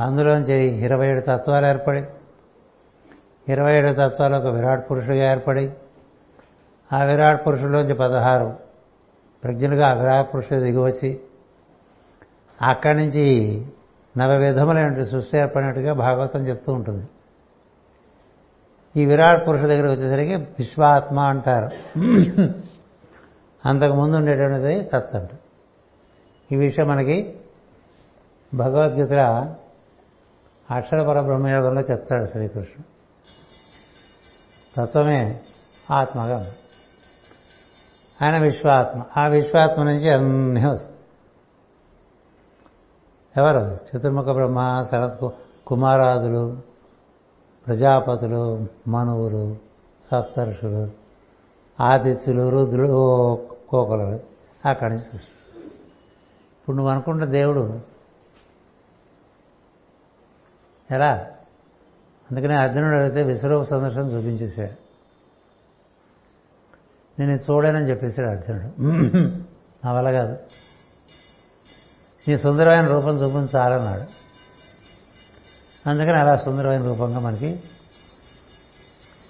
అందులోంచి 0.00 0.64
ఇరవై 0.64 1.06
ఏడు 1.06 1.20
తత్వాలు 1.20 1.66
ఏర్పడి 1.66 2.02
ఇరవై 3.52 3.72
ఏడు 3.72 3.92
తత్వాలు 3.92 4.36
ఒక 4.36 4.46
విరాట్ 4.46 4.90
పురుషుడిగా 4.90 5.30
ఏర్పడి 5.30 5.72
ఆ 6.92 7.04
విరాట్ 7.04 7.46
పురుషుల్లోంచి 7.46 7.94
పదహారు 7.94 8.56
ప్రజ్ఞలుగా 9.44 9.88
ఆ 9.88 9.92
విరాట్ 9.92 10.34
పురుషుడు 10.34 10.60
దిగివచ్చి 10.60 11.20
అక్కడి 12.62 12.98
నుంచి 12.98 13.24
నవ 14.18 14.36
విధములైన 14.36 15.02
సృష్టి 15.02 15.38
ఏర్పడినట్టుగా 15.38 15.92
భాగవతం 15.92 16.48
చెప్తూ 16.48 16.72
ఉంటుంది. 16.72 17.06
ఈ 18.96 19.04
విరాట్ 19.06 19.48
పురుష 19.48 19.60
దగ్గర 19.60 19.90
వచ్చేసరికి 19.90 20.34
విశ్వాత్మ 20.34 21.20
అంటారు. 21.20 21.98
అంతకుముందు 23.64 24.16
ఉండేటువంటిది 24.16 24.84
తత్ 24.84 25.16
అంట. 25.16 25.28
ఈ 26.52 26.56
విషయం 26.56 26.88
మనకి 26.88 27.34
భగవద్గీత 28.54 29.12
అక్షర 30.70 31.08
పరబ్రహ్మయోగంలో 31.08 31.80
చెప్తాడు 31.80 32.24
శ్రీకృష్ణుడు. 32.24 32.94
తత్వమే 34.76 35.40
ఆత్మగా 35.90 36.46
ఆయన 38.22 38.42
విశ్వాత్మ. 38.42 39.02
ఆ 39.16 39.26
విశ్వాత్మ 39.26 39.82
నుంచి 39.82 40.10
అన్నీ 40.10 40.66
వస్తాయి. 40.66 40.94
ఎవరు? 43.36 43.74
చతుర్ముఖ 43.74 44.24
బ్రహ్మ 44.24 44.84
శరత్ 44.90 45.34
కుమారాదులు 45.66 46.62
ప్రజాపతులు 47.66 48.68
మనువులు 48.88 49.56
సప్తర్షులు 50.12 50.90
ఆదిత్యులు 51.82 52.48
రుద్రులు 52.48 53.48
కోకలు. 53.68 54.20
అక్కడి 54.68 54.94
నుంచి 54.94 55.04
సృష్టి. 55.04 55.58
ఇప్పుడు 56.60 56.76
నువ్వు 56.76 56.92
అనుకుంటున్న 56.92 57.30
దేవుడు 57.30 57.93
ఎలా 60.94 61.26
అందుకనే 62.30 62.54
అర్జునుడు 62.54 62.96
అడిగితే 62.96 63.22
విశ్వరూప 63.22 63.62
సందర్శనం 63.62 64.08
చూపించేశాడు. 64.16 64.84
నేను 67.20 67.32
చూడనని 67.32 67.90
చెప్పేశాడు 67.90 68.28
అర్జునుడు. 68.28 68.82
నా 69.84 69.92
వల్ల 69.92 70.10
కాదు. 70.10 70.38
నీ 72.28 72.38
సుందరమైన 72.38 72.86
రూపం 72.86 73.22
చూపించాలన్నాడు 73.22 74.04
అందుకని 75.88 76.20
అలా 76.20 76.36
సుందరమైన 76.36 76.82
రూపంగా 76.82 77.18
మనకి 77.18 77.62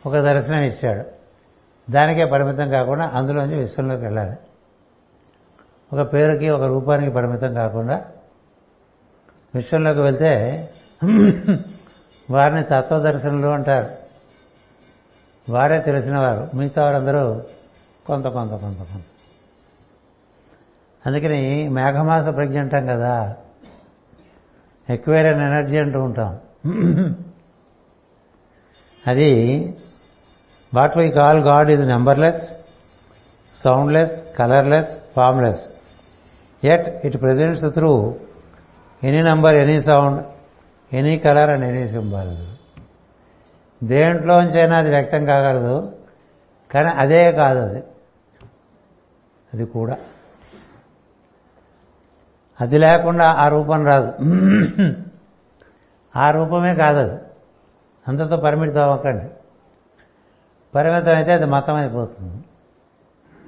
ఒక 0.06 0.16
దర్శనం 0.18 0.62
ఇచ్చాడు. 0.62 1.04
దానికే 1.92 2.24
పరిమితం 2.24 2.70
కాకుండా 2.70 3.04
అందులోంచి 3.04 3.58
విశ్వంలోకి 3.58 4.02
వెళ్ళాలి. 4.02 4.36
ఒక 5.92 6.12
పేరుకి 6.12 6.50
ఒక 6.50 6.62
రూపానికి 6.62 7.12
పరిమితం 7.12 7.54
కాకుండా 7.54 8.04
విశ్వంలోకి 9.54 10.00
వెళ్తే 10.00 10.30
వారిని 12.30 12.62
తత్వదర్శనులు 12.62 13.46
అంటారు. 13.46 14.04
వారే 15.52 15.80
తెలిసిన 15.80 16.18
వారు 16.18 16.56
మిగతా 16.56 16.82
వారందరూ 16.82 17.42
కొంత 18.06 18.24
కొంత 18.24 18.50
కొంత 18.50 18.76
కొంత. 18.76 19.04
అందుకని 21.06 21.68
మేఘమాస 21.68 22.24
ప్రజ్ఞ 22.24 22.58
అంటాం 22.58 22.86
కదా. 22.86 23.36
ఎక్వేరియన్ 24.90 25.40
ఎనర్జీ 25.40 25.78
అంటూ 25.78 25.98
ఉంటాం. 26.00 26.40
అది 29.06 29.32
what 30.74 30.98
we 30.98 31.08
call 31.08 31.40
God 31.40 31.70
is 31.70 31.82
numberless 31.82 32.42
soundless 33.62 34.36
colourless 34.38 34.88
formless. 35.16 35.60
At 36.64 37.06
it 37.06 37.20
presents 37.20 37.62
through 37.74 38.14
any 39.04 39.22
number 39.22 39.54
any 39.54 39.78
sound 39.80 40.24
any 40.92 41.18
colour 41.18 41.50
and 41.50 41.64
any 41.64 41.88
symbol. 41.88 42.36
దేంట్లోంచైనా 43.86 44.76
అది 44.76 44.90
వ్యక్తం 44.90 45.24
కాగలదు. 45.24 45.96
కానీ 46.70 46.88
అదే 46.88 47.32
కాదు 47.32 47.58
అది. 47.58 47.82
అది 49.54 49.64
కూడా. 49.64 49.98
అది 52.60 52.78
లేకుండా 52.78 53.32
ఆ 53.32 53.48
రూపం 53.48 53.86
రాదు. 53.86 54.12
ఆ 56.16 56.30
రూపమే 56.30 56.74
కాదు 56.74 56.98
అది. 56.98 57.20
అంతతో 58.08 58.36
పరిమితం 58.36 58.82
అవ్వకండి. 58.82 59.24
పరిమితం 60.74 61.14
అయితే 61.14 61.32
అది 61.32 61.44
మతం 61.44 61.74
అయిపోతుంది 61.74 62.44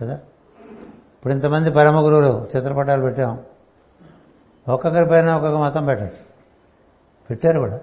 కదా? 0.01 0.15
ఇప్పుడు 1.17 1.33
ఇంతమంది 1.33 1.71
పరమ 1.71 2.05
గురువులు 2.05 2.49
చిత్రపటాలు 2.57 3.03
పెట్టాం. 3.03 3.41
ఒక్కొక్కరి 4.69 5.07
పైన 5.07 5.33
ఒక్కొక్క 5.33 5.59
మతం 5.59 5.85
పెట్టచ్చు. 5.85 6.36
పెట్టారు 7.31 7.59
కూడా. 7.59 7.81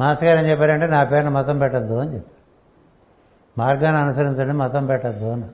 మాస్టర్ 0.00 0.28
గారు 0.28 0.44
ఏం 0.44 0.50
చెప్పారంటే 0.50 0.86
నా 0.86 1.04
పేరును 1.04 1.30
మతం 1.30 1.58
పెట్టద్దు 1.58 1.94
అని 1.94 2.14
చెప్పారు. 2.14 2.36
మార్గాన్ని 3.60 4.02
అనుసరించండి 4.02 4.52
మతం 4.52 4.86
పెట్టద్దు 4.86 5.24
అని. 5.24 5.44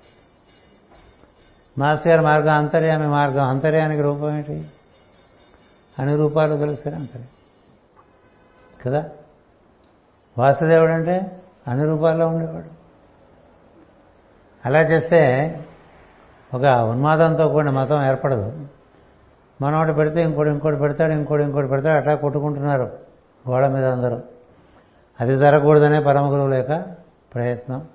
మాస్టర్ 1.79 2.09
గారి 2.09 2.21
మార్గం 2.21 2.55
అంతర్యామి 2.55 3.07
మార్గం 3.07 3.45
అంతర్యానికి 3.45 4.03
రూపం 4.03 4.31
ఏంటి? 4.31 4.69
అన్ని 5.99 6.17
రూపాలు 6.17 6.55
కలిస్తారు 6.55 6.95
అంతర్యం 6.95 7.29
కదా? 8.87 9.11
వాసుదేవుడు 10.39 10.93
అంటే 10.93 11.43
అన్ని 11.69 11.87
రూపాల్లో 11.87 12.29
ఉండేవాడు. 12.29 12.69
అలా 14.67 14.81
చేస్తే 14.81 15.49
ఒక 16.55 16.65
ఉన్మాదంతో 16.65 17.49
కూడిన 17.49 17.71
మతం 17.71 18.07
ఏర్పడదు. 18.07 18.69
మనోటి 19.63 19.93
పెడితే 19.93 20.23
ఇంకోటి 20.23 20.51
ఇంకోటి 20.51 20.77
పెడతాడు 20.77 21.13
ఇంకోటి 21.13 21.43
ఇంకోటి 21.43 21.69
పెడతాడు 21.69 21.99
అట్లా 21.99 22.15
కొట్టుకుంటున్నారు 22.15 22.99
గోడ 23.51 23.67
మీద 23.67 23.85
అందరూ. 23.85 24.21
అది 25.21 25.37
జరగకూడదనే 25.37 26.01
పరమ 26.01 26.33
గురువుల 26.33 26.55
యొక్క 26.55 26.85
ప్రయత్నం. 27.35 27.89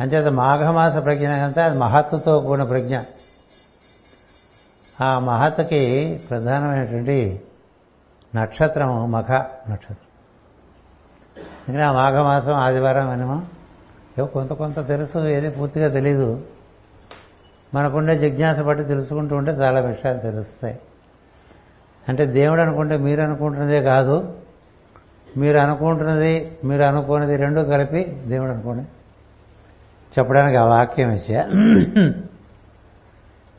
అంచేత 0.00 0.26
మాఘమాస 0.32 1.04
ప్రజ్ఞ 1.04 1.28
అంతా 1.28 1.64
అది 1.64 1.78
మహత్తుతో 1.78 2.40
కూడిన 2.40 2.64
ప్రజ్ఞ. 2.64 2.98
ఆ 5.00 5.18
మహత్తుకి 5.18 6.20
ప్రధానమైనటువంటి 6.30 7.42
నక్షత్రం 8.36 9.10
మఖ 9.10 9.30
నక్షత్రం. 9.70 9.96
ఇంకా 11.68 11.92
మాఘమాసం 11.92 12.54
ఆదివారం 12.54 13.10
అని 13.10 13.22
ఏవో 14.18 14.26
కొంత 14.26 14.52
కొంత 14.52 14.86
తెలుసు 14.86 15.18
ఏది 15.18 15.50
పూర్తిగా 15.50 15.88
తెలీదు. 15.88 16.42
మనకుండే 17.76 18.18
జిజ్ఞాస 18.18 18.60
బట్టి 18.60 18.84
తెలుసుకుంటూ 18.84 19.36
ఉంటే 19.36 19.50
చాలా 19.50 19.80
విషయాలు 19.80 20.18
తెలుస్తాయి. 20.18 20.78
అంటే 22.08 22.26
దేవుడు 22.26 22.60
అనుకుంటే 22.60 22.96
మీరు 22.96 23.20
అనుకుంటున్నదే 23.20 23.82
కాదు 23.82 24.36
మీరు 25.36 25.58
అనుకుంటున్నది 25.58 26.58
మీరు 26.64 26.82
అనుకున్నది 26.82 27.36
రెండు 27.36 27.60
కలిపి 27.60 28.04
దేవుడు 28.04 28.50
అనుకోండి. 28.50 28.84
చెప్పడానికి 30.18 30.58
ఆ 30.58 30.64
వాక్యం 30.64 31.10
ఇచ్చా. 31.10 31.42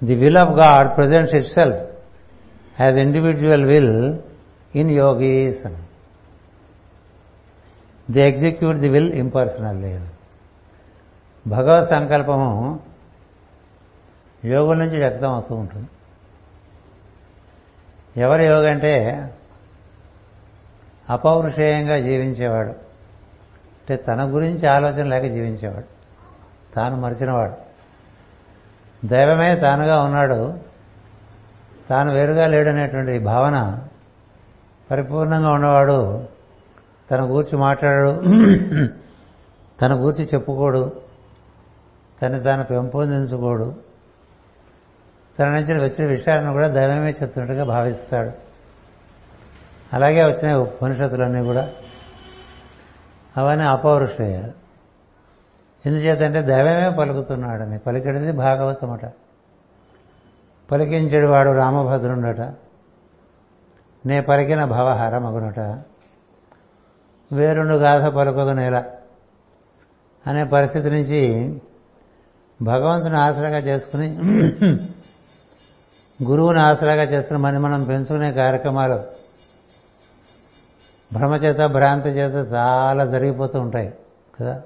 The 0.03 0.15
will 0.15 0.37
of 0.37 0.51
God 0.51 0.97
presents 0.97 1.35
itself 1.45 1.79
as 2.81 2.97
individual 2.97 3.65
will 3.65 4.17
in 4.75 4.91
yogis 4.91 5.67
the 8.11 8.21
execute 8.21 8.77
the 8.77 8.89
will 8.89 9.13
impersonally 9.13 9.99
భగవత్ 11.47 11.89
సంకల్పము 11.89 12.79
యోగం 14.47 14.79
నుంచి 14.79 14.99
వ్యక్తం 14.99 15.33
అవుతూ 15.33 15.55
ఉంటుంది. 15.55 15.87
ఎవరి 18.21 18.45
యోగ 18.45 18.69
అంటే 18.69 19.23
అపౌరుషేయంగా 21.09 21.99
జీవించేవాడు. 21.99 22.69
అంటే 22.69 23.95
తన 23.95 24.35
గురించి 24.35 24.69
ఆలోచన 24.69 25.07
లేక 25.07 25.31
జీవించేవాడు. 25.31 25.85
తాను 26.75 26.95
మరిచినవాడు. 26.95 27.55
దైవమే 29.07 29.55
తానుగా 29.55 30.01
ఉన్నాడు. 30.01 30.57
తాను 31.89 32.13
వేరుగా 32.13 32.47
లేడనేటువంటి 32.47 33.19
భావన 33.19 33.87
పరిపూర్ణంగా 34.91 35.49
ఉన్నవాడు 35.49 36.23
తన 37.11 37.23
గూర్చి 37.23 37.57
మాట్లాడాడు 37.57 38.21
తన 39.81 39.93
గూర్చి 39.93 40.25
చెప్పుకోడు 40.25 40.91
తను 42.21 42.43
తాను 42.43 42.63
పెంపొందించుకోడు 42.63 43.86
తన 45.39 45.45
నుంచి 45.45 45.83
వచ్చిన 45.83 46.07
విషయాలను 46.07 46.51
కూడా 46.51 46.67
దైవమే 46.67 47.09
చెప్తున్నట్టుగా 47.09 47.63
భావిస్తాడు. 47.63 48.31
అలాగే 49.93 50.23
వచ్చిన 50.23 50.53
ఉపనిషత్తులన్నీ 50.55 51.43
కూడా 51.43 51.71
అవన్నీ 53.37 53.65
అపౌరుషయ్యారు 53.65 54.53
ఎందుచేతంటే 55.85 56.41
దైవమే 56.41 56.89
పలుకుతున్నాడని 56.89 57.79
పలికిడిది 57.79 58.31
భాగవతం 58.31 58.91
అట 58.91 59.11
పలికించడు 60.71 61.27
వాడు 61.27 61.49
రామభద్రుండట. 61.49 62.41
నే 64.05 64.21
పలికిన 64.21 64.65
భవహరమగునట. 64.65 65.59
వేరుండు 67.31 67.75
గాథ 67.75 68.03
పలుకొక 68.03 68.49
నేల 68.49 68.83
అనే 70.27 70.43
పరిస్థితి 70.43 70.89
నుంచి 70.89 71.21
భగవంతుని 72.61 73.17
ఆసరాగా 73.17 73.57
చేసుకుని 73.57 74.09
గురువుని 76.19 76.59
ఆసరాగా 76.59 77.03
చేస్తున్న 77.03 77.41
మన 77.41 77.57
మనం 77.57 77.83
పెంచుకునే 77.83 78.31
కార్యక్రమాలు 78.31 78.99
భ్రమ 81.13 81.35
చేత 81.35 81.65
భ్రాంతి 81.65 82.09
చేత 82.09 82.53
చాలా 82.53 83.05
జరిగిపోతూ 83.05 83.59
ఉంటాయి 83.59 83.93
కదా? 84.39 84.61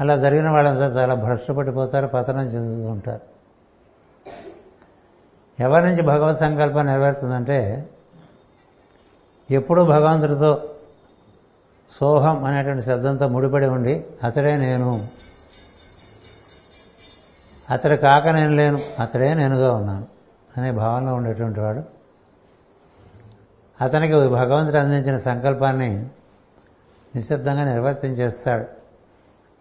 అలా 0.00 0.16
జరిగిన 0.16 0.50
వాళ్ళంతా 0.50 0.86
చాలా 0.86 1.14
భ్రష్టపడిపోతారు 1.14 2.06
పతనం 2.06 2.46
చెందుతూ 2.46 2.90
ఉంటారు 2.90 3.22
ఎవరి 5.58 5.86
నుంచి 5.86 6.02
భగవత్ 6.02 6.38
సంకల్పం 6.38 6.86
నెరవేరుతుందంటే 6.86 7.88
ఎప్పుడూ 9.50 9.84
భగవంతుడితో 9.84 10.68
సోహం 11.92 12.44
అనేటువంటి 12.44 12.84
శబ్దంతో 12.84 13.28
ముడిపడి 13.28 13.66
ఉండి 13.66 14.04
అతడే 14.24 14.56
నేను. 14.56 15.06
అతడు 17.70 17.94
కాక 17.96 18.28
నేను 18.28 18.50
లేను 18.50 18.80
అతడే 18.98 19.34
నేనుగా 19.34 19.74
ఉన్నాను 19.74 20.06
అనే 20.56 20.70
భావనలో 20.70 21.14
ఉండేటువంటి 21.14 21.60
వాడు. 21.60 21.82
అతనికి 23.80 24.14
భగవంతుడు 24.28 24.76
అందించిన 24.76 25.16
సంకల్పాన్ని 25.16 25.96
నిశ్శబ్దంగా 27.16 27.64
నిర్వర్తించేస్తాడు 27.64 28.64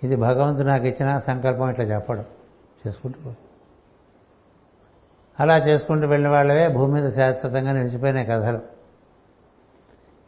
ఇది 0.03 0.15
భగవంతుడు 0.15 0.67
నాకు 0.67 0.85
ఇచ్చిన 0.85 1.17
సంకల్పం 1.17 1.69
ఇట్లా 1.69 1.85
చెప్పడం. 1.85 2.25
చేసుకుంటూ 2.87 3.33
అలా 5.39 5.57
చేసుకుంటూ 5.57 6.07
వెళ్ళిన 6.07 6.31
వాళ్ళవే 6.31 6.67
భూమి 6.67 7.01
మీద 7.01 7.11
శాశ్వతంగా 7.11 7.71
నిలిచిపోయిన 7.71 8.23
కథలు. 8.23 8.59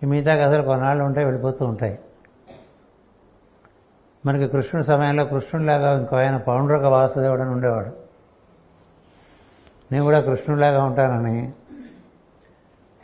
ఈ 0.04 0.06
మిగతా 0.06 0.48
కథలు 0.48 0.64
కొన్నాళ్ళు 0.64 1.04
ఉంటాయి 1.04 1.26
వెళ్ళిపోతూ 1.26 1.66
ఉంటాయి. 1.66 2.00
మనకి 4.26 4.48
కృష్ణుడి 4.48 4.88
సమయంలో 4.88 5.26
కృష్ణుడిలాగా 5.26 6.00
ఇంకో 6.00 6.16
ఆయన 6.16 6.38
పౌండ్రక 6.38 6.84
వాసుదేవుడు 6.84 7.42
అని 7.42 7.50
ఉండేవాడు. 7.50 7.92
నేను 9.92 10.04
కూడా 10.04 10.22
కృష్ణుడిలాగా 10.22 10.84
ఉంటానని 10.84 11.54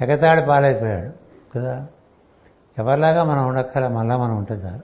ఎగతాడి 0.02 0.42
పాలైపోయాడు 0.42 1.12
కదా? 1.56 1.88
ఎవరిలాగా 2.78 3.24
మనం 3.24 3.48
ఉండక్కల 3.48 3.88
మళ్ళా 3.88 4.18
మనం 4.18 4.38
ఉంటే 4.38 4.54
చాలు. 4.54 4.82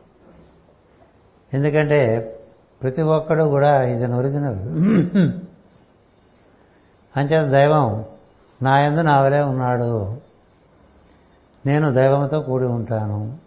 ఎందుకంటే 1.53 2.33
ప్రతి 2.81 3.01
ఒక్కడు 3.01 3.43
కూడా 3.43 3.83
ఈజ్ 3.83 4.03
అన్ 4.03 4.13
ఒరిజినల్. 4.13 4.59
అంచేత 7.17 7.51
దైవం 7.51 8.05
నా 8.61 8.79
ఎందు 8.79 9.01
నా 9.01 9.21
వలే 9.21 9.41
ఉన్నాడు. 9.41 10.21
నేను 11.65 11.93
దైవంతో 11.93 12.39
కూడి 12.39 12.65
ఉంటాను. 12.65 13.46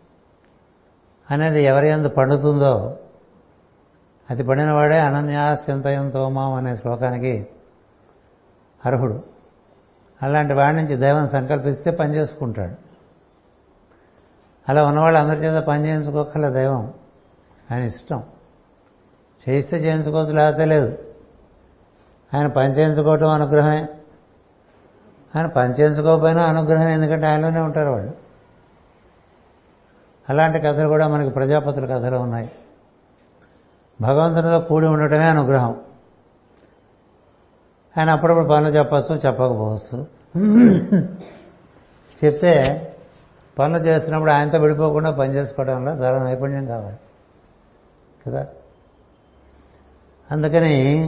అనేది 1.31 1.63
ఎవరి 1.63 1.89
ఎందు 1.89 2.09
పండుతుందో 2.09 2.99
అది 4.31 4.43
పడినవాడే 4.43 4.99
అనన్యాశ్చింతయంతోమాం 4.99 6.53
అనే 6.53 6.75
శ్లోకానికి 6.75 7.47
అర్హుడు. 8.87 9.23
అలాంటి 10.23 10.53
వాడి 10.53 10.77
నుంచి 10.77 10.97
దైవం 10.97 11.27
సంకల్పిస్తే 11.27 11.91
పని 11.91 12.15
చేసుకుంటాడు. 12.15 12.75
అలా 14.69 14.87
ఉన్నవాళ్ళు 14.87 15.19
అందరి 15.19 15.37
చేత 15.37 15.63
పని 15.63 15.87
చేయించుకోకల 15.87 16.49
దైవం. 16.49 16.95
ఆయన 17.73 17.83
ఇష్టం. 17.83 18.23
చేయిస్తే 19.49 19.77
చేయించుకోవచ్చు 19.77 20.33
లేకపోతే 20.33 20.65
లేదు. 20.65 20.99
ఆయన 22.35 22.47
పని 22.47 22.69
చేయించుకోవటం 22.69 23.29
అనుగ్రహమే. 23.29 23.89
ఆయన 25.37 25.47
పని 25.47 25.73
చేయించుకోకపోయినా 25.73 26.43
అనుగ్రహం 26.43 26.89
ఎందుకంటే 26.89 27.27
ఆయనలోనే 27.27 27.61
ఉంటారు 27.61 27.91
వాళ్ళు. 27.91 28.30
అలాంటి 30.29 30.59
కథలు 30.59 30.89
కూడా 30.89 31.09
మనకి 31.09 31.31
ప్రజాపతుల 31.31 31.87
కథలు 31.87 32.17
ఉన్నాయి. 32.17 32.51
భగవంతునితో 34.01 34.59
కూడి 34.59 34.87
ఉండటమే 34.87 35.25
అనుగ్రహం. 35.25 35.81
ఆయన 37.99 38.11
అప్పుడప్పుడు 38.11 38.45
పనులు 38.45 38.69
చెప్పచ్చు 38.69 39.17
చెప్పకపోవచ్చు. 39.17 40.07
చెప్తే 42.25 42.87
పనులు 43.59 43.79
చేస్తున్నప్పుడు 43.79 44.31
ఆయనతో 44.31 44.59
విడిపోకుండా 44.59 45.11
పని 45.11 45.35
చేసుకోవడంలో 45.35 45.93
చాలా 45.93 46.23
నైపుణ్యం 46.23 46.67
కావాలి. 46.67 46.97
కదా? 48.27 48.47
అందుకని 50.31 51.07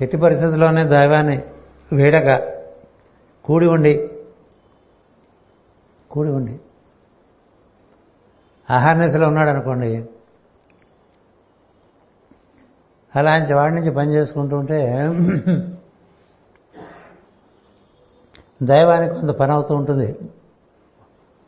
ఎట్టి 0.00 0.16
పరిస్థితుల్లోనే 0.16 0.84
దైవాన్ని 0.84 1.42
వీడక. 1.92 2.54
కూడి 3.44 3.66
ఉండి. 3.66 4.10
కూడి 6.10 6.30
ఉండి. 6.30 6.60
అహార్నెస్లో 8.70 9.28
ఉన్నాడు 9.28 9.50
అనుకోండి. 9.50 10.08
అలాంటి 13.16 13.54
వాడి 13.54 13.74
నుంచి 13.74 13.90
పని 13.90 14.14
చేసుకుంటూ 14.14 14.56
ఉంటే 14.56 15.02
దైవానికి 18.62 19.14
కొంత 19.14 19.30
పని 19.30 19.52
అవుతూ 19.52 19.74
ఉంటుంది. 19.74 20.30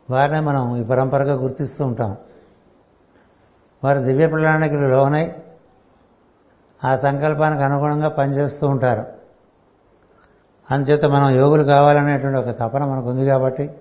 వారినే 0.09 0.39
మనం 0.39 0.77
ఈ 0.77 0.83
పరంపరగా 0.83 1.33
గుర్తిస్తూ 1.33 1.85
ఉంటాం. 1.85 2.17
వారు 3.83 3.99
దివ్య 3.99 4.27
ప్రణాళికలు 4.27 4.87
లోనై 4.87 5.35
ఆ 6.85 6.95
సంకల్పానికి 6.95 7.61
అనుగుణంగా 7.61 8.09
పనిచేస్తూ 8.09 8.67
ఉంటారు. 8.67 9.05
అందుచేత 10.71 11.05
మనం 11.05 11.29
యోగులు 11.29 11.63
కావాలనేటువంటి 11.63 12.39
ఒక 12.39 12.59
తపన 12.59 12.85
మనకు 12.85 13.09
ఉంది 13.09 13.25
కాబట్టి 13.25 13.71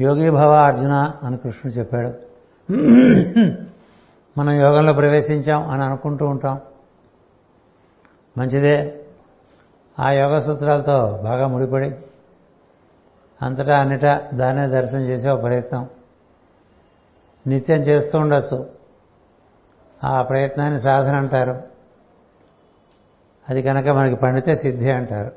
యోగి 0.00 0.30
భవ 0.30 0.54
అర్జున 0.54 1.12
అని 1.22 1.36
కృష్ణుడు 1.36 1.78
చెప్పాడు. 1.78 2.12
మనం 4.38 4.52
యోగంలో 4.52 4.92
ప్రవేశించాం 4.92 5.70
అని 5.70 5.84
అనుకుంటూ 5.84 6.26
ఉంటాం. 6.26 6.60
మంచిదే. 8.38 9.04
ఆ 10.00 10.10
యోగ 10.10 10.38
సూత్రాలతో 10.38 11.20
బాగా 11.24 11.46
ముడిపడి 11.46 11.96
అంతటా 13.42 13.78
అన్నిటా 13.78 14.22
దాన్నే 14.34 14.66
దర్శనం 14.66 15.00
చేసే 15.00 15.30
ఒక 15.30 15.42
ప్రయత్నం. 15.42 15.88
నిత్యం 17.46 17.78
చేస్తూ 17.78 18.18
ఉండొచ్చు. 18.18 18.70
ఆ 20.04 20.22
ప్రయత్నాన్ని 20.22 20.80
సాధన 20.80 21.16
అంటారు. 21.16 21.62
అది 23.48 23.62
కనుక 23.62 23.88
మనకి 23.88 24.16
పండితే 24.16 24.54
సిద్ధి 24.54 24.90
అంటారు. 24.90 25.32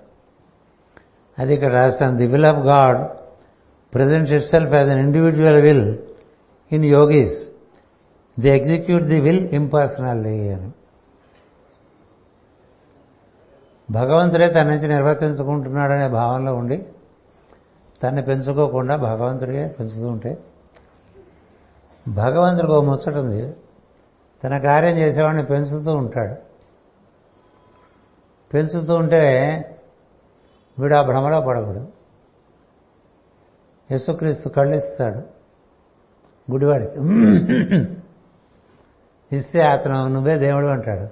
అది 1.39 1.53
ఇక్కడ 1.53 1.74
రాస్తాను 1.74 2.18
the 2.18 2.28
will 2.28 2.45
of 2.45 2.57
God. 2.57 3.19
Presents 3.94 4.34
itself 4.46 4.74
as 4.74 4.90
an 4.90 5.00
individual 5.00 5.62
will 5.62 5.98
in 6.72 6.86
yogis 6.86 7.48
the 8.40 8.50
execute 8.50 9.04
the 9.04 9.20
will 9.20 9.48
impersonally 9.48 10.50
అని 10.50 10.72
భగవంతుడే 13.92 14.48
తన 14.48 14.64
నుంచి 14.64 14.88
నిర్వర్తించుకుంటున్నాడనే 14.88 16.08
భావనలో 16.08 16.54
ఉండి 16.54 16.86
తన్ని 18.04 18.22
పెంచుకోకుండా 18.22 18.96
భగవంతుడే 18.96 19.68
పెంచుతూ 19.68 20.08
ఉంటే 20.08 20.38
భగవంతుడికి 22.08 22.74
ఓ 22.74 22.82
ముచ్చట 22.82 23.16
ఉంది. 23.16 23.54
తన 24.44 24.58
కార్యం 24.58 24.98
చేసేవాడిని 24.98 25.46
పెంచుతూ 25.46 25.92
ఉంటాడు. 25.92 26.36
పెంచుతూ 28.54 28.96
ఉంటే 28.96 29.24
వీడు 30.80 30.96
ఆ 30.96 31.02
భ్రమలో 31.02 31.42
పడకూడదు. 31.42 31.88
యేసుక్రీస్తు 33.92 34.50
కళ్ళిస్తాడు. 34.50 35.18
గుడివాడికి. 36.52 36.94
ఇస్తే 39.36 39.62
అతను 39.62 40.08
నువ్వే 40.08 40.38
దేవుడు 40.38 40.66
అంటాడు. 40.66 41.08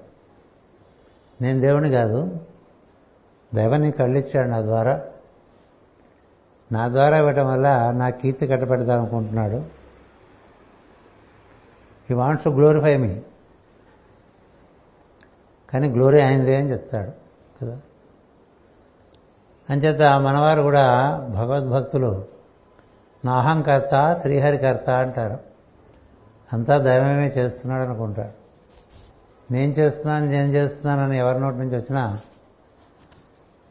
నేను 1.44 1.60
దేవుని 1.60 1.92
కాదు. 1.92 2.32
దైవాన్ని 3.56 3.92
కళ్ళిచ్చాడు 3.92 4.48
నా 4.48 4.62
ద్వారా. 4.62 5.02
నా 6.72 6.88
ద్వారా 6.88 7.18
ఇవ్వటం 7.18 7.46
వల్ల 7.46 7.92
నా 7.92 8.10
కీర్తి 8.10 8.48
కట్టబెడదాం 8.48 9.00
అనుకుంటున్నాడు. 9.00 9.66
ఈ 12.12 12.14
వాంట్స్ 12.14 12.46
టు 12.46 12.50
గ్లోరిఫై 12.50 12.98
మీ 12.98 13.22
కానీ 15.70 15.90
గ్లోరీ 15.90 16.22
అయిందే 16.22 16.56
అని 16.56 16.72
చెప్తాడు 16.72 17.12
కదా. 17.62 17.82
అంచేత 19.70 20.02
మనవారు 20.02 20.62
కూడా 20.62 21.18
భగవద్భక్తులు. 21.36 22.37
నాహంకర్త 23.28 23.94
శ్రీహరికర్త 24.22 24.90
అంటారు. 25.04 25.38
అంతా 26.50 26.78
దైవమే 26.78 27.28
చేస్తున్నాడు 27.38 27.84
అనుకుంటాడు 27.84 28.34
నేను 29.50 29.72
చేస్తున్నాను 29.72 30.26
నేను 30.26 30.50
చేస్తున్నానని 30.50 31.18
ఎవరి 31.18 31.40
నోటి 31.40 31.58
నుంచి 31.58 31.76
వచ్చినా 31.76 32.04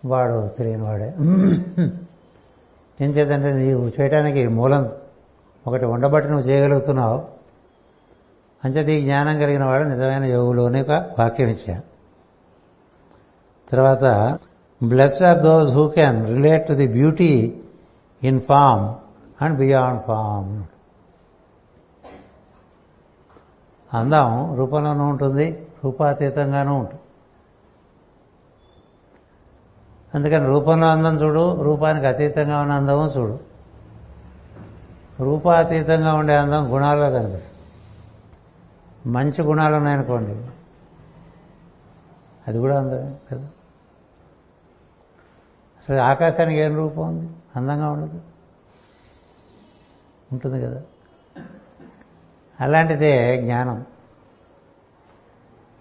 వాడు 0.02 0.36
తెలియని 0.58 0.82
వాడే 0.82 1.08
ఏం 3.00 3.10
చేద్దంటే 3.10 3.48
నీవు 3.52 3.82
చేయడానికి 3.96 4.42
మూలం 4.48 4.82
ఒకటి 5.66 5.84
ఉండబట్టి 5.84 6.28
నువ్వు 6.30 6.46
చేయగలుగుతున్నావు. 6.48 7.18
అంచేది 8.62 8.92
ఈ 8.98 9.00
జ్ఞానం 9.00 9.34
కలిగిన 9.40 9.64
వాడు 9.64 9.84
నిజమైన 9.84 10.24
యోగులోనే 10.24 10.80
ఒక 10.80 10.94
వాక్యం 11.18 11.48
ఇచ్చా 11.48 11.76
తర్వాత 13.70 14.04
blessed 14.80 15.24
are 15.24 15.38
those 15.38 15.70
who 15.72 15.84
can 15.88 16.18
relate 16.26 16.64
to 16.68 16.74
the 16.74 16.86
beauty 16.88 17.32
in 18.22 18.40
form 18.40 18.84
and 19.42 19.58
beyond 19.58 20.02
form. 20.02 20.64
అందం 23.94 24.56
రూపంలోనూ 24.56 25.04
ఉంటుంది 25.04 25.66
రూపాతీతంగానూ 25.84 26.74
ఉంటుంది. 26.74 27.00
అందుకని 30.14 30.46
రూపంలో 30.46 30.86
అందం 30.86 31.14
చూడు 31.14 31.62
రూపానికి 31.62 32.06
అతీతంగా 32.06 32.60
ఉన్న 32.60 32.72
అందము 32.72 33.06
చూడు. 33.06 33.40
రూపాతీతంగా 35.20 36.14
ఉండే 36.14 36.36
అందం 36.36 36.74
గుణాల్లో 36.74 37.10
కనిపిస్తుంది. 37.10 37.56
మంచి 39.10 39.42
గుణాలు 39.42 39.76
ఉన్నాయనుకోండి 39.76 40.46
అది 42.48 42.58
కూడా 42.58 42.78
అందమే 42.80 43.14
కదా. 43.30 43.48
అసలు 45.78 45.96
ఆకాశానికి 45.96 46.60
ఏం 46.60 46.76
రూపం 46.76 47.08
ఉంది? 47.08 47.30
అందంగా 47.56 47.90
ఉండదు. 47.90 48.35
ఉంటుంది 50.32 50.62
కదా. 50.62 50.82
అలాంటిదే 52.60 53.42
జ్ఞానం. 53.42 53.86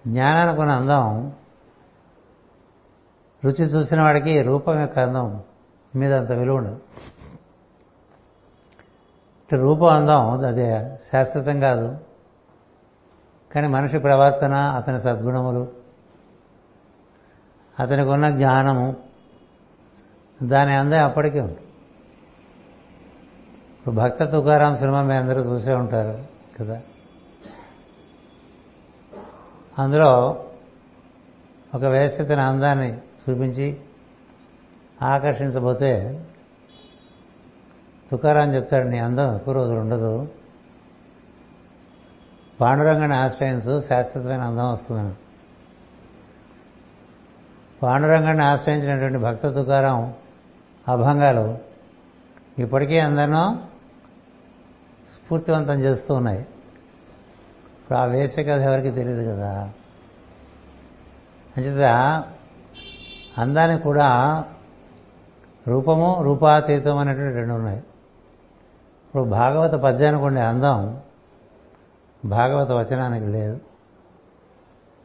జ్ఞానానికి 0.08 0.62
ఉన్న 0.62 0.72
అందం 0.72 1.34
రుచి 3.46 3.66
చూసిన 3.66 4.02
వాడికి 4.02 4.42
రూపం 4.42 4.80
యొక్క 4.80 5.00
అందం 5.00 5.44
మీద 5.96 6.14
అంత 6.14 6.32
విలువ 6.32 6.58
ఉండదు. 6.58 6.80
రూపం 9.54 9.88
అందం 9.88 10.46
అది 10.46 10.70
శాశ్వతం 10.98 11.60
కాదు. 11.60 11.98
కానీ 13.52 13.68
మనిషి 13.68 13.98
ప్రవర్తన 14.00 14.54
అతని 14.54 15.00
సద్గుణములు 15.00 15.68
అతనికి 17.80 18.10
ఉన్న 18.10 18.30
జ్ఞానము 18.30 18.96
దాని 20.44 20.74
అందం 20.74 21.06
అప్పటికే 21.06 21.40
ఉంటుంది. 21.42 21.65
ఇప్పుడు 23.86 24.00
భక్త 24.00 24.24
తుకారాం 24.24 24.76
సినిమా 24.76 25.02
మీ 25.02 25.16
అందరూ 25.16 25.42
చూసే 25.42 25.74
ఉంటారు 25.74 26.24
కదా. 26.60 26.82
అందులో 29.80 30.44
ఒక 31.76 31.84
వేసి 31.84 32.24
తన 32.24 32.40
అందాన్ని 32.40 32.98
చూపించి 32.98 33.78
ఆకర్షించబోతే 35.02 36.26
తుకారాం 38.12 38.56
చెప్తాడు 38.56 38.88
నీ 38.88 39.00
అందం 39.00 39.36
ఎక్కువ 39.36 39.54
రోజులు 39.54 39.80
ఉండదు. 39.80 40.28
పాండురంగాన్ని 42.62 43.18
ఆశ్రయించు 43.18 43.82
శాశ్వతమైన 43.82 44.42
అందం 44.42 44.72
వస్తుందని. 44.72 45.14
పాండురంగాన్ని 47.84 48.44
ఆశ్రయించినటువంటి 48.44 49.18
భక్త 49.18 49.50
తుకారం 49.50 50.14
అభంగాలు 50.88 51.58
ఇప్పటికీ 52.60 53.00
అందరినో 53.00 53.58
స్ఫూర్తివంతం 55.26 55.74
చేస్తూ 55.74 56.14
ఉన్నాయి. 56.14 56.40
ఇప్పుడు 56.40 57.98
ఆ 57.98 58.06
వేసే 58.06 58.44
కథ 58.44 58.62
ఎవరికి 58.62 58.92
తెలియదు 58.92 59.32
కదా? 59.32 59.70
అంచేత 61.58 61.84
అందానికి 63.38 63.84
కూడా 63.84 64.44
రూపము 65.68 66.22
రూపాతీతం 66.22 66.98
అనేటువంటి 66.98 67.36
రెండు 67.36 67.54
ఉన్నాయి. 67.54 67.78
ఇప్పుడు 69.06 69.24
భాగవత 69.24 69.72
పద్యానికి 69.72 70.24
ఉండే 70.24 70.42
అందం 70.42 71.00
భాగవత 72.26 72.72
వచనానికి 72.72 73.26
లేదు. 73.26 73.60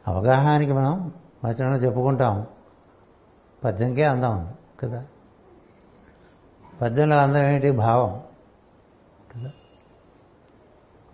అవగాహనకి 0.07 0.71
మనం 0.71 1.13
వచనంలో 1.45 1.77
చెప్పుకుంటాం. 1.77 2.45
పద్యంకే 3.63 4.03
అందం 4.03 4.37
ఉంది 4.37 4.51
కదా? 4.79 5.03
పద్యంలో 6.81 7.17
అందం 7.17 7.43
ఏంటి 7.43 7.71
భావం. 7.71 8.21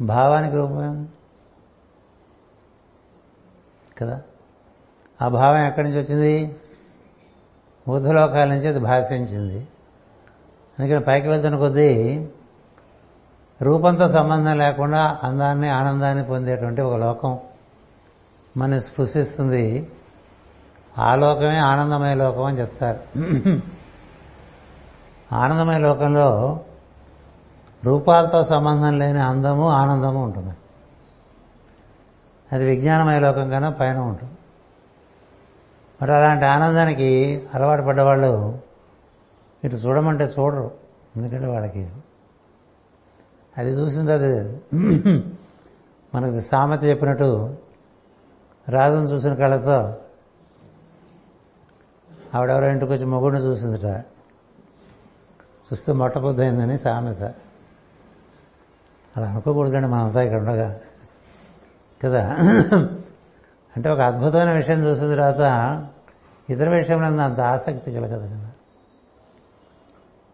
భావానికి 0.02 0.56
రూపం 0.56 1.08
కదా? 3.98 4.22
ఆ 5.22 5.28
భావం 5.28 5.66
ఎక్కడి 5.66 5.90
నుంచి 5.90 6.02
వచ్చింది? 6.02 6.56
బుద్ధలోకాల 7.88 8.48
నుంచి 8.48 8.68
అది 8.68 8.80
భాషించింది. 8.80 9.68
అందుకని 10.80 11.00
పైకి 11.00 11.28
వెళ్తున్న 11.28 11.58
కొద్దీ 11.58 12.28
రూపంతో 13.62 14.10
సంబంధం 14.10 14.58
లేకుండా 14.58 15.20
అందాన్ని 15.24 15.70
ఆనందాన్ని 15.70 16.24
పొందేటువంటి 16.24 16.82
ఒక 16.82 16.96
లోకం 16.96 17.40
మన 18.58 18.78
స్పృశిస్తుంది. 18.78 19.92
ఆ 20.98 21.16
లోకమే 21.16 21.58
ఆనందమయ 21.58 22.14
లోకం 22.14 22.44
అని 22.44 22.60
చెప్తారు. 22.60 23.00
ఆనందమయ 25.36 25.78
లోకంలో 25.78 26.60
రూపాలతో 27.86 28.44
సంబంధం 28.44 29.00
లేని 29.00 29.20
అందము 29.20 29.70
ఆనందము 29.70 30.24
ఉంటుంది. 30.24 30.56
అది 32.52 32.66
విజ్ఞానమయ 32.66 33.20
లోకం 33.20 33.50
కన్నా 33.50 33.70
పైన 33.70 33.98
ఉంటుంది. 33.98 34.34
మరి 36.02 36.14
అలాంటి 36.16 36.46
ఆనందానికి 36.46 37.44
అలవాటు 37.54 37.82
పడ్డవాళ్ళు 37.82 38.60
ఇటు 39.64 39.76
చూడమంటే 39.76 40.24
చూడరు. 40.24 40.72
ఎందుకంటే 41.18 41.48
వాళ్ళకి 41.48 41.90
అది 43.58 43.70
చూసింది 43.70 44.12
అది 44.12 44.62
మనకు 46.16 46.40
సామెత 46.40 46.84
చెప్పినట్టు 46.84 47.56
రాజును 48.70 49.06
చూసిన 49.06 49.34
కళ్ళతో 49.34 49.96
ఆవిడెవరో 52.36 52.68
ఇంటికి 52.68 52.92
వచ్చి 52.92 53.06
మొగుడిని 53.06 53.42
చూసిందిట. 53.42 53.86
చూస్తే 55.74 55.94
మొట్టపొద్దయిందని 55.94 56.78
సామెత. 56.78 57.36
అలా 59.18 59.28
అనుకోకూడదండి 59.28 59.88
మనంతా 59.88 60.22
ఇక్కడ 60.22 60.38
ఉండగా. 60.38 60.80
కదా? 62.06 62.26
అంటే 63.76 63.90
ఒక 63.90 64.00
అద్భుతమైన 64.00 64.52
విషయం 64.52 64.80
చూసిన 64.80 65.16
తర్వాత 65.16 65.86
ఇతర 66.50 66.70
విషయంలో 66.70 67.24
అంత 67.24 67.42
ఆసక్తి 67.42 67.92
కలగదు 67.92 68.28
కదా. 68.28 68.52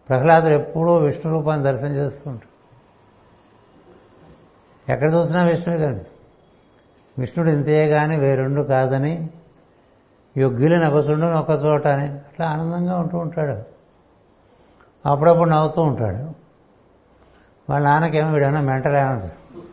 ప్రహ్లాదుడు 0.09 0.53
ఎప్పుడూ 0.53 0.95
విష్ణు 0.95 1.33
రూపాన్ని 1.33 1.65
దర్శనం 1.65 1.91
చేసుకుంటాడు. 1.91 2.53
ఎక్కడ 4.91 5.13
చూసినా 5.13 5.43
విష్ణువు 5.43 5.81
కనిపిస్తుంది 5.81 6.19
విష్ణుడు 7.19 7.49
ఇంతే 7.49 7.87
కానీ 7.87 8.19
వేరుండు 8.19 8.61
కాదని 8.61 9.29
యొగ్గిలి 10.37 10.79
నవసుండు 10.79 11.25
ఒక 11.25 11.49
చోట 11.65 11.87
అని 11.87 12.03
అట్లా 12.03 12.45
ఆనందంగా 12.47 12.97
ఉంటూ 12.97 13.17
ఉంటాడు. 13.17 13.63
అప్పుడప్పుడు 15.09 15.49
నవ్వుతూ 15.49 15.81
ఉంటాడు. 15.81 16.42
వాళ్ళ 17.69 17.87
నాన్నకేమో 17.87 18.31
వీడన్నా 18.31 18.61
మెంటల్ 18.61 18.95
అనిపిస్తుంది 18.95 19.63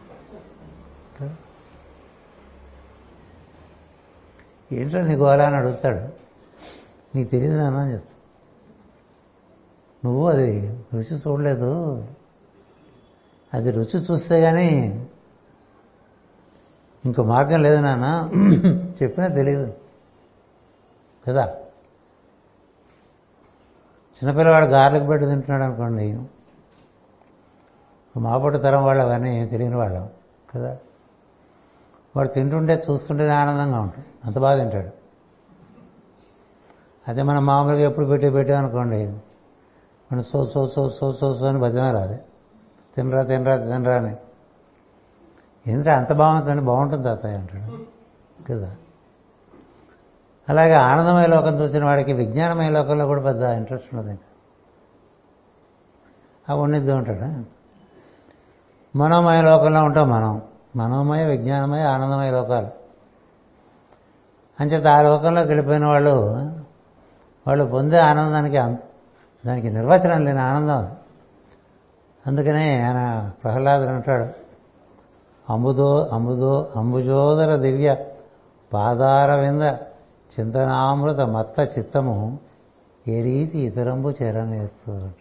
ఏంటో 4.72 5.00
నీకు 5.00 5.24
అలా 5.24 5.46
అని 5.46 5.56
అడుగుతాడు. 5.56 6.00
నీకు 7.16 7.28
తెలియదు 7.30 7.56
నాన్న 7.56 7.78
అని 7.78 7.92
చెప్తా 7.92 8.06
నువ్వు 10.04 10.28
అది 10.28 10.60
రుచి 10.94 11.16
చూడలేదు. 11.16 11.70
అది 13.54 13.70
రుచి 13.70 13.98
చూస్తే 14.00 14.40
కానీ 14.40 14.68
ఇంకో 17.04 17.22
మార్గం 17.22 17.62
లేదు 17.62 17.80
నాన్న. 17.80 18.30
చెప్పినా 19.02 19.28
తెలియదు 19.28 19.74
కదా? 21.28 21.44
చిన్నపిల్లవాడు 24.16 24.64
గార్లకు 24.64 25.04
పెట్టి 25.04 25.26
తింటున్నాడు 25.26 25.62
అనుకోండి. 25.62 26.18
మాపటి 28.18 28.58
తరం 28.58 28.84
వాళ్ళు 28.84 29.02
అవన్నీ 29.02 29.46
తెలియని 29.46 29.76
వాళ్ళం 29.76 30.08
కదా? 30.54 30.76
వాడు 32.16 32.28
తింటుంటే 32.28 32.82
చూస్తుంటే 32.90 33.28
ఆనందంగా 33.28 33.80
ఉంటుంది. 33.80 34.06
అంత 34.24 34.38
బాగా 34.38 34.58
తింటాడు. 34.58 34.88
అదే 37.08 37.22
మనం 37.22 37.46
మామూలుగా 37.46 37.80
ఎప్పుడు 37.80 38.06
పెట్టి 38.06 38.30
పెట్టామనుకోండి 38.30 39.06
మనం 40.12 40.22
సో 40.22 40.44
సో 40.44 40.66
సో 40.66 40.88
సో 40.88 41.12
సో 41.12 41.34
సో 41.34 41.46
అని 41.46 41.58
భజన 41.58 41.90
రాదు. 41.90 42.18
తినరా 42.96 43.22
తినరా 43.22 43.56
తినరా 43.56 43.96
అని. 43.96 44.16
ఎందుకంటే 45.66 45.90
అంత 45.90 46.12
బాగుంటుందండి 46.12 46.62
బాగుంటుంది 46.62 47.02
తాతయ్య 47.02 47.36
అంటాడు. 47.36 47.84
కదా? 48.52 48.76
అలాగే 50.48 50.72
ఆనందమయ 50.72 51.26
లోకం 51.26 51.54
చూసిన 51.54 51.84
వాడికి 51.84 52.12
విజ్ఞానమయ 52.12 52.70
లోకంలో 52.70 53.06
కూడా 53.06 53.22
పెద్ద 53.22 53.42
ఇంట్రెస్ట్ 53.42 53.94
ఉండదు 53.94 54.10
ఇంకా 54.10 54.26
ఆ 56.52 56.56
ఉండిద్దు 56.56 56.92
ఉంటాడు 56.92 57.59
మనోమయ 58.96 59.40
లోకంలో 59.40 59.82
ఉంటాం 59.82 60.10
మనం. 60.10 60.42
మనోమయ 60.76 61.24
విజ్ఞానమయ 61.24 61.82
ఆనందమయ 61.82 62.30
లోకాలు. 62.30 62.68
అంచేత 64.60 64.86
ఆ 64.86 65.02
లోకంలోకి 65.02 65.48
వెళ్ళిపోయిన 65.48 65.86
వాళ్ళు 65.86 66.10
వాళ్ళు 67.46 67.64
పొందే 67.64 67.98
ఆనందానికి 67.98 68.56
అంత 68.56 68.78
దానికి 69.46 69.70
నిర్వచనం 69.70 70.24
లేని 70.24 70.40
ఆనందం 70.40 70.78
అది. 70.78 70.90
అందుకనే 72.26 72.82
ఆయన 72.82 73.30
ప్రహ్లాదుడు 73.44 73.88
అంటాడు 73.88 74.24
అంబుదో 75.52 76.08
అంబుదో 76.12 76.72
అంబుజోదర 76.76 77.56
దివ్య 77.56 77.96
పాదార 78.72 79.40
వింద 79.40 79.62
చింతనామృత 80.40 81.20
మత్త 81.20 81.78
చిత్తము 81.78 82.38
ఏ 83.08 83.22
రీతి 83.22 83.58
ఇతరంబు 83.58 84.12
చేరనేస్తుంది. 84.22 85.14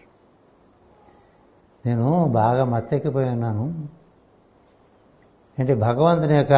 నేను 1.85 2.27
బాగా 2.31 2.64
మత్తెక్కిపోయి 2.65 3.30
ఉన్నాను 3.30 3.89
ఏంటి 5.60 5.73
భగవంతుని 5.76 6.35
యొక్క 6.38 6.56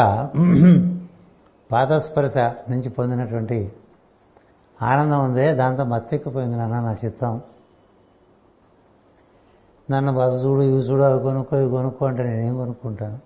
పాదస్పర్శ 1.72 2.38
నుంచి 2.70 2.90
పొందినటువంటి 2.90 3.72
ఆనందం 4.82 5.24
ఉందే 5.24 5.54
దాంతో 5.54 5.84
మత్తెక్కిపోయింది 5.84 6.58
నాన్న 6.58 6.80
నా 6.80 6.96
చిత్తం. 7.06 7.42
నన్ను 9.90 10.14
బాబు 10.14 10.36
చూడు 10.36 10.62
ఇవి 10.62 10.78
చూడు 10.78 11.04
అవి 11.04 11.24
కొనుక్కో 11.24 11.58
ఇవి 11.58 11.70
కొనుక్కో 11.70 12.06
అంటే 12.06 12.24
నేనేం 12.24 12.58
కొనుక్కుంటాను? 12.58 13.20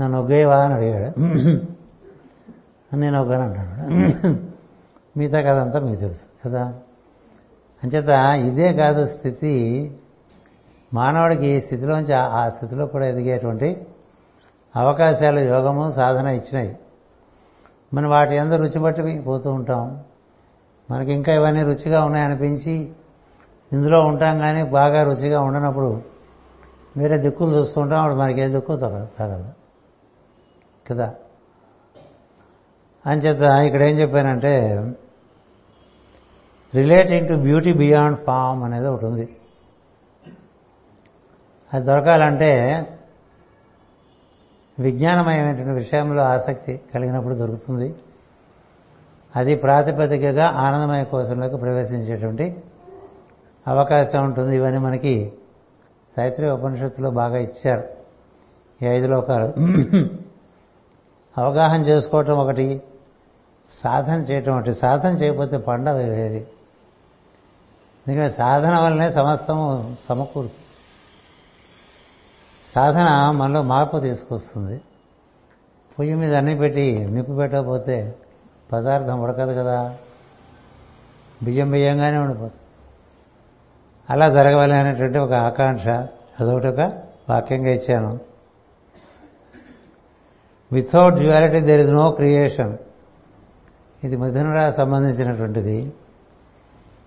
నన్ను 0.00 0.20
ఒగ్గేవా 0.20 0.56
అని 0.56 0.74
అడిగాడు. 0.74 1.20
నేను 2.96 3.22
ఒగ్గాను 3.22 3.42
అంటాడు. 3.42 4.28
మిగతా 5.16 5.40
కదంతా 5.40 5.78
మీకు 5.78 6.00
తెలుసు 6.00 6.48
కదా? 6.48 6.72
అంచేత 7.82 8.08
ఇదే 8.46 8.72
కాదు 8.72 9.04
స్థితి 9.06 9.54
మానవుడికి 10.94 11.46
ఈ 11.46 11.60
స్థితిలోంచి 11.60 12.14
ఆ 12.14 12.48
స్థితిలో 12.48 12.86
కూడా 12.86 13.06
ఎదిగేటువంటి 13.06 13.86
అవకాశాలు 14.76 15.40
యోగము 15.40 15.90
సాధన 15.90 16.26
ఇచ్చినాయి 16.26 16.76
మనం 17.94 18.10
వాటి 18.10 18.38
అందరూ 18.38 18.62
రుచి 18.62 18.78
బట్టి 18.78 19.20
పోతూ 19.20 19.52
ఉంటాం. 19.52 20.04
మనకి 20.90 21.12
ఇంకా 21.12 21.32
ఇవన్నీ 21.34 21.62
రుచిగా 21.62 22.04
ఉన్నాయనిపించి 22.04 22.94
ఇందులో 23.72 24.00
ఉంటాం 24.00 24.38
కానీ 24.38 24.62
బాగా 24.62 25.02
రుచిగా 25.02 25.40
ఉండనప్పుడు 25.40 26.02
వేరే 26.96 27.18
దిక్కులు 27.18 27.58
చూస్తూ 27.58 27.80
ఉంటాం 27.80 28.00
అప్పుడు 28.00 28.18
మనకే 28.18 28.48
దిక్కు 28.48 28.76
తగదు 28.76 29.06
తగదు 29.18 29.52
కదా? 30.88 31.14
అంచేత 33.06 33.42
ఇక్కడ 33.42 33.82
ఏం 33.82 33.94
చెప్పానంటే 34.00 34.54
relating 36.74 37.28
to 37.28 37.34
beauty 37.34 37.72
beyond 37.72 38.18
form 38.18 38.64
అనేది 38.64 38.86
ఒకటి 38.86 39.06
ఉంది. 39.06 39.36
అది 41.74 41.84
దొరకాలంటే 41.84 42.50
విజ్ఞానమయమైనటువంటి 44.78 45.70
విషయంలో 45.70 46.22
ఆసక్తి 46.22 46.80
కలిగినప్పుడు 46.94 47.34
దొరుకుతుంది. 47.34 47.94
అది 49.36 49.54
ప్రాతిపదికగా 49.54 50.46
ఆనందమయ 50.46 51.04
కోశంలోకి 51.04 51.56
ప్రవేశించేటువంటి 51.56 52.62
అవకాశం 53.68 54.24
ఉంటుంది. 54.24 54.56
ఇవన్నీ 54.56 54.78
మనకి 54.78 55.32
తైత్రీయ 56.16 56.50
ఉపనిషత్తులో 56.50 57.10
బాగా 57.10 57.38
ఇచ్చారు. 57.38 57.84
ఈ 58.82 58.86
ఐదు 58.86 59.06
లోకాలు. 59.06 59.52
అవగాహన 61.38 61.80
చేసుకోవటం 61.80 62.38
ఒకటి 62.38 62.82
సాధన 63.70 64.20
చేయటం 64.20 64.58
ఒకటి. 64.58 64.72
సాధన 64.72 65.10
చేయకపోతే 65.10 65.56
పండవ 65.56 65.94
వేది 65.94 66.46
ఎందుకంటే 68.08 68.28
సాధన 68.28 68.80
వల్లనే 68.80 69.10
సమస్తము 69.10 69.96
సమకూరుతుంది. 70.08 70.61
సాధన 72.74 73.30
మనలో 73.30 73.62
మార్పు 73.62 73.96
తీసుకొస్తుంది. 73.98 74.80
పొయ్యి 75.98 76.14
మీద 76.14 76.34
అన్ని 76.34 76.54
పెట్టి 76.56 77.06
నిప్పు 77.10 77.32
పెట్టకపోతే 77.32 78.16
పదార్థం 78.72 79.20
ఉడకదు 79.20 79.52
కదా. 79.52 79.94
బియ్యం 81.42 81.70
బియ్యంగానే 81.70 82.18
ఉండిపోతుంది. 82.18 82.60
అలా 84.10 84.30
జరగవాలి 84.30 84.72
అనేటువంటి 84.72 85.18
ఒక 85.18 85.32
ఆకాంక్ష 85.32 85.88
అదొకటి 86.40 86.66
ఒక 86.66 86.92
వాక్యంగా 87.30 87.70
ఇచ్చాను. 87.70 88.20
Without 90.72 91.14
duality 91.14 91.60
there 91.60 91.80
is 91.80 91.90
no 91.90 92.10
creation 92.10 92.76
ఇది 94.04 94.16
మిథునరా 94.16 94.70
సంబంధించినటువంటిది. 94.70 95.92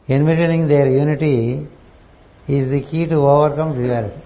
Envisioning 0.10 0.68
there 0.68 0.88
unity 0.88 1.68
is 2.50 2.70
the 2.70 2.80
key 2.80 3.06
to 3.06 3.16
overcome 3.16 3.74
duality 3.74 4.22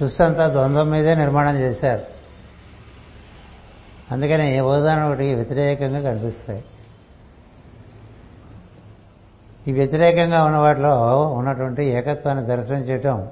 సృష్టి 0.00 0.24
అంతా 0.24 0.48
ద్వంద్వం 0.48 0.90
మీదే 0.90 1.14
నిర్మాణం 1.14 1.56
చేశారు. 1.56 2.02
అందుకని 4.10 4.60
ఓదాన 4.60 5.02
ఒకటి 5.02 5.34
వ్యతిరేకంగా 5.34 6.00
కనిపిస్తాయి. 6.00 6.64
ఈ 9.68 9.72
వ్యతిరేకంగా 9.72 10.44
ఉన్న 10.44 10.56
వాటిలో 10.56 11.22
ఉన్నటువంటి 11.32 11.84
ఏకత్వాన్ని 11.84 12.46
దర్శనం 12.46 12.78
చేయటం 12.78 13.28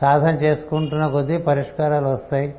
సాధన 0.00 0.30
చేసుకుంటున్న 0.30 1.06
కొద్దీ 1.06 1.38
పరిష్కారాలు 1.38 2.06
వస్తాయి. 2.06 2.54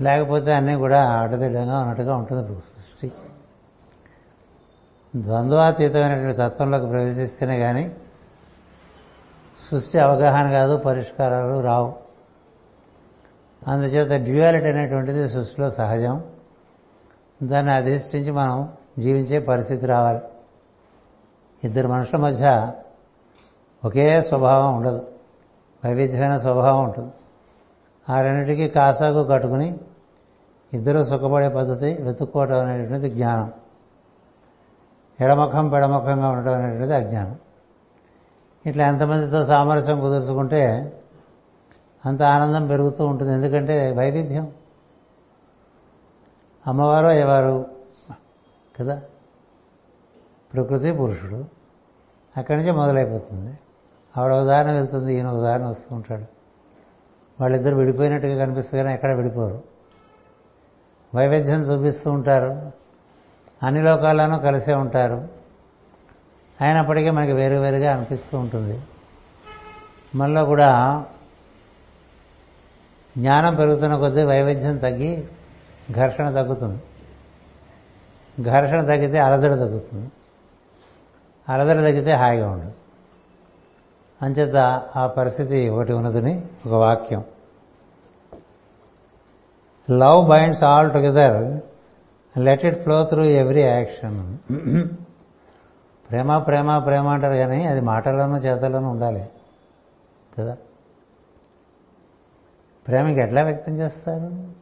లేకపోతే 0.00 0.52
అన్నీ 0.52 0.74
కూడా 0.74 1.10
అడ్డదిడ్డంగా 1.10 1.78
ఉన్నట్టుగా 1.78 2.16
ఉంటుంది 2.16 2.54
సృష్టి. 2.54 3.12
ద్వంద్వాతీతమైనటువంటి 5.16 6.36
తత్వంలోకి 6.36 6.86
ప్రవేశిస్తేనే 6.86 7.58
కానీ 7.58 7.96
సృష్టి 9.68 9.98
అవగాహన 9.98 10.50
కాదు 10.50 10.76
పరిష్కారాలు 10.76 11.60
రావు. 11.60 11.94
అందుచేత 13.68 14.24
డ్యూయాలిటీ 14.24 14.66
అనేటువంటిది 14.66 15.28
సృష్టిలో 15.28 15.70
సహజం. 15.70 16.24
దాన్ని 17.42 17.72
అధిష్ఠించి 17.72 18.30
మనం 18.30 18.72
జీవించే 18.98 19.38
పరిస్థితి 19.38 19.86
రావాలి. 19.86 20.20
ఇద్దరు 21.64 21.88
మనుషుల 21.88 22.20
మధ్య 22.20 22.72
ఒకే 23.84 24.22
స్వభావం 24.22 24.76
ఉండదు. 24.76 25.06
వైవిధ్యమైన 25.84 26.36
స్వభావం 26.36 26.84
ఉంటుంది. 26.84 27.12
ఆ 28.12 28.20
రెండింటికి 28.20 28.68
కాసాగు 28.68 29.24
కట్టుకుని 29.24 29.78
ఇద్దరు 30.72 31.02
సుఖపడే 31.02 31.48
పద్ధతి 31.48 32.02
వెతుక్కోవటం 32.02 32.58
అనేటువంటిది 32.60 33.10
జ్ఞానం. 33.10 33.52
ఎడముఖం 35.20 35.68
పెడముఖంగా 35.68 36.28
ఉండటం 36.28 36.54
అనేటువంటిది 36.54 36.94
అజ్ఞానం. 36.94 37.36
ఇట్లా 38.66 38.86
ఎంతమందితో 38.86 39.42
సామరస్యం 39.42 40.00
కుదుర్చుకుంటే 40.00 40.92
అంత 42.06 42.22
ఆనందం 42.22 42.66
పెరుగుతూ 42.66 43.06
ఉంటుంది. 43.06 43.32
ఎందుకంటే 43.32 43.94
వైవిధ్యం. 43.98 44.52
అమ్మవారు 46.66 47.06
అయ్యవారు 47.06 47.66
కదా? 48.80 49.02
ప్రకృతి 50.54 50.92
పురుషుడు. 50.92 51.44
అక్కడి 52.36 52.58
నుంచి 52.58 52.72
మొదలైపోతుంది. 52.72 53.58
ఆవిడ 54.18 54.32
ఉదాహరణ 54.32 54.72
వెళ్తుంది 54.72 55.14
ఈయన 55.14 55.28
ఉదాహరణ 55.28 55.66
వస్తూ 55.66 55.94
ఉంటాడు. 55.94 56.24
వాళ్ళిద్దరు 57.40 57.76
విడిపోయినట్టుగా 57.76 58.44
కనిపిస్తుంది 58.44 58.84
కానీ 58.84 58.94
ఎక్కడ 58.94 59.16
విడిపోరు. 59.16 59.62
వైవిధ్యం 61.14 61.60
చూపిస్తూ 61.60 62.10
ఉంటారు. 62.10 62.70
అన్ని 63.66 63.82
లోకాల్లోనూ 63.82 64.38
కలిసే 64.38 64.74
ఉంటారు. 64.74 65.39
అయినప్పటికీ 66.60 67.10
మనకి 67.10 67.32
వేరు 67.32 67.56
వేరుగా 67.56 67.92
అనిపిస్తూ 67.92 68.38
ఉంటుంది. 68.38 68.80
మనలో 70.14 70.44
కూడా 70.44 71.04
జ్ఞానం 73.18 73.54
పెరుగుతున్న 73.54 73.96
కొద్దీ 73.96 74.22
వైవిధ్యం 74.22 74.76
తగ్గి 74.76 75.28
ఘర్షణ 75.92 76.30
తగ్గుతుంది. 76.30 76.82
ఘర్షణ 78.42 78.80
తగ్గితే 78.80 79.18
అలజడి 79.18 79.54
తగ్గుతుంది. 79.54 80.10
అలజడి 81.48 81.78
తగ్గితే 81.78 82.12
హాయిగా 82.12 82.50
ఉండదు. 82.50 82.72
అంచేత 84.22 84.56
ఆ 84.96 85.06
పరిస్థితి 85.06 85.68
ఒకటి 85.68 85.92
ఉన్నదని 85.92 86.44
ఒక 86.66 86.72
వాక్యం. 86.72 87.24
Love 89.90 90.28
binds 90.28 90.64
all 90.64 90.92
together. 90.92 91.60
Let 92.38 92.64
it 92.64 92.82
flow 92.82 93.04
through 93.04 93.24
every 93.24 93.62
action. 93.62 94.38
ప్రేమ 96.10 96.38
ప్రేమ 96.38 96.78
ప్రేమ 96.78 97.08
అంటారు 97.08 97.34
కానీ 97.34 97.66
అది 97.66 97.80
మాటల్లోనూ 97.80 98.36
చేతల్లోనూ 98.36 98.88
ఉండాలి. 98.88 99.30
కదా? 100.38 100.56
ప్రేమకి 102.88 103.20
ఎట్లా 103.20 103.42
వ్యక్తం 103.42 103.72
చేస్తారు? 103.72 104.54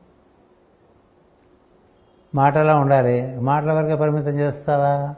మాటలా 2.37 2.77
ఉండాలి. 2.77 3.41
మాటల 3.41 3.73
వరకే 3.73 3.95
పరిమితం 3.95 4.31
చేస్తావా? 4.31 5.15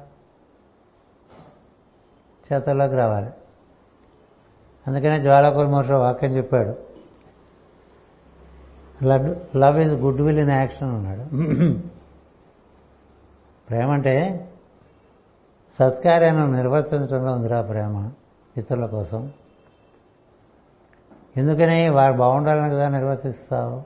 చేతల్లోకి 2.53 2.95
రావాలి. 2.95 3.31
అందుకనే 4.87 5.19
జ్వాలకుల 5.19 5.95
వాక్యం 5.95 6.37
చెప్పాడు. 6.37 6.77
Love 9.05 9.57
love 9.57 9.81
is 9.81 9.95
good 9.95 10.21
will 10.21 10.39
in 10.39 10.51
action 10.51 10.95
అన్నాడు. 10.95 11.25
ప్రేమ 13.69 13.91
అంటే 13.91 14.47
సత్కార్యాన్ని 15.79 16.57
నిర్వర్తించడంలో 16.57 17.33
ఉందిరా 17.33 17.63
ప్రేమ 17.63 18.11
ఇతరుల 18.57 18.87
కోసం. 18.87 19.33
ఎందుకని? 21.37 21.89
వారు 21.89 22.13
బాగుండాలని 22.13 22.71
కదా 22.71 22.89
నిర్వర్తిస్తావు. 22.89 23.83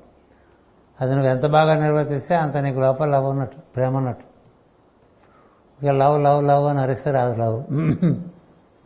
అది 1.00 1.14
నువ్వు 1.14 1.30
ఎంత 1.30 1.46
బాగా 1.46 1.74
నిర్వర్తిస్తే 1.74 2.34
అంత 2.34 2.56
నీకు 2.56 2.80
లోపల 2.80 3.08
లవ్ 3.08 3.24
ఉన్నట్టు 3.24 3.56
ప్రేమ 3.76 3.96
ఉన్నట్టు. 3.96 4.24
ఇక 5.82 5.90
లవ్ 5.90 6.22
లవ్ 6.22 6.44
లవ్ 6.44 6.66
అని 6.66 6.80
అరిస్తే 6.80 7.10
రాదు 7.10 7.34
లవ్. 7.38 7.64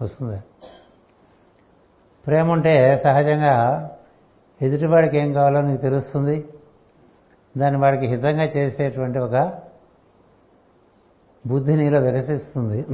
వస్తుంది. 0.03 0.43
ప్రేమ 2.27 2.51
ఉంటే 2.51 2.97
సహజంగా 2.97 3.91
ఎదుటివాడికి 4.63 5.19
ఏం 5.19 5.33
కావాలో 5.33 5.61
నీకు 5.61 5.83
తెలుస్తుంది. 5.83 6.49
దాన్ని 7.59 7.81
వాడికి 7.81 8.07
హితంగా 8.07 8.45
చేసేటువంటి 8.45 9.19
ఒక 9.19 9.68
బుద్ధి 11.49 11.77
నీలో 11.77 12.01
వికసిస్తుంది. 12.01 12.87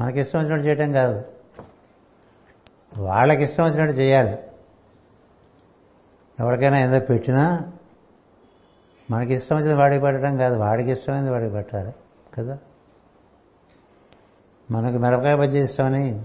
మనకి 0.00 0.20
ఇష్టం 0.20 0.38
వచ్చినట్టు 0.38 0.66
చేయటం 0.66 0.92
కాదు. 0.92 1.22
వాళ్ళకి 2.98 3.42
ఇష్టం 3.42 3.64
వచ్చినట్టు 3.64 3.96
చేయాలి. 3.96 4.38
ఎవరికైనా 6.40 6.80
ఏదో 6.80 6.98
పెట్టినా 6.98 7.60
మనకి 9.10 9.34
ఇష్టం 9.34 9.56
వచ్చింది 9.56 9.74
వాడికి 9.74 10.00
పెట్టడం 10.00 10.36
కాదు. 10.36 10.54
వాడికి 10.54 10.90
ఇష్టమైంది 10.90 11.30
వాడికి 11.30 11.50
పెట్టాలి. 11.50 11.94
కదా? 12.38 12.58
మనకు 14.70 14.96
మిరపకాయ 14.96 15.34
బజ్జీ 15.34 15.58
ఇష్టమని 15.58 16.22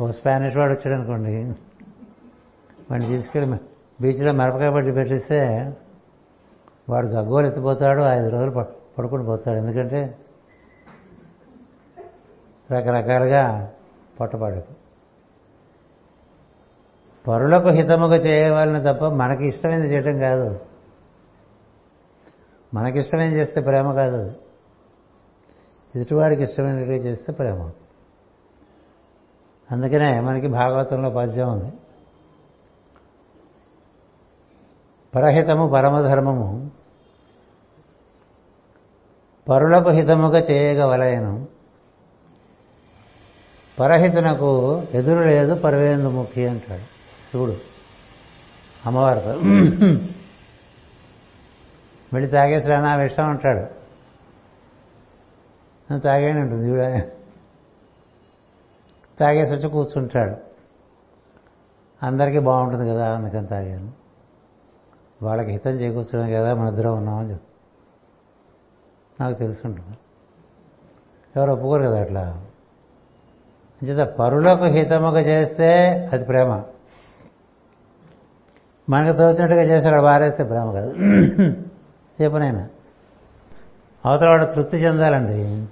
ఒక 0.00 0.10
స్పానిష్ 0.10 0.56
వాడు 0.56 0.72
వచ్చాడు 0.72 0.96
అనుకోండి. 0.96 1.44
వాడిని 2.90 3.16
తీసుకెళ్ళి 3.16 3.58
బీచ్లో 4.00 4.32
మిరపకాయ 4.32 4.70
బజ్జీ 4.70 4.92
పెట్టిస్తే 4.92 5.72
వాడు 6.90 7.06
గగ్గోలు 7.06 7.46
ఎత్తిపోతాడు 7.46 8.02
ఐదు 8.02 8.28
రోజులు 8.28 8.81
పడుకుని 8.98 9.24
పోతాడు. 9.24 9.58
ఎందుకంటే 9.58 10.18
రకరకాలుగా 12.72 13.72
పొట్టపాడకు. 14.20 14.74
పరులకు 17.28 17.68
హితముగా 17.68 18.14
చేయవాలని 18.14 18.94
తప్ప 18.94 19.04
మనకి 19.04 19.46
ఇష్టమైంది 19.46 19.86
చేయటం 19.86 20.18
కాదు. 20.18 20.60
మనకిష్టమైంది 22.74 23.38
చేస్తే 23.38 23.60
ప్రేమ 23.60 23.92
కాదు. 23.92 24.34
ఎదుటివాడికి 25.96 26.42
ఇష్టమైనట్టుగా 26.42 26.96
చేస్తే 26.96 27.32
ప్రేమ. 27.32 27.70
అందుకనే 29.72 30.20
మనకి 30.20 30.46
భాగవతంలో 30.46 31.10
పద్యం 31.10 31.48
ఉంది. 31.52 31.72
పరహితము 35.14 35.68
పరమధర్మము 35.68 36.71
పరులకు 39.48 39.90
హితముగా 39.90 40.38
చేయగవలయను 40.38 41.48
పరహితునకు 43.80 44.50
ఎదురు 44.94 45.20
లేదు 45.28 45.54
పరవేందు 45.54 46.08
ముఖి 46.08 46.46
అంటాడు. 46.46 46.86
శివుడు 47.30 47.56
అమ్మవారితో 48.86 49.32
వెళ్ళి 52.12 52.28
తాగేసి 52.30 52.68
నా 52.68 52.94
విషయం 52.96 53.28
అంటాడు. 53.28 53.64
తాగేని 55.98 56.40
ఉంటుంది 56.40 56.68
ఈవిడ 56.68 56.82
తాగేసి 59.20 59.52
వచ్చి 59.52 59.68
కూర్చుంటాడు. 59.68 60.36
అందరికీ 62.02 62.38
బాగుంటుంది 62.38 62.90
కదా 62.90 63.06
అందుకని 63.14 63.46
తాగాను. 63.46 63.92
వాళ్ళకి 65.22 65.50
హితం 65.50 65.70
చేకూర్చడం 65.70 66.26
కదా 66.32 66.54
మన 66.54 66.68
ఇద్దరం 66.68 66.96
ఉన్నామని 66.96 67.30
చెప్పి 67.30 67.51
నాకు 69.22 69.38
తెలుసుంటుంది 69.38 69.98
ఎవరు 71.36 71.52
ఒప్పుకోరు 71.52 71.82
కదా 71.82 72.00
అట్లా? 72.00 72.44
అంచేత 73.82 74.08
పరులకు 74.08 74.64
హితముగా 74.64 75.20
చేస్తే 75.20 75.78
అది 76.12 76.24
ప్రేమ. 76.24 76.62
మనకు 78.90 79.16
తోచినట్టుగా 79.16 79.62
చేసి 79.62 79.88
అక్కడ 79.88 80.02
బారేస్తే 80.02 80.44
ప్రేమ 80.44 80.72
కాదు. 80.72 80.90
చెప్పనైనా 82.22 82.68
అవతల 84.06 84.28
వాడు 84.28 84.44
తృప్తి 84.44 84.76
చెందాలండి. 84.76 85.66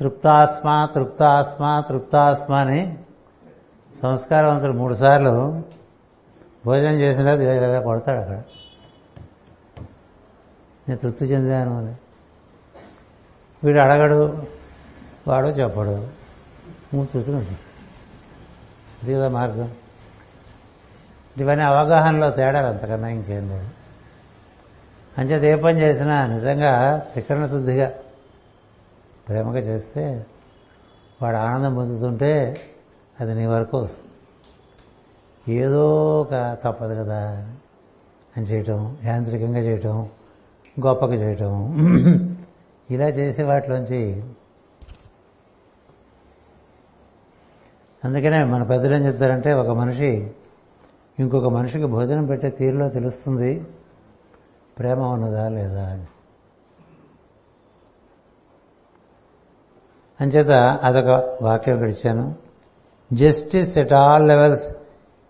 తృప్తాస్మా 0.00 0.88
తృప్తాస్మా 0.94 1.84
తృప్తాస్మా 1.88 2.60
అని 2.60 2.98
సంస్కారవంతుడు 4.02 4.72
మూడు 4.72 4.94
సార్లు 4.94 5.62
భోజనం 6.66 6.92
చేసిన 6.92 7.34
లేదా 7.34 7.80
కొడతాడు 7.80 8.18
అక్కడ. 8.18 8.36
నేను 10.88 10.96
తృప్తి 10.96 11.24
చెందాను 11.24 11.78
అని. 11.78 11.94
వీడు 13.64 13.78
అడగడు 13.78 14.42
వాడు 15.28 15.46
చెప్పడు. 15.46 16.08
మూడు 16.94 17.06
తృప్తిగా 17.06 17.40
ఇది 19.02 19.14
కదా 19.14 19.28
మార్గం. 19.28 19.72
ఇవన్నీ 21.38 21.64
అవగాహనలో 21.64 22.30
తేడాలు 22.30 22.66
అంతకన్నా 22.66 23.08
ఇంకేం 23.08 23.48
లేదు. 23.48 23.68
అంచేత 25.18 25.58
ఏ 25.58 25.62
పని 25.62 25.80
చేసినా 25.80 26.26
నిజంగా 26.26 26.98
త్రికరణ 26.98 27.44
శుద్ధిగా 27.44 27.92
ప్రేమగా 29.28 29.58
చేస్తే 29.58 30.26
వాడు 31.22 31.36
ఆనందం 31.36 31.74
పొందుతుంటే 31.74 32.60
అది 33.20 33.34
నీ 33.34 33.46
వరకు 33.46 33.78
వస్తుంది. 33.78 34.10
ఏదో 35.58 36.20
ఒక 36.20 36.58
తప్పదు 36.64 36.94
కదా 36.94 37.48
అని 38.36 38.46
చేయటం 38.46 38.96
యాంత్రికంగా 39.04 39.58
చేయటం 39.58 40.08
గొప్పగా 40.86 41.14
చేయటం. 41.14 41.74
ఇలా 42.90 43.06
చేసే 43.06 43.42
వాటిలోంచి 43.42 44.22
అందుకనే 48.04 48.44
మన 48.44 48.62
పెద్దలు 48.62 48.94
ఏం 48.94 49.06
చెప్తారంటే 49.06 49.52
ఒక 49.52 49.68
మనిషి 49.68 50.30
ఇంకొక 51.18 51.46
మనిషికి 51.46 51.84
భోజనం 51.84 52.26
పెట్టే 52.26 52.50
తీరులో 52.50 52.88
తెలుస్తుంది 52.88 53.64
ప్రేమ 54.78 55.00
ఉన్నదా 55.00 55.48
లేదా 55.48 55.82
అని. 55.86 56.06
అంచేత 60.20 60.50
అదొక 60.84 61.38
వాక్యం 61.42 61.82
గడిచాను 61.82 62.36
justice 63.12 63.78
at 63.78 63.92
all 63.92 64.28
levels 64.28 64.76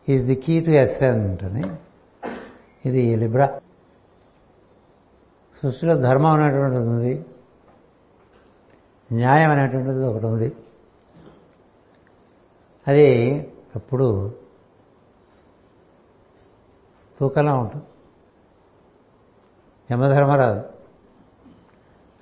is 0.09 0.27
the 0.27 0.35
key 0.35 0.61
to 0.61 0.71
ascent 0.71 1.45
అని. 1.45 1.65
ఇది 2.87 3.17
లిబ్రా 3.17 3.61
సృష్టిలో 5.63 5.97
ధర్మం 5.97 6.43
అనేటువంటిది 6.43 6.83
ఉంది. 6.83 7.25
న్యాయం 9.13 9.51
అనేటువంటిది 9.51 10.05
ఒకటి 10.05 10.27
ఉంది 10.27 10.57
అది 12.89 13.09
ఎప్పుడు 13.77 14.35
తూకలా 17.19 17.55
ఉంటుంది. 17.55 17.85
యమధర్మరాజు 19.93 20.63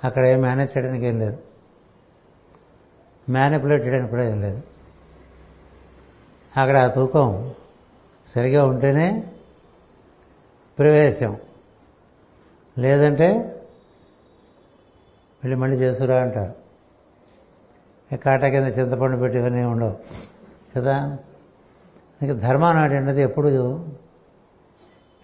అక్కడ 0.04 0.26
ఏం 0.26 0.40
మేనేజ్ 0.40 0.76
చేయడానికి 0.76 1.06
ఏం 1.06 1.18
లేదు. 1.18 1.42
మేనిపులేట్ 3.28 3.84
చేయడానికి 3.84 4.10
కూడా 4.10 4.24
ఏం 4.24 4.40
లేదు. 4.40 4.62
అక్కడ 6.60 6.76
ఆ 6.76 6.88
తూకం 6.88 7.54
సరిగా 8.26 8.66
ఉంటేనే 8.66 9.32
ప్రవేశం. 10.78 11.38
లేదంటే 12.78 13.28
వెళ్ళి 15.44 15.56
మళ్ళీ 15.56 15.76
చేసురా 15.76 16.22
అంటారు. 16.22 16.57
కాట 18.16 18.44
కింద 18.44 18.66
చింతపండు 18.66 19.16
పెట్టి 19.16 19.38
ఇవన్నీ 19.38 19.64
ఉండవు. 19.64 19.96
కదా? 20.76 21.18
ఇక 22.22 22.32
ధర్మం 22.32 22.76
అనేటువంటిది 22.76 23.22
ఎప్పుడు 23.22 23.48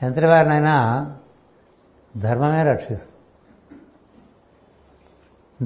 ఎంతటి 0.03 0.27
వారినైనా 0.27 1.11
ధర్మమే 2.17 2.63
రక్షిస్తుంది. 2.63 3.15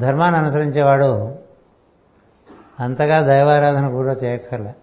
ధర్మాన్ని 0.01 0.41
అనుసరించేవాడు 0.41 1.39
అంతగా 2.81 3.21
దైవారాధన 3.21 3.91
కూడా 3.91 4.13
చేయక్కర్లే. 4.13 4.75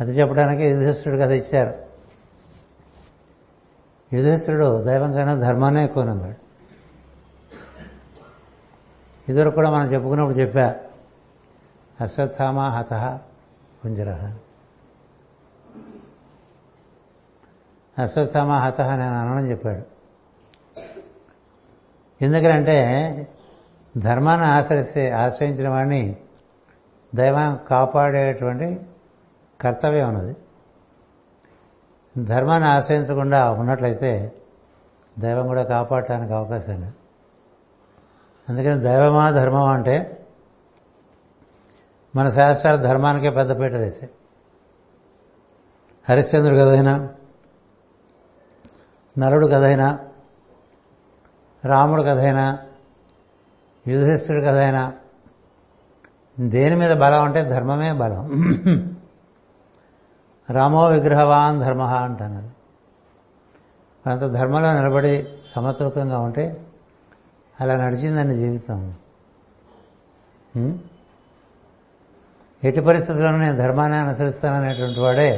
అది 0.00 0.12
చెప్పడానికి 0.12 0.64
యుధిష్ఠుడు 0.64 1.16
కథ 1.16 1.30
ఇచ్చారు. 1.30 1.86
యుధిష్ఠుడు 4.12 4.82
దైవం 4.82 5.12
కన్నా 5.12 5.34
ధర్మాన్ని 5.34 5.84
ఎక్కువ 5.84 6.04
నమ్మాడు 6.04 6.45
ఇదివరకు 9.28 9.54
కూడా 9.54 9.70
మనం 9.70 9.84
చెప్పుకున్నప్పుడు 9.84 10.36
చెప్పా 10.36 10.74
అశ్వత్థామ 12.00 12.60
హత 12.60 13.20
కుంజర 13.82 14.30
అశ్వత్థామ 17.98 18.52
హత 18.52 18.80
నేను 18.80 19.18
అనడం 19.18 19.50
చెప్పాడు. 19.50 19.82
ఎందుకంటే 22.24 22.78
ధర్మాన్ని 23.98 24.46
ఆశ్రయిస్తే 24.46 25.10
ఆశ్రయించిన 25.10 25.68
వాడిని 25.68 26.16
దైవం 27.14 27.58
కాపాడేటువంటి 27.70 28.80
కర్తవ్యం 29.60 30.08
ఉన్నది. 30.08 30.36
ధర్మాన్ని 32.24 32.68
ఆశ్రయించకుండా 32.68 33.50
ఉన్నట్లయితే 33.50 34.32
దైవం 35.18 35.46
కూడా 35.46 35.62
కాపాడటానికి 35.62 36.32
అవకాశం 36.32 36.72
లేదు. 36.72 37.05
అందుకని 38.48 38.80
దైవమా 38.80 39.30
ధర్మమా 39.30 39.72
అంటే 39.72 40.26
మన 42.16 42.28
శాస్త్రాలు 42.28 42.82
ధర్మానికే 42.82 43.30
పెద్దపీట 43.30 43.72
వేసాయి 43.72 44.10
హరిశ్చంద్రుడు 46.10 46.58
కథైనా 46.58 47.08
నలుడు 49.18 49.46
కథైనా 49.46 49.98
రాముడు 51.64 52.02
కథైనా 52.02 52.58
యుధిష్ఠుడు 53.88 54.40
కథైనా 54.40 54.92
దేని 56.40 56.76
మీద 56.76 56.90
బలం 56.90 57.22
అంటే 57.22 57.44
ధర్మమే 57.44 57.92
బలం. 57.92 58.24
రామో 60.50 60.88
విగ్రహవాన్ 60.88 61.60
ధర్మ 61.60 61.82
అంటున్నారు. 61.82 62.50
అంత 64.10 64.20
ధర్మంలో 64.20 64.72
నిలబడి 64.72 65.28
సమతూకంగా 65.54 66.18
ఉంటే 66.18 66.66
అలా 67.60 67.74
నడిచిందండి 67.76 68.34
జీవితం. 68.36 68.94
ఎట్టి 72.64 72.80
పరిస్థితుల్లోనూ 72.80 73.36
నేను 73.36 73.56
ధర్మాన్ని 73.56 73.98
అనుసరిస్తాననేటువంటి 73.98 75.00
వాడే 75.00 75.30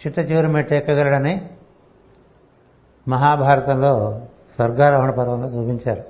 చిట్ట 0.00 0.18
చివరి 0.18 0.48
మెట్టు 0.48 0.74
ఎక్కగలడని 0.74 1.50
మహాభారతంలో 3.08 3.92
స్వర్గారోహణ 4.54 5.10
పర్వంలో 5.10 5.48
చూపించారు. 5.48 6.04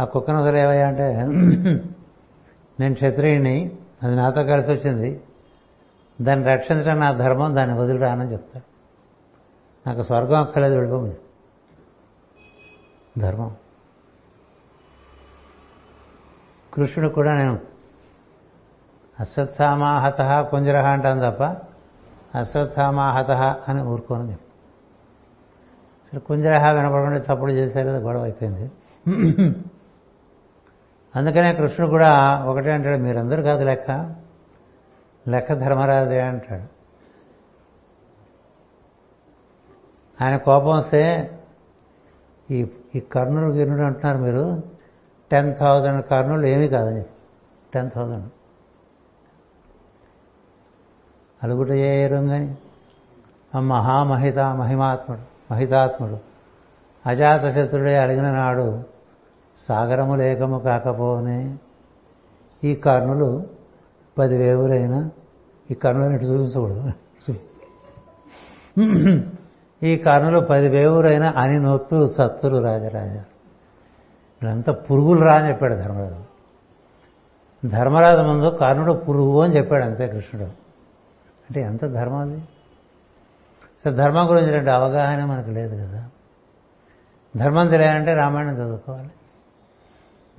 ఆ 0.00 0.04
కుక్కను 0.04 0.42
వదిలేవయ్యా 0.42 0.86
అంటే 0.86 1.06
నేను 2.80 2.94
క్షత్రియుని 2.94 3.56
అది 4.02 4.14
నాతో 4.16 4.42
కలిసి 4.42 4.70
వచ్చింది. 4.72 5.20
దాన్ని 6.20 6.46
రక్షించడం 6.46 6.98
నా 7.00 7.12
ధర్మం 7.12 7.56
దాన్ని 7.56 7.78
వదిలిరానని 7.78 8.32
చెప్తాడు 8.32 8.66
నాకు 9.88 10.02
స్వర్గం 10.02 10.40
అక్కర్లేదు 10.40 10.74
వెళ్ళిపోయి 10.74 11.16
ధర్మం. 13.18 13.56
కృష్ణుడు 16.74 17.10
కూడా 17.12 17.34
నేను 17.34 17.58
అశ్వత్థామాహత 19.20 20.48
కుంజరహ 20.50 20.86
అంటాను 20.86 21.30
తప్ప 21.30 21.42
అశ్వత్థామాహత 22.38 23.30
అని 23.68 23.82
ఊరుకోను 23.82 24.30
అసలు 26.04 26.20
కుంజరహ 26.20 26.70
వినపడకుండా 26.70 27.18
చప్పుడు 27.18 27.52
చేశారు 27.52 27.88
గొడవ 27.88 28.22
అయిపోయింది. 28.22 28.70
అందుకనే 31.16 31.54
కృష్ణుడు 31.54 31.90
కూడా 31.90 32.44
ఒకటే 32.44 32.72
అంటాడు 32.72 32.98
మీరందరూ 32.98 33.42
కాదు 33.42 33.64
లెక్క 33.64 33.90
లెక్క 35.28 35.54
ధర్మరాజే 35.54 36.20
అంటాడు. 36.20 36.66
ఆయన 40.24 40.36
కోపం 40.36 40.76
వస్తే 40.76 41.02
ఈ 42.50 42.66
ఈ 42.94 43.00
కర్ణులు 43.00 43.52
గిర్నుడు 43.52 43.82
అంటున్నారు 43.82 44.18
మీరు. 44.18 44.62
టెన్ 45.30 45.54
థౌజండ్ 45.56 46.06
కర్ణులు 46.06 46.46
ఏమీ 46.46 46.68
కాదని 46.68 47.02
టెన్ 47.74 47.90
థౌజండ్ 47.90 48.30
అలుగుట 51.42 51.70
చేయరుంగని 51.70 52.56
ఆ 53.54 53.60
మహామహిత 53.60 54.38
మహిమాత్ముడు 54.38 55.20
మహితాత్ముడు. 55.52 56.18
అజాతశత్రుడే 57.06 57.98
అడిగిన 57.98 58.30
నాడు 58.30 58.82
సాగరము 59.58 60.14
లేకము 60.14 60.58
కాకపోనే 60.58 61.58
ఈ 62.64 62.74
కర్ణులు 62.74 63.46
పదివేవులైనా 64.18 65.10
ఈ 65.70 65.74
కర్ణులను 65.74 66.14
ఇటు 66.14 66.24
చూపించకూడదు. 66.24 66.92
ఈ 69.82 69.96
కారణంలో 69.96 70.40
పది 70.40 70.68
వేవురైనా 70.68 71.34
అని 71.36 71.60
నొత్తు 71.60 72.14
సత్తులు 72.18 72.62
రాజరాజ. 72.62 73.10
వీళ్ళంతా 74.42 74.72
పురుగులు 74.72 75.20
రా 75.20 75.34
అని 75.34 75.48
చెప్పాడు 75.48 75.74
ధర్మరాజు. 75.74 76.24
ధర్మరాజు 77.68 78.22
ముందు 78.22 78.56
కర్ణుడు 78.56 78.92
పురుగు 78.92 79.40
అని 79.40 79.56
చెప్పాడు 79.56 79.84
అంతే 79.84 80.08
కృష్ణుడు. 80.08 80.48
అంటే 81.48 81.60
ఎంత 81.60 81.86
ధర్మం 81.86 82.18
అది? 82.18 82.40
సో 83.84 83.90
ధర్మం 83.90 84.30
గురించి 84.30 84.50
రెండు 84.50 84.70
అవగాహన 84.70 85.24
మనకు 85.24 85.50
లేదు 85.50 85.86
కదా. 85.86 86.08
ధర్మం 87.36 87.68
తెలియాలంటే 87.68 88.14
రామాయణం 88.14 88.52
చదువుకోవాలి. 88.52 89.10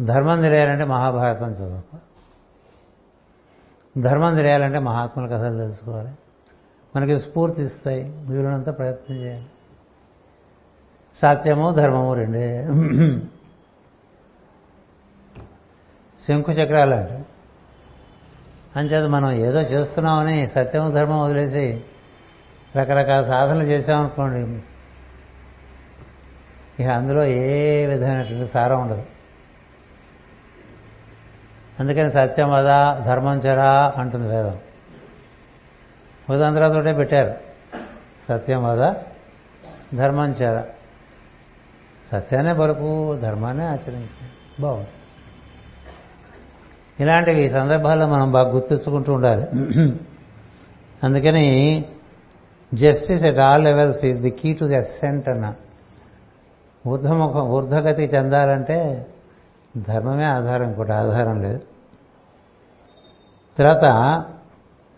ధర్మం 0.06 0.42
తెలియాలంటే 0.42 0.84
మహాభారతం 0.84 1.52
చదువుకోవాలి. 1.52 2.02
ధర్మం 4.02 4.36
తెలియాలంటే 4.36 4.80
మహాత్ముల 4.80 5.28
కథలు 5.28 5.58
తెలుసుకోవాలి. 5.58 6.12
మనకి 6.96 7.16
స్ఫూర్తి 7.16 7.62
ఇస్తాయి 7.62 8.04
వీళ్ళనంతా 8.04 8.72
ప్రయత్నం 8.72 9.18
చేయాలి. 9.18 9.46
సత్యము 11.16 11.72
ధర్మము 11.72 12.14
రెండే. 12.14 12.68
శంకు 16.28 16.52
చక్రాలు 16.52 16.94
అంటే 16.94 17.26
అంచేత 18.76 19.10
మనం 19.10 19.32
ఏదో 19.32 19.62
చేస్తున్నామని 19.62 20.48
సత్యము 20.48 20.92
ధర్మం 20.92 21.22
వదిలేసి 21.22 21.84
రకరకాల 22.76 23.26
సాధనలు 23.26 23.64
చేసామనుకోండి 23.64 24.64
ఇక 26.84 26.90
అందులో 26.90 27.26
ఏ 27.26 27.86
విధమైనటువంటి 27.86 28.52
సారం 28.52 28.82
ఉండదు. 28.82 29.04
అందుకని 31.80 32.10
సత్యం 32.10 32.50
వద 32.52 33.00
ధర్మం 33.06 33.38
చెరా 33.38 33.94
అంటుంది 33.98 34.28
వేదం. 34.28 34.58
ఉదంతరాతోటే 36.30 36.94
పెట్టారు. 36.94 37.38
సత్యం 38.30 38.64
వద 38.64 38.94
ధర్మం 39.96 40.32
చేర 40.32 40.64
సత్యాన్నే 42.12 42.54
బరుకు 42.54 43.16
ధర్మాన్ని 43.16 43.64
ఆచరించాలి 43.64 44.62
బాగుంది. 44.62 44.88
ఇలాంటివి 47.00 47.46
ఈ 47.46 47.50
సందర్భాల్లో 47.50 48.08
మనం 48.08 48.32
బాగా 48.32 48.50
గుర్తించుకుంటూ 48.50 49.14
ఉండాలి. 49.14 49.48
అందుకని 51.04 51.86
justice 52.74 53.26
at 53.26 53.40
all 53.40 53.64
levels 53.64 54.06
is 54.06 54.22
the 54.22 54.30
key 54.30 54.54
to 54.54 54.66
the 54.66 54.76
ascent 54.76 55.30
అన్న. 55.30 55.54
ఊర్ధముఖం 56.88 57.42
ఊర్ధగతి 57.42 58.04
చెందాలంటే 58.04 59.08
ధర్మమే 59.78 60.26
ఆధారం 60.26 60.68
ఇంకోటి 60.68 60.92
ఆధారం 60.92 61.42
లేదు. 61.42 61.60
తర్వాత 63.58 63.86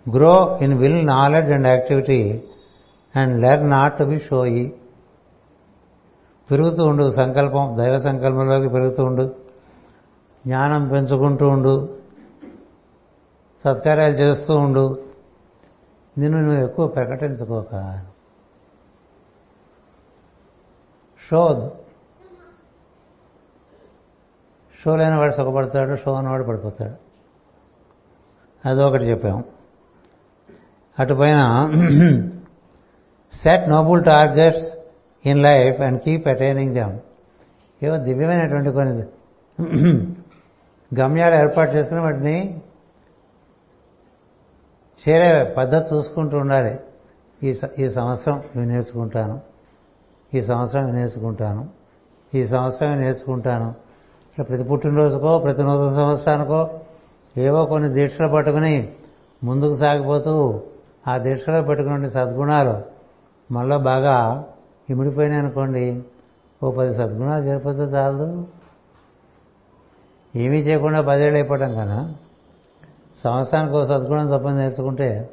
grow 0.10 0.60
in 0.62 0.74
will 0.74 1.08
knowledge 1.08 1.52
and 1.52 1.68
activity 1.68 2.44
and 3.16 3.42
learn 3.42 3.70
not 3.70 3.98
to 3.98 4.04
be 4.04 4.18
showy 4.18 4.76
పెరుగుతూ 6.52 6.84
ఉండు 6.84 7.10
సంకల్పం 7.10 7.78
దైవ 7.78 7.98
సంకల్పంలోకి 7.98 8.70
పెరుగుతూ 8.70 9.04
ఉండు 9.04 9.36
జ్ఞానం 10.48 10.88
పెంచుకుంటూ 10.88 11.48
ఉండు 11.48 11.98
సత్కార్యాలు 13.64 14.14
చేస్తూ 14.14 14.56
ఉండు 14.56 15.04
నిన్ను 16.18 16.42
నువ్వు 16.42 16.66
ఎక్కువ 16.66 16.88
ప్రకటించుకోక. 16.88 18.06
షోద్. 21.30 21.70
షో 24.82 24.96
లేనివాడు 24.96 25.32
సుఖపడతాడు 25.32 25.96
షో 25.96 26.14
అన్నవాడు 26.14 26.44
పడిపోతాడు. 26.44 26.96
అదొకటి 28.68 29.04
చెప్పాము. 29.04 29.61
అటుపైన 31.02 31.42
set 33.34 33.70
noble 33.70 34.04
targets 34.04 34.78
in 35.26 35.40
life 35.40 35.82
and 35.82 36.02
keep 36.02 36.28
attaining 36.28 36.74
them 36.74 37.00
ఏవో 37.84 37.98
దివ్యమైనటువంటి 37.98 38.72
కొన్ని 38.72 39.04
గమ్యాలు 41.00 41.36
ఏర్పాటు 41.36 41.72
చేసుకుని 41.72 42.02
వాటిని 42.02 42.62
చేరే 45.10 45.44
పద్ధతి 45.58 45.96
చూసుకుంటూ 45.96 46.38
ఉండాలి. 46.38 46.80
ఈ 47.44 47.54
ఈ 47.80 47.88
సంవత్సరం 47.90 48.44
ఇవి 48.56 48.66
నేర్చుకుంటాను. 48.66 49.42
ఈ 50.34 50.42
సంవత్సరం 50.42 50.88
ఇవి 50.88 50.98
నేర్చుకుంటాను. 50.98 51.70
ఈ 52.36 52.48
సంవత్సరం 52.48 52.94
ఇవి 52.94 53.02
నేర్చుకుంటాను. 53.02 53.70
ఇట్లా 54.32 54.46
ప్రతి 54.46 54.64
పుట్టినరోజుకో 54.64 55.40
ప్రతి 55.40 55.64
నూతన 55.64 55.96
సంవత్సరానికో 55.96 56.70
ఏవో 57.38 57.66
కొన్ని 57.66 57.90
దీక్షలు 57.90 58.28
పట్టుకుని 58.28 58.92
ముందుకు 59.44 59.74
సాగిపోతూ 59.74 60.64
ఆ 61.08 61.18
దీక్షలో 61.18 61.62
పెట్టుకునే 61.62 62.10
సద్గుణాలు 62.10 62.76
మళ్ళీ 63.54 63.78
బాగా 63.78 64.48
ఇమిడిపోయినాయి 64.90 65.42
అనుకోండి. 65.42 66.04
ఓ 66.64 66.72
పది 66.72 66.94
సద్గుణాలు 66.94 67.44
జరిపోతే 67.44 67.80
చాలదు. 67.80 68.48
ఏమీ 70.36 70.58
చేయకుండా 70.58 71.02
పదేళ్ళు 71.02 71.36
అయిపోవటం 71.36 71.74
కన్నా 71.74 72.16
సంవత్సరానికి 73.18 73.76
ఒక 73.76 73.84
సద్గుణం 73.84 74.34
చొప్పున 74.34 74.54
నేర్చుకుంటే 74.54 75.30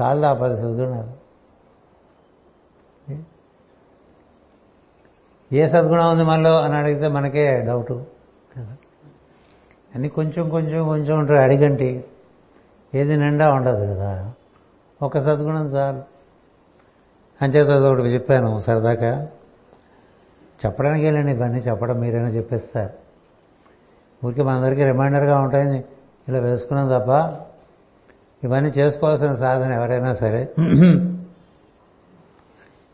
చాలు 0.00 0.26
ఆ 0.26 0.32
పది 0.32 0.56
సద్గుణాలు. 0.56 1.26
ఏ 5.52 5.66
సద్గుణం 5.66 6.12
ఉంది 6.12 6.24
మనలో 6.24 6.60
అని 6.60 6.74
అడిగితే 6.74 7.08
మనకే 7.08 7.60
డౌటు. 7.60 8.04
అన్నీ 9.94 10.08
కొంచెం 10.08 10.50
కొంచెం 10.50 10.84
కొంచెం 10.84 11.18
ఉంటారు 11.18 11.38
అడిగంటి. 11.38 12.04
ఏది 12.94 13.16
నిండా 13.16 13.52
ఉండదు 13.52 13.84
కదా. 13.94 14.32
ఒక 15.02 15.18
సద్గుణం 15.18 15.64
చాలు. 15.64 16.02
అంచేత 17.44 17.68
ఒకటి 17.68 18.02
చెప్పాను 18.02 18.60
సరదాగా. 18.60 19.28
చెప్పడానికి 20.66 21.04
వెళ్ళండి 21.04 21.32
ఇవన్నీ 21.32 21.58
చెప్పడం 21.58 21.98
మీరైనా 21.98 22.28
చెప్పేస్తారు. 22.28 22.92
ఊరికి 24.26 24.42
మనందరికీ 24.42 24.84
రిమైండర్గా 24.84 25.38
ఉంటాయని 25.38 25.84
ఇలా 26.28 26.38
వేసుకున్నాం 26.38 27.00
తప్ప 27.00 27.10
ఇవన్నీ 28.44 28.70
చేసుకోవాల్సిన 28.70 29.32
సాధన 29.32 29.72
ఎవరైనా 29.72 30.12
సరే. 30.12 30.54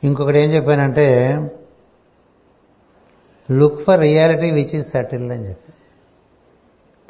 ఇంకొకటి 0.05 0.39
ఏం 0.39 0.55
చెప్పానంటే 0.55 1.37
look 3.51 3.81
for 3.85 4.01
reality 4.01 4.51
which 4.51 4.75
is 4.75 4.87
subtle 4.87 5.31
అని 5.31 5.49
చెప్పి. 5.49 5.73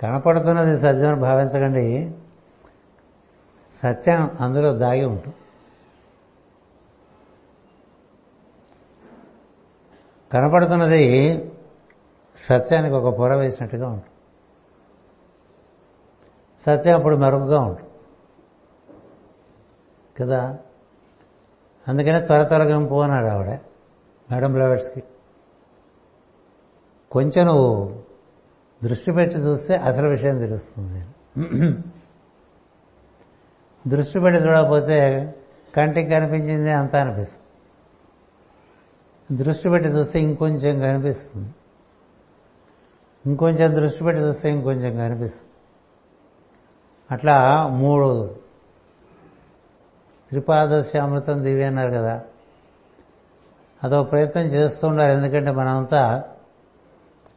కనపడుతున్నది 0.00 0.78
సత్యం 0.78 1.20
భావించకండి. 1.20 2.14
సత్యం 3.82 4.36
అందులో 4.40 4.72
దాగి 4.72 5.04
ఉంటుంది 5.04 5.36
కనపడుతున్నది 10.32 11.04
సత్యానికి 12.36 12.94
ఒక 12.94 13.18
పొర 13.18 13.34
వేసినట్టుగా 13.34 13.88
ఉంటుంది 13.88 14.08
సత్యం 16.66 16.96
అప్పుడు 16.96 17.16
మెరుగుగా 17.16 17.60
ఉంటుంది 17.60 17.88
కదా? 20.20 20.58
అందుకనే 21.88 22.20
త్వర 22.20 22.42
త్వరగా 22.42 22.86
పోనాడు 22.86 23.26
ఆవిడ 23.26 23.48
మేడం 24.32 24.52
బ్లవర్స్కి 24.52 25.02
కొంచెం 27.10 27.46
నువ్వు 27.46 28.02
దృష్టి 28.84 29.12
పెట్టి 29.12 29.36
చూస్తే 29.38 29.74
అసలు 29.76 30.08
విషయం 30.08 30.38
తెలుస్తుంది. 30.38 31.04
దృష్టి 33.88 34.20
పెట్టి 34.20 34.42
చూడకపోతే 34.42 35.28
కంటికి 35.76 36.10
కనిపించింది 36.10 36.70
అంతా 36.70 37.00
అనిపిస్తుంది. 37.00 37.42
దృష్టి 39.44 39.70
పెట్టి 39.70 39.88
చూస్తే 39.88 40.20
ఇంకొంచెం 40.20 40.80
కనిపిస్తుంది. 40.80 41.54
ఇంకొంచెం 43.26 43.74
దృష్టి 43.74 44.04
పెట్టి 44.04 44.22
చూస్తే 44.22 44.50
ఇంకొంచెం 44.50 44.96
కనిపిస్తుంది. 44.96 45.50
అట్లా 47.10 47.66
మూడు 47.66 48.36
అమృతం 50.98 51.44
దివి 51.44 51.64
అన్నారు 51.64 51.90
కదా. 51.90 52.20
అదో 53.84 54.02
ప్రయత్నం 54.02 54.42
చేస్తూ 54.42 54.88
ఉండాలి 54.88 55.12
ఎందుకంటే 55.12 55.50
మనమంతా 55.50 56.22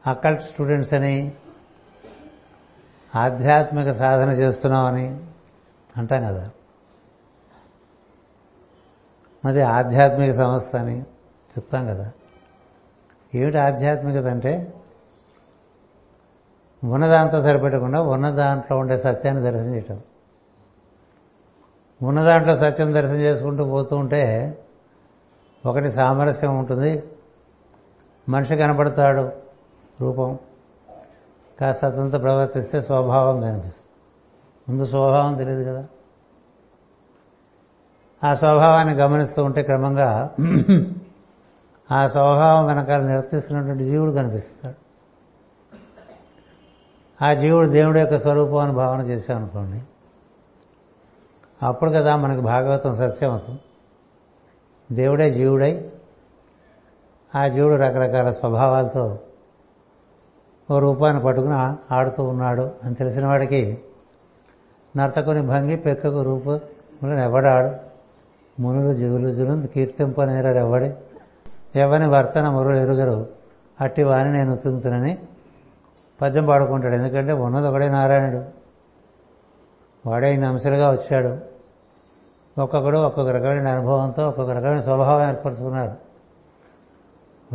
అకల్ట్ 0.08 0.42
స్టూడెంట్స్ 0.42 0.94
అని 0.94 1.32
ఆధ్యాత్మిక 3.16 3.92
సాధన 3.92 4.30
చేస్తున్నామని 4.30 5.20
అంటాం 5.98 6.24
కదా. 6.24 6.50
మరి 9.46 9.62
ఆధ్యాత్మిక 9.62 10.32
సంస్థ 10.32 10.76
అని 10.76 11.02
చెప్తాం 11.52 11.86
కదా. 11.86 12.12
ఏమిటి 13.36 13.58
ఆధ్యాత్మికత 13.58 14.28
అంటే 14.28 14.74
ఉన్నదాంతో 16.84 17.40
సరిపెట్టకుండా 17.42 18.02
ఉన్న 18.02 18.30
దాంట్లో 18.30 18.78
ఉండే 18.78 18.98
సత్యాన్ని 18.98 19.44
దర్శనం 19.44 19.74
చేయటం. 19.74 20.02
ఉన్న 22.04 22.24
దాంట్లో 22.24 22.56
సత్యం 22.56 22.94
దర్శనం 22.94 23.22
చేసుకుంటూ 23.22 23.66
పోతూ 23.66 23.98
ఉంటే 23.98 24.58
ఒకటి 25.66 25.92
సామరస్యం 25.92 26.58
ఉంటుంది 26.58 27.04
మనిషి 28.30 28.56
కనపడతాడు 28.56 29.32
రూపం. 30.02 30.40
కాస్త 31.60 31.86
అతనితో 31.86 32.18
ప్రవర్తిస్తే 32.18 32.82
స్వభావం 32.82 33.42
కనిపిస్తుంది 33.42 33.85
ముందు 34.70 34.86
స్వభావం 34.86 35.36
తెలియదు 35.36 35.64
కదా. 35.64 35.86
ఆ 38.24 38.34
స్వభావాన్ని 38.34 38.94
గమనిస్తూ 38.94 39.44
ఉంటే 39.44 39.64
క్రమంగా 39.64 40.32
ఆ 41.92 42.08
స్వభావం 42.08 42.66
వెనకాల 42.66 43.02
నిర్వర్తిస్తున్నటువంటి 43.02 43.84
జీవుడు 43.84 44.12
కనిపిస్తాడు. 44.12 44.76
ఆ 47.26 47.34
జీవుడు 47.34 47.68
దేవుడి 47.70 48.00
యొక్క 48.00 48.18
స్వరూపం 48.18 48.58
అని 48.58 48.74
భావన 48.74 49.02
చేశామనుకోండి 49.02 49.82
అప్పుడు 51.66 51.92
కదా 51.92 52.16
మనకి 52.16 52.42
భాగవతం 52.42 52.94
సత్యం 52.94 53.32
అవుతుంది. 53.32 53.60
దేవుడే 54.92 55.30
జీవుడై 55.30 55.92
ఆ 57.36 57.48
జీవుడు 57.48 57.76
రకరకాల 57.76 58.30
స్వభావాలతో 58.30 59.20
ఓ 60.72 60.80
రూపాన్ని 60.80 61.24
పట్టుకుని 61.24 61.54
ఆడుతూ 61.94 62.24
ఉన్నాడు 62.24 62.72
అని 62.84 62.96
తెలిసిన 62.96 63.28
వాడికి 63.28 63.85
నర్తకుని 64.98 65.42
భంగి 65.42 65.76
పెక్కకు 65.76 66.22
రూపం 66.22 66.60
ఎవడాడు? 67.20 67.72
మునులు 68.62 68.94
జీవులు 68.94 69.32
జులు 69.32 69.68
కీర్తింపనేరారు 69.68 70.58
ఎవడే? 70.58 70.98
ఎవని 71.76 72.10
వర్తన 72.10 72.50
మురులు 72.50 72.76
ఎరుగరు? 72.76 73.28
అట్టి 73.82 74.04
వాని 74.04 74.34
నేను 74.34 74.56
తుంతునని 74.56 75.18
పద్యం 76.22 76.46
పాడుకుంటాడు. 76.46 76.94
ఎందుకంటే 76.96 77.34
ఉన్నది 77.34 77.68
ఒకడే 77.68 77.90
నారాయణుడు. 77.90 78.44
వాడే 80.10 80.34
ఇన్ని 80.34 80.48
అంశాలుగా 80.48 80.92
వచ్చాడు. 80.92 81.38
ఒక్కొక్కడు 82.62 82.98
ఒక్కొక్క 82.98 83.32
రకమైన 83.32 83.68
అనుభవంతో 83.68 84.28
ఒక్కొక్క 84.28 84.52
రకమైన 84.52 84.80
స్వభావం 84.80 85.30
ఏర్పరచుకున్నారు. 85.30 85.92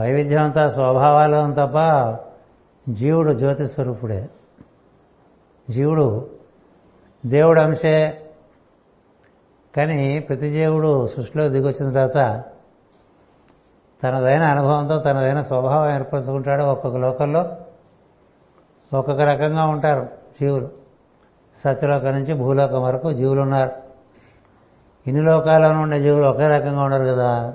వైవిధ్యం 0.01 0.43
అంతా 0.43 0.69
స్వభావాలు 0.69 1.53
తప్ప 1.53 1.79
జీవుడు 2.93 3.33
జ్యోతి 3.33 3.67
స్వరూపుడే 3.67 4.29
జీవుడు 5.71 6.40
దేవుడు 7.27 7.61
అంశే 7.61 8.21
కానీ 9.77 10.19
ప్రతి 10.19 10.51
జీవుడు 10.51 11.07
సృష్టిలో 11.07 11.49
దిగొచ్చిన 11.49 11.93
తర్వాత 11.93 12.45
తనదైన 14.03 14.43
అనుభవంతో 14.43 14.99
తనదైన 14.99 15.41
స్వభావం 15.41 15.95
ఏర్పరచుకుంటాడు. 15.95 16.63
ఒక్కొక్క 16.63 16.97
లోకంలో 16.97 17.41
ఒక్కొక్క 18.95 19.23
రకంగా 19.23 19.65
ఉంటారు 19.65 20.09
జీవులు. 20.41 20.69
సత్యలోకం 21.65 22.11
నుంచి 22.11 22.35
భూలోకం 22.35 22.83
వరకు 22.83 23.13
జీవులు 23.13 23.41
ఉన్నారు 23.41 23.71
ఇన్ని 25.07 25.25
లోకాల్లోనూ 25.25 25.81
ఉండే 25.81 25.99
జీవులు 25.99 26.27
ఒకే 26.27 26.49
రకంగా 26.49 26.83
ఉండరు 26.83 27.05
కదా. 27.05 27.55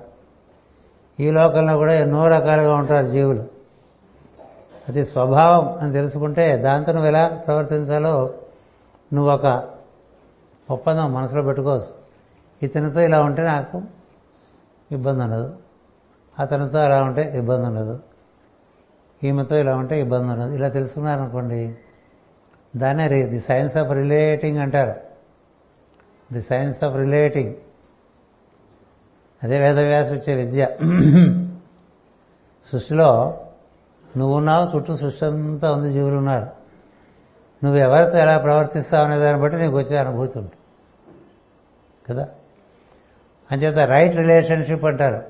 ఈ 1.19 1.31
లోకంలో 1.31 1.77
కూడా 1.77 1.93
ఎన్నో 1.93 2.27
రకాలుగా 2.27 2.75
ఉంటారు 2.75 3.05
జీవులు. 3.05 3.43
అది 4.89 5.05
స్వభావం 5.05 5.77
అని 5.81 5.93
తెలుసుకుంటే 5.93 6.57
దాంతో 6.57 6.91
నువ్వు 6.91 7.07
ఎలా 7.07 7.27
ప్రవర్తించాలో 7.27 8.33
నువ్వు 9.13 9.31
ఒక 9.31 9.69
ఒప్పందం 10.71 11.13
మనసులో 11.13 11.43
పెట్టుకోవచ్చు. 11.43 11.93
ఇతనితో 12.61 13.01
ఇలా 13.01 13.21
ఉంటే 13.21 13.41
నాకు 13.41 13.81
ఇబ్బంది 14.91 15.23
ఉండదు 15.23 15.55
అతనితో 16.39 16.79
అలా 16.79 17.03
ఉంటే 17.03 17.37
ఇబ్బంది 17.37 17.67
ఉండదు 17.67 17.99
ఈమెతో 19.23 19.55
ఇలా 19.55 19.75
ఉంటే 19.75 19.99
ఇబ్బంది 19.99 20.31
ఉండదు 20.31 20.51
ఇలా 20.51 20.69
తెలుసుకున్నారనుకోండి 20.69 21.75
దాన్నే 22.75 23.23
ది 23.23 23.39
సైన్స్ 23.39 23.77
ఆఫ్ 23.77 23.91
రిలేటింగ్ 23.91 24.57
అంటారు. 24.57 24.99
The 26.33 26.41
science 26.41 26.83
of 26.83 26.95
relating. 26.95 27.55
అదే 29.43 29.59
వేదవ్యాస 29.59 30.11
వచ్చే 30.11 30.33
విద్య. 30.35 30.67
సృష్టిలో 32.71 33.41
నువ్వున్నావు 34.17 34.75
చుట్టూ 34.75 34.95
సృష్టి 34.95 35.25
అంతా 35.25 35.71
ఉంది 35.71 35.89
జీవులు 35.89 36.15
ఉన్నారు. 36.15 36.64
నువ్వు 37.63 37.79
ఎవరితో 37.79 38.17
ఎలా 38.17 38.37
ప్రవర్తిస్తావు 38.37 39.05
అనే 39.05 39.17
దాన్ని 39.17 39.41
బట్టి 39.41 39.57
నీకు 39.57 39.77
వచ్చే 39.77 39.97
అనుభూతి 39.97 40.39
ఉంటుంది. 40.39 40.51
కదా? 42.09 42.27
అంచేత 43.51 43.77
రైట్ 43.77 44.15
రిలేషన్షిప్ 44.15 44.85
అంటారు. 44.85 45.23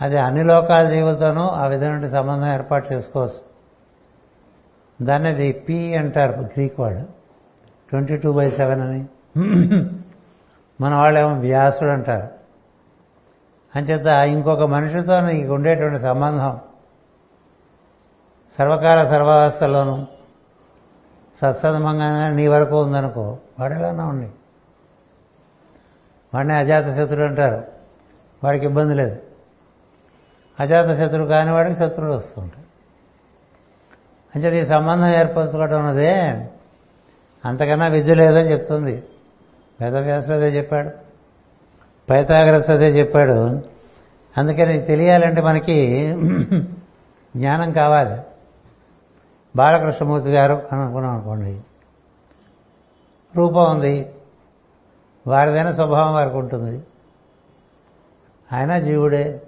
అది 0.00 0.18
అన్ని 0.18 0.44
లోకాల 0.44 0.88
జీవులతోనూ 0.88 1.42
ఆ 1.42 1.66
విధమైన 1.66 2.06
సంబంధం 2.06 2.54
ఏర్పాటు 2.54 2.94
చేసుకోవచ్చు. 2.94 3.54
దాన్ని 5.04 5.28
అది 5.28 5.52
పి 5.52 5.96
అంటారు 5.96 6.40
గ్రీక్ 6.40 6.80
వాళ్ళు. 6.80 7.08
ట్వంటీ 7.90 8.16
టూ 8.16 8.32
బై 8.32 8.50
సెవెన్ 8.50 8.80
అని. 8.80 9.06
మన 10.80 10.94
వాళ్ళేమో 10.94 11.34
వ్యాసుడు 11.34 11.90
అంటారు. 11.90 12.44
అంచేత 13.78 14.06
ఇంకొక 14.06 14.60
మనిషితో 14.60 15.20
నీకు 15.20 15.52
ఉండేటువంటి 15.54 15.98
సంబంధం 15.98 16.60
సర్వకాల 18.58 19.04
సర్వావస్థలోనూ 19.04 20.06
సత్సంగంగా 21.40 22.28
నీ 22.28 22.46
వరకు 22.46 22.82
ఉందనుకో 22.82 23.38
వాడు 23.60 23.74
ఎలానా 23.74 24.06
ఉండి 24.06 24.28
వాడిని 26.34 26.54
అజాత 26.54 26.84
శత్రుడు 26.96 27.24
అంటారు. 27.28 27.64
వాడికి 28.44 28.66
ఇబ్బంది 28.66 28.94
లేదు. 28.94 29.16
అజాత 30.60 30.98
శత్రువు 30.98 31.28
కాని 31.28 31.52
వాడికి 31.52 31.74
శత్రువులు 31.74 32.14
వస్తుంటాయి 32.14 32.66
అంచేది 34.36 34.58
ఈ 34.58 34.66
సంబంధం 34.66 35.06
ఏర్పరచుకోవడం 35.06 35.86
అన్నదే 35.86 36.20
అంతకన్నా 37.44 37.86
విద్య 37.86 38.14
లేదని 38.14 38.52
చెప్తుంది. 38.52 39.02
వేదవ్యాసుడు 39.80 40.34
అదే 40.34 40.48
చెప్పాడు. 40.48 40.90
పైతాగ్రస్ 42.10 42.70
అదే 42.70 42.88
చెప్పాడు. 42.88 43.62
అందుకని 44.38 44.80
తెలియాలంటే 44.80 45.42
మనకి 45.42 46.08
జ్ఞానం 47.36 47.72
కావాలి. 47.72 48.20
బాలకృష్ణమూర్తి 49.56 50.30
గారు 50.30 50.62
అని 50.72 50.82
అనుకున్నాం 50.82 51.14
అనుకోండి. 51.14 51.60
రూపం 53.36 53.70
ఉంది. 53.70 54.14
వారిదైన 55.26 55.70
స్వభావం 55.70 56.14
వారికి 56.14 56.36
ఉంటుంది. 56.36 56.82
ఆయన 58.52 58.78
జీవుడే. 58.78 59.42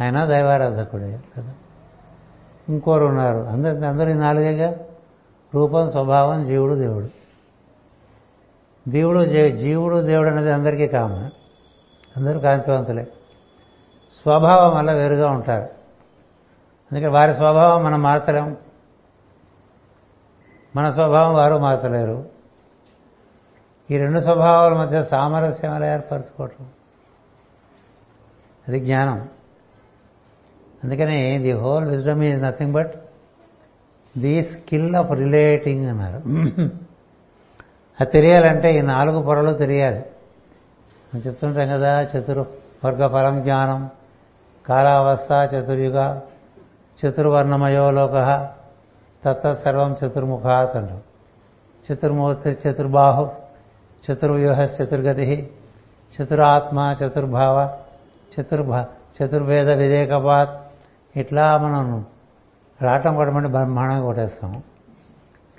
ఆయన 0.00 0.24
దైవారాధకుడే. 0.24 1.20
కదా. 1.36 1.54
ఇంకోరు 2.68 3.06
ఉన్నారు. 3.06 3.38
అందరి 3.38 3.86
అందరి 3.86 4.14
నాలుగేగా? 4.14 4.74
రూపం 5.54 5.90
స్వభావం 5.90 6.44
జీవుడు 6.44 6.74
దేవుడు. 6.74 7.08
దేవుడు 8.88 9.24
జీవుడు 9.56 9.96
దేవుడు 9.96 10.28
అనేది 10.28 10.52
అందరికీ 10.52 10.86
కామన్. 10.86 11.30
అందరూ 12.16 12.40
కాంతివంతులే. 12.40 13.04
స్వభావం 14.22 14.76
వల్ల 14.76 14.92
వేరుగా 14.92 15.30
ఉంటారు. 15.30 15.68
అందుకే 16.92 17.06
వారి 17.06 17.34
స్వభావం 17.34 17.84
మనం 17.84 18.02
మార్చలేం. 18.02 18.56
మన 20.76 20.90
స్వభావం 20.90 21.34
వారు 21.34 21.54
మార్చలేరు. 21.58 22.24
ఈ 23.90 23.96
రెండు 23.96 24.20
స్వభావాల 24.20 24.72
మధ్య 24.72 25.02
సామరస్యం 25.02 25.74
ఎలా 25.74 25.94
ఏర్పరచుకోవటం. 25.94 26.66
అది 28.68 28.80
జ్ఞానం. 28.80 29.28
అందుకని 30.84 31.38
the 31.38 31.52
whole 31.52 31.88
wisdom 31.88 32.24
is 32.24 32.42
nothing 32.42 32.72
but 32.72 32.92
the 34.18 34.42
skill 34.42 34.96
of 34.96 35.10
relating 35.10 35.88
అన్నారు. 35.88 36.22
అది 38.00 38.10
తెలియాలంటే 38.10 38.70
ఈ 38.70 38.80
నాలుగు 38.80 39.22
పొరలు 39.22 39.54
తెలియాలి. 39.54 39.98
మనం 41.14 41.20
చెప్తుంటాం 41.26 41.68
కదా 41.68 42.00
చతుర్ 42.00 42.38
వర్గ 42.86 43.06
ఫలం 43.06 43.42
జ్ఞానం 43.42 43.90
కాలావస్థ 44.66 45.54
చతుర్యుగ 45.54 46.20
చతుర్వర్ణమయో 47.06 47.90
లోక 47.90 48.14
తత్సర్వం 49.32 49.96
చతుర్ముఖాత్ 50.06 50.76
అంటాం. 50.76 51.00
చతుర్మూర్తి 51.92 52.50
చతుర్బాహు 52.50 53.30
చతుర్వ్యూహ 54.12 54.60
చతుర్గతి 54.60 55.50
చతురాత్మ 56.16 56.94
చతుర్భావ 57.04 57.78
చతుర్భా 58.40 58.86
చతుర్భేద 59.22 59.70
వివేకపాత్. 59.70 60.50
ఇట్లా 61.18 61.58
మనం 61.58 62.06
రావటం 62.82 63.14
కొట్టమంటే 63.14 63.48
బ్రహ్మాండంగా 63.48 64.00
కొట్టేస్తాం. 64.00 64.62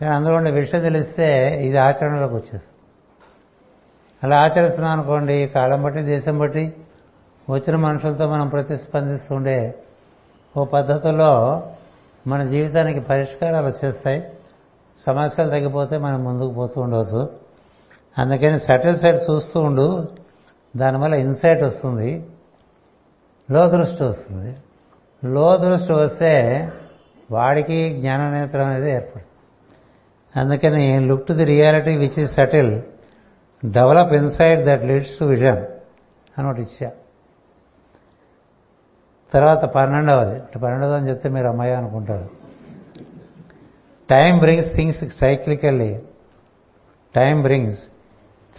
కానీ 0.02 0.14
అందులో 0.14 0.36
ఉండే 0.36 0.52
విషయం 0.52 0.82
తెలిస్తే 0.82 1.60
ఇది 1.66 1.78
ఆచరణలోకి 1.78 2.34
వచ్చేస్తుంది. 2.34 2.64
అలా 4.24 4.40
ఆచరిస్తున్నాం 4.40 4.92
అనుకోండి 4.92 5.48
కాలం 5.48 5.84
బట్టి 5.84 6.02
దేశం 6.02 6.38
బట్టి 6.38 6.74
వచ్చిన 7.50 7.76
మనుషులతో 7.76 8.28
మనం 8.28 8.48
ప్రతిస్పందిస్తుండే 8.48 9.76
ఓ 10.58 10.66
పద్ధతిలో 10.66 11.64
మన 12.30 12.44
జీవితానికి 12.44 13.00
పరిష్కారాలు 13.00 13.66
వచ్చేస్తాయి. 13.66 14.24
సమస్యలు 15.08 15.50
తగ్గిపోతే 15.50 15.98
మనం 15.98 16.24
ముందుకు 16.24 16.54
పోతూ 16.54 16.82
ఉండవచ్చు. 16.82 17.30
అందుకని 18.18 18.60
సటిల్ 18.60 18.98
సైడ్ 18.98 19.18
చూస్తూ 19.18 19.60
ఉండు 19.60 20.08
దానివల్ల 20.78 21.16
ఇన్సైట్ 21.16 21.64
వస్తుంది 21.64 22.26
లో 23.52 23.70
దృష్టి 23.70 24.04
వస్తుంది. 24.04 24.58
లో 25.26 25.58
దృష్టి 25.58 25.94
వస్తే 25.94 26.70
వాడికి 27.32 27.98
జ్ఞాన 27.98 28.30
నేత్రం 28.30 28.66
అనేది 28.66 28.92
ఏర్పడుతుంది. 28.92 29.26
అందుకని 30.40 31.00
look 31.00 31.28
to 31.28 31.34
the 31.34 31.44
reality 31.44 31.98
which 31.98 32.20
is 32.20 32.34
subtle 32.34 32.82
develop 33.66 34.14
inside 34.14 34.66
that 34.66 34.84
leads 34.84 35.20
to 35.20 35.26
vision 35.26 35.66
అని 36.38 36.48
ఒకటి 36.48 36.62
ఇచ్చా. 36.62 36.92
తర్వాత 39.34 39.66
పన్నెండవది. 39.66 40.60
పన్నెండవది 40.60 40.96
అని 40.96 41.10
చెప్తే 41.10 41.30
మీరు 41.30 41.48
అమ్మాయి 41.48 41.74
అనుకుంటారు. 41.74 42.30
Time 44.10 44.40
brings 44.40 44.76
things 44.76 45.04
cyclically 45.18 46.02
time 47.16 47.42
brings 47.42 47.80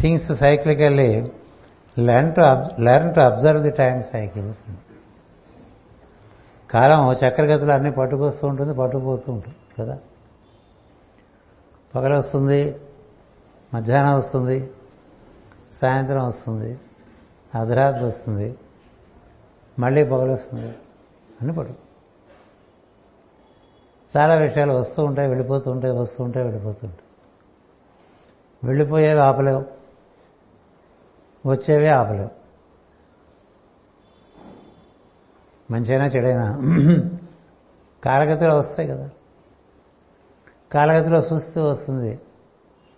things 0.01 0.35
cyclically 0.35 1.33
learn 1.99 2.35
to 2.35 2.41
learn 2.81 3.15
to 3.15 3.21
observe 3.21 3.63
the 3.63 3.71
time 3.71 4.03
cycles 4.03 4.59
కాలం 6.71 7.13
చక్రగతులు 7.13 7.73
అన్నీ 7.73 7.91
పట్టుకొస్తూ 7.91 8.49
ఉంటుంది 8.49 8.75
పట్టుకుపోతూ 8.75 9.33
ఉంటుంది 9.33 9.57
కదా? 9.79 9.99
పగలు 11.95 12.17
వస్తుంది 12.17 12.77
మధ్యాహ్నం 13.75 14.17
వస్తుంది 14.17 14.71
సాయంత్రం 15.83 16.27
వస్తుంది 16.27 16.79
అర్ధరాత్రి 17.55 18.05
వస్తుంది. 18.05 18.55
మళ్ళీ 19.81 20.05
పొగలు 20.05 20.33
వస్తుంది 20.33 20.77
అని 21.43 21.53
పడు 21.53 21.91
చాలా 24.17 24.35
విషయాలు 24.35 24.73
వస్తూ 24.73 25.05
ఉంటాయి 25.05 25.29
వెళ్ళిపోతూ 25.29 25.71
ఉంటాయి 25.71 25.95
వస్తూ 25.95 26.25
ఉంటాయి 26.25 26.47
వెళ్ళిపోతూ 26.47 26.87
ఉంటాయి. 26.87 27.05
వెళ్ళిపోయేవి 28.65 29.21
ఆపలేవు. 29.21 29.65
వచ్చేవి 31.49 31.89
ఆపలేవు. 31.89 32.31
మంచైనా 35.73 36.05
చెడైనా. 36.05 36.53
కాలగతిలో 38.05 38.57
వస్తాయి 38.57 38.89
కదా. 38.89 39.11
కాలగతిలో 40.73 41.19
చూస్తూ 41.19 41.65
వస్తుంది. 41.65 42.21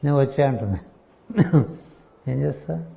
నేను 0.04 0.16
వచ్చా 0.16 0.48
అంటుంది. 0.48 0.80
ఏం 2.30 2.42
చేస్తా? 2.42 2.92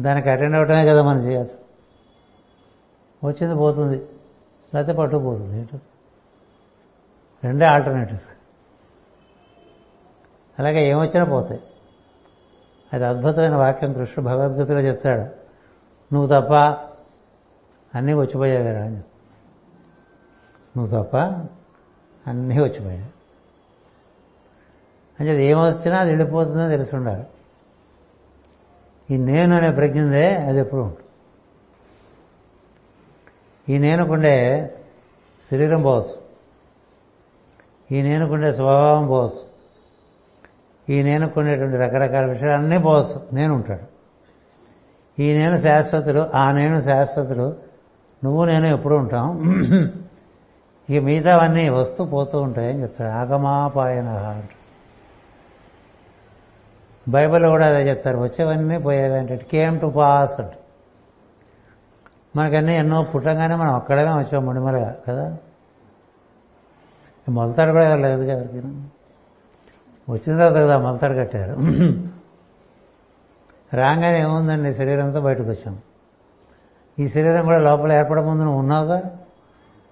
దానికి 0.00 0.30
అటెండ్ 0.30 0.56
అవటమే 0.56 0.86
కదా 0.86 1.02
మనం 1.02 1.18
చేయాల్సి 1.18 1.61
వచ్చింది 3.24 3.54
పోతుంది. 3.54 3.96
లేకపోతే 4.74 4.98
పట్టుకుపోతుంది 4.98 5.58
ఏంటో? 5.58 5.78
రెండే 7.44 7.66
ఆల్టర్నేటివ్స్ 7.66 8.28
అలాగే 10.58 10.88
ఏమొచ్చినా 10.88 11.24
పోతాయి. 11.24 11.62
అది 12.92 13.04
అద్భుతమైన 13.04 13.54
వాక్యం 13.54 13.92
కృష్ణుడు 13.92 14.22
భగవద్గీతలో 14.22 14.78
చెప్తాడు. 14.78 15.20
నువ్వు 16.14 16.26
తప్ప 16.26 16.54
అన్నీ 17.94 18.12
వచ్చిపోయావేరా 18.12 18.82
అని 18.82 19.00
నువ్వు 20.76 21.02
తప్ప 21.02 21.16
అన్నీ 22.26 22.62
వచ్చిపోయాయి 22.62 23.10
అంటే 25.20 25.44
ఏమొచ్చినా 25.44 25.98
అది 25.98 26.10
వెళ్ళిపోతుందో 26.10 26.68
తెలిసి 26.68 26.96
ఉండాలి. 26.96 27.24
ఈ 29.10 29.16
నేను 29.16 29.56
అనే 29.56 29.70
ప్రజ్ఞందే 29.70 30.36
అది 30.36 30.58
ఎప్పుడు 30.58 30.80
ఉంటుంది? 30.80 31.11
ఈ 33.72 33.78
నేనుకుండే 33.78 34.36
శరీరం 35.50 35.82
పోవచ్చు. 35.82 36.16
ఈ 37.96 38.02
నేనుకుండే 38.02 38.52
స్వభావం 38.52 39.06
పోవచ్చు. 39.06 39.42
ఈ 40.94 41.02
నేనుకునేటువంటి 41.02 41.76
రకరకాల 41.76 42.24
విషయాలు 42.24 42.52
అన్నీ 42.52 42.78
పోవచ్చు. 42.78 43.16
నేను 43.32 43.54
ఉంటాడు 43.54 43.92
ఈ 45.22 45.32
నేను 45.32 45.56
శాశ్వతుడు 45.58 46.30
ఆ 46.34 46.52
నేను 46.52 46.80
శాశ్వతుడు 46.80 47.56
నువ్వు 48.24 48.44
నేను 48.44 48.66
ఎప్పుడు 48.66 48.94
ఉంటాం. 48.94 49.26
ఇక 50.90 51.02
మిగతావన్నీ 51.02 51.68
వస్తూ 51.68 52.04
పోతూ 52.04 52.40
ఉంటాయని 52.40 52.82
చెప్తాడు. 52.82 53.10
ఆగమాపాయన 53.10 54.08
అంట 54.08 54.50
బైబిల్ 57.08 57.44
కూడా 57.44 57.66
అదే 57.66 57.88
చెప్తారు. 57.88 58.18
వచ్చేవన్నీ 58.18 58.78
పోయేవి 58.78 59.14
అంటే 59.18 59.36
కేమ్ 59.36 59.80
టు 59.80 59.86
పాస్ 59.86 60.40
అంట 60.40 60.50
మనకన్నీ 62.36 62.76
ఎన్నో 62.76 63.02
పుట్టంగానే 63.02 63.54
మనం 63.54 63.74
అక్కడమే 63.74 64.18
వచ్చాం 64.18 64.46
ముడిమలగా 64.46 64.96
కదా? 65.08 65.36
మొలతాడు 67.28 67.70
కూడా 67.70 67.96
లేదు 67.96 68.22
ఎవరికి 68.22 68.58
వచ్చిన 70.10 70.38
తర్వాత 70.38 70.52
కదా 70.52 70.78
మొలతాడు 70.78 71.12
కట్టారు. 71.12 71.52
రాగానే 73.76 74.20
ఏముందండి? 74.20 74.74
శరీరంతో 74.74 75.20
బయటకు 75.20 75.50
వచ్చాం. 75.50 75.78
ఈ 76.98 77.08
శరీరం 77.08 77.44
కూడా 77.44 77.58
లోపల 77.58 77.92
ఏర్పడ 77.92 78.20
ముందు 78.20 78.42
నువ్వు 78.42 78.58
ఉన్నావుగా? 78.58 79.02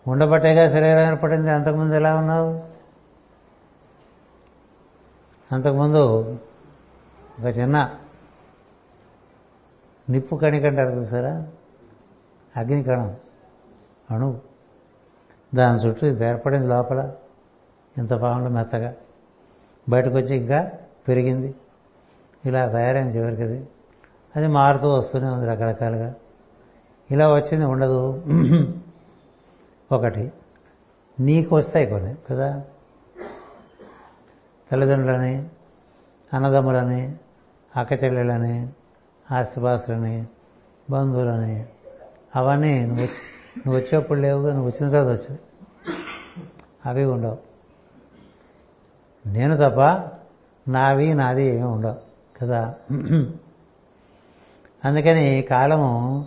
ఉండబట్టేగా 0.09 0.67
శరీరం 0.67 1.13
ఏర్పడింది? 1.13 1.51
అంతకుముందు 1.51 1.95
ఎలా 1.95 2.17
ఉన్నావు? 2.17 2.61
అంతకుముందు 5.55 5.99
ఒక 7.41 7.59
చిన్న 7.59 7.91
నిప్పు 10.11 10.37
కణికంటారు 10.37 10.89
చూసారా? 10.89 11.47
అగ్ని 12.57 12.83
కణం 12.83 13.17
అణువు 14.11 14.41
దాని 15.55 15.79
చుట్టూ 15.79 16.07
ఇది 16.07 16.25
ఏర్పడింది 16.25 16.67
లోపల. 16.67 17.13
ఇంత 17.99 18.13
పాములు 18.13 18.51
మెత్తగా. 18.51 18.95
బయటకు 19.89 20.15
వచ్చి 20.15 20.37
ఇంకా 20.37 20.73
పెరిగింది. 21.09 21.55
ఇలా 22.47 22.69
తయారైంది 22.69 23.19
చివరికి 23.19 23.43
అది. 23.43 23.69
అది 24.37 24.47
మారుతూ 24.47 24.89
వస్తూనే 24.89 25.29
ఉంది 25.29 25.47
రకరకాలుగా. 25.47 26.15
ఇలా 27.11 27.35
వచ్చింది 27.35 27.65
ఉండదు. 27.65 28.23
ఒకటి. 29.93 30.33
నీకు 31.21 31.57
వస్తాయి 31.57 31.87
కొన్ని 31.87 32.15
కదా? 32.31 32.65
తల్లిదండ్రులని 34.73 35.49
అన్నదమ్ములని 36.35 37.17
అక్కచెల్లెలని 37.77 38.69
ఆస్తిపాస్తులని 39.35 40.27
బంధువులని 40.91 41.67
అవన్నీ 42.37 42.81
నువ్వు 42.81 43.05
నువ్వు 43.59 43.77
వచ్చేప్పుడు 43.77 44.21
లేవు 44.21 44.49
నువ్వు 44.49 44.67
వచ్చిన 44.67 44.91
తర్వాత 44.91 45.19
వచ్చింది. 45.19 45.41
అవి 46.87 47.05
ఉండవు. 47.05 47.39
నేను 49.27 49.57
తప్ప 49.57 50.09
నావి 50.71 51.15
నాది 51.15 51.47
ఏమి 51.47 51.65
ఉండవు 51.65 51.97
కదా? 52.43 52.75
అందుకని 54.85 55.43
కాలము 55.43 56.27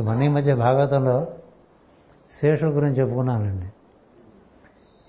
మన 0.00 0.22
ఈ 0.22 0.28
మధ్య 0.28 0.54
భాగవతంలో 0.54 1.26
శేషుడు 2.40 2.70
గురించి 2.70 2.94
చెప్పుకున్నానండి. 2.94 3.66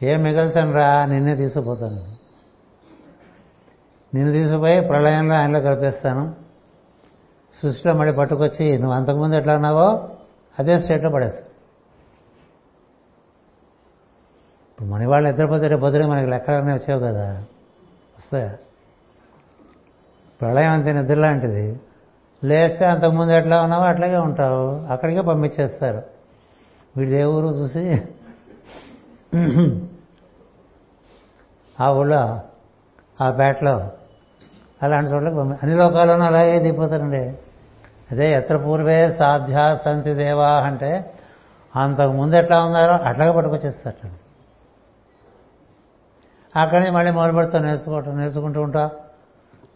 ఏం 0.06 0.22
మిగల్చను 0.22 0.72
రా 0.74 1.06
నిన్నే 1.06 1.36
తీసుకుపోతాను. 1.36 2.04
నిన్ను 4.16 4.32
తీసుకుపోయి 4.32 4.82
ప్రళయంలో 4.82 5.36
ఆయనలో 5.36 5.60
కలిపేస్తాను. 5.60 6.36
సృష్టిలో 7.62 7.94
మళ్ళీ 7.94 8.14
పట్టుకొచ్చి 8.14 8.78
నువ్వు 8.78 8.98
అంతకుముందు 8.98 9.36
ఎట్లా 9.36 9.56
ఉన్నావో 9.56 10.10
అదే 10.60 10.80
స్టేట్లో 10.80 11.10
పడేస్తారు 11.10 11.52
ఇప్పుడు 14.72 14.90
మన 14.90 15.08
వాళ్ళు 15.08 15.30
నిద్రపోతే 15.30 15.68
రేపు 15.68 15.82
పొద్దున 15.82 16.06
మనకి 16.06 16.30
లెక్కలన్నీ 16.30 16.74
వచ్చావు 16.74 17.00
కదా. 17.00 17.34
వస్తాయా? 18.20 18.58
ప్రళయం 20.42 20.72
అంతే 20.72 20.94
నిద్ర 20.94 21.14
లాంటిది. 21.14 21.80
లేస్తే 22.44 22.86
అంతకుముందు 22.86 23.32
ఎట్లా 23.32 23.62
ఉన్నావో 23.62 23.84
అట్లాగే 23.84 24.18
ఉంటావు. 24.18 24.92
అక్కడికే 24.92 25.22
పంపించేస్తారు. 25.22 26.04
వీడి 26.98 27.12
ఏ 27.12 27.24
ఊరు 27.24 27.48
చూసి? 27.48 28.02
ఆ 31.82 31.92
ఊళ్ళో 31.92 32.40
ఆ 33.24 33.32
పేటలో 33.32 33.92
అలాంటి 34.84 35.12
చోట్లకి 35.12 35.36
పంపి 35.36 35.60
అన్ని 35.64 35.78
లోకాల్లోనూ 35.78 36.24
అలాగే 36.24 36.60
దిగిపోతారండి. 36.60 37.38
అదే 38.12 38.32
ఎత్ర 38.32 38.58
పూర్వే 38.58 39.10
సాధ్యా 39.10 39.76
సంతి 39.76 40.14
దేవా 40.14 40.50
అంటే 40.50 41.14
అంతకు 41.76 42.12
ముందు 42.12 42.36
ఎట్లా 42.36 42.66
ఉన్నారో 42.66 42.92
అట్లాగే 42.92 43.32
పట్టుకొచ్చేస్తారు 43.32 44.22
అక్కడి 46.60 46.80
నుంచి 46.80 46.92
మళ్ళీ 46.92 47.12
మొదలు 47.12 47.58
నేర్చుకోవటం 47.58 48.20
నేర్చుకుంటూ 48.20 48.62
ఉంటా. 48.62 48.92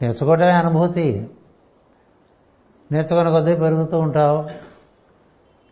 నేర్చుకోవటమే 0.02 0.52
అనుభూతి. 0.52 1.30
నేర్చుకున్న 2.92 3.30
కొద్దీ 3.30 3.56
పెరుగుతూ 3.56 4.00
ఉంటావు. 4.00 4.50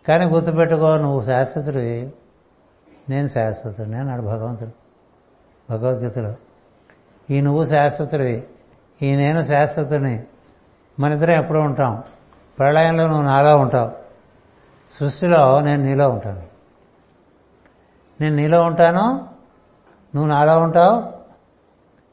కానీ 0.08 0.26
గుర్తుపెట్టుకో 0.26 0.98
నువ్వు 0.98 1.24
శాశ్వతుడివి. 1.24 2.14
నేను 3.10 3.28
శాశ్వతుడిని 3.28 3.98
అన్నాడు 3.98 4.22
భగవంతుడు. 4.22 4.72
భగవద్గీతలో. 5.70 6.34
ఈ 7.30 7.42
నువ్వు 7.42 7.64
శాశ్వతుడివి. 7.66 8.44
ఈ 9.02 9.16
నేను 9.16 9.42
శాశ్వతుని 9.42 10.24
మన 11.00 11.12
ఇద్దరం 11.12 11.44
ఎప్పుడూ 11.44 11.62
ఉంటాం. 11.62 12.04
ప్రళయంలో 12.60 13.08
నువ్వు 13.08 13.24
నాలో 13.24 13.58
ఉంటావు. 13.58 13.92
సృష్టిలో 15.00 15.62
నేను 15.62 15.84
నీలో 15.84 16.10
ఉంటాను. 16.10 16.44
నేను 18.22 18.36
నీలో 18.36 18.62
ఉంటాను 18.62 19.28
నువ్వు 20.16 20.26
నాలో 20.26 20.60
ఉంటావు 20.60 21.14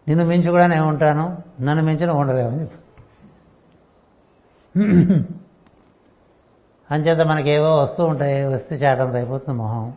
నిన్ను 0.08 0.24
మించి 0.24 0.50
కూడా 0.50 0.66
నేను 0.66 0.88
ఉంటాను 0.88 1.38
నన్ను 1.60 1.84
మించిన 1.84 2.10
ఉండలేమని 2.10 2.60
చెప్పి. 2.60 2.78
అంచేత 6.90 7.26
మనకేవో 7.26 7.76
వస్తూ 7.76 8.04
ఉంటాయి 8.04 8.44
వస్తే 8.44 8.76
చాటంత 8.76 9.14
అయిపోతుంది 9.14 9.58
మొహం. 9.58 9.96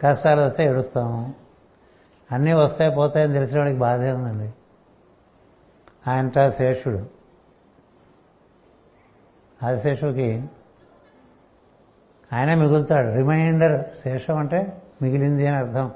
కష్టాలు 0.00 0.40
వస్తే 0.40 0.64
ఏడుస్తాము. 0.64 1.34
అన్నీ 2.32 2.52
వస్తాయి 2.52 2.90
పోతాయని 2.90 3.32
తెలిసిన 3.32 3.58
వాడికి 3.58 3.78
బాధే 3.78 4.12
ఉందండి. 4.12 4.54
ఆయన 6.10 6.48
శేషుడు. 6.48 7.13
ఆదిశేషుకి 9.62 10.44
ఆయన 12.32 12.54
మిగులుతాడు. 12.54 13.14
రిమైండర్ 13.14 13.84
శేషం 14.04 14.38
అంటే 14.38 14.82
మిగిలింది 15.02 15.46
అని 15.46 15.56
అర్థం. 15.56 15.90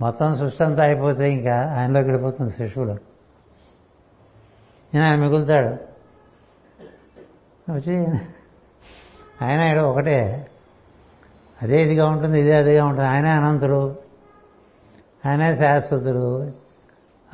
మొత్తం 0.00 0.36
సృష్టి 0.36 0.64
అంతా 0.64 0.82
అయిపోతే 0.82 1.32
ఇంకా 1.32 1.74
ఆయనలోకి 1.78 2.06
వెళ్ళిపోతుంది 2.06 2.50
శిశువులో 2.50 2.96
ఆయన 5.02 5.14
మిగులుతాడు. 5.14 5.92
వచ్చి 7.72 8.06
ఆయన 9.42 9.68
ఏడో 9.68 9.90
ఒకటే. 9.90 10.46
అదే 11.62 11.82
ఇదిగా 11.82 12.08
ఉంటుంది 12.08 12.40
ఇదే 12.40 12.56
అదిగా 12.56 12.84
ఉంటుంది. 12.84 13.08
ఆయన 13.08 13.26
అనంతుడు. 13.26 13.96
ఆయనే 15.28 15.54
శాశ్వతుడు. 15.54 16.50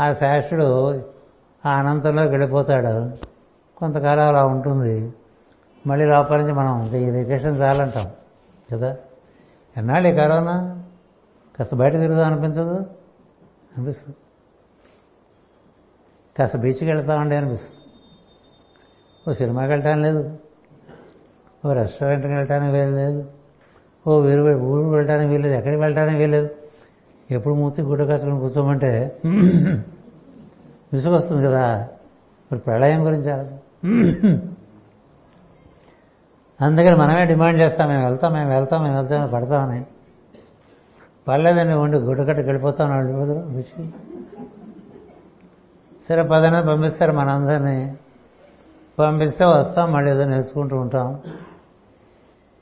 ఆ 0.01 0.13
శాశ్వడు 0.13 0.95
ఆ 1.67 1.71
అనంతంలోకి 1.71 2.31
వెళ్ళిపోతాడు. 2.31 3.17
కొంతకాలం 3.77 4.29
అలా 4.29 4.45
ఉంటుంది. 4.45 5.13
మళ్ళీ 5.87 6.05
లోపల 6.05 6.37
నుంచి 6.37 6.53
మనం 6.53 6.97
ఈ 6.97 7.11
వెకేషన్ 7.11 7.59
చాలంటాం 7.59 8.11
కదా? 8.73 8.97
ఎన్నాళ్ళు 9.77 10.09
ఈ 10.09 10.13
కరోనా? 10.13 10.85
కాస్త 11.59 11.75
బయట 11.75 11.93
తిరుగుదాం 11.93 12.33
అనిపించదు? 12.33 12.77
అనిపిస్తుంది. 13.77 14.17
కాస్త 16.39 16.57
బీచ్కి 16.57 16.85
వెళ్తామండి 16.85 17.37
అనిపిస్తుంది. 17.37 17.75
ఓ 19.29 19.33
సినిమాకి 19.33 19.69
వెళ్ళటానికి 19.71 20.03
లేదు. 20.03 20.39
ఓ 21.65 21.73
రెస్టారెంట్కి 21.73 22.33
వెళ్ళటానికి 22.33 22.73
వీలు 22.73 22.91
లేదు. 22.91 23.25
ఓ 24.07 24.21
వీరు 24.21 24.43
ఊరు 24.43 24.89
వెళ్ళటానికి 24.89 25.31
వీల్లేదు 25.31 25.55
ఎక్కడికి 25.55 25.81
వెళ్ళటానికి 25.81 26.19
వీల్లేదు 26.19 26.49
ఎప్పుడు 27.31 27.55
మూర్తి 27.55 27.83
గుడ్డ 27.83 28.03
కాసుకొని 28.03 28.41
కూర్చోమంటే 28.41 29.21
విసుగొస్తుంది 30.93 31.47
కదా. 31.47 31.89
మరి 32.53 32.61
ప్రళయం 32.61 33.07
గురించి 33.07 33.31
అందుకని 36.61 36.95
మనమే 36.95 37.25
డిమాండ్ 37.25 37.61
చేస్తాం 37.61 37.89
మేము 37.89 38.07
వెళ్తాం 38.07 38.33
మేము 38.33 38.51
వెళ్తాం 38.51 38.83
మేము 38.83 38.97
వెళ్తాం 38.97 39.31
పడతామని 39.31 39.87
పర్లేదండి 41.29 41.73
ఉండి 41.73 41.97
గుడ్డకట్టు 41.97 42.43
గడిపోతాం 42.43 42.91
వాళ్ళు 42.91 43.49
రుచి. 43.49 43.91
సరే 46.09 46.23
పదనే 46.23 46.63
పంపిస్తారు 46.63 47.13
మనందరినీ. 47.13 47.97
పంపిస్తే 48.99 49.45
వస్తాం 49.45 49.93
మళ్ళీ 49.93 50.11
ఏదో 50.11 50.25
నేర్చుకుంటూ 50.25 50.77
ఉంటాం. 50.77 51.23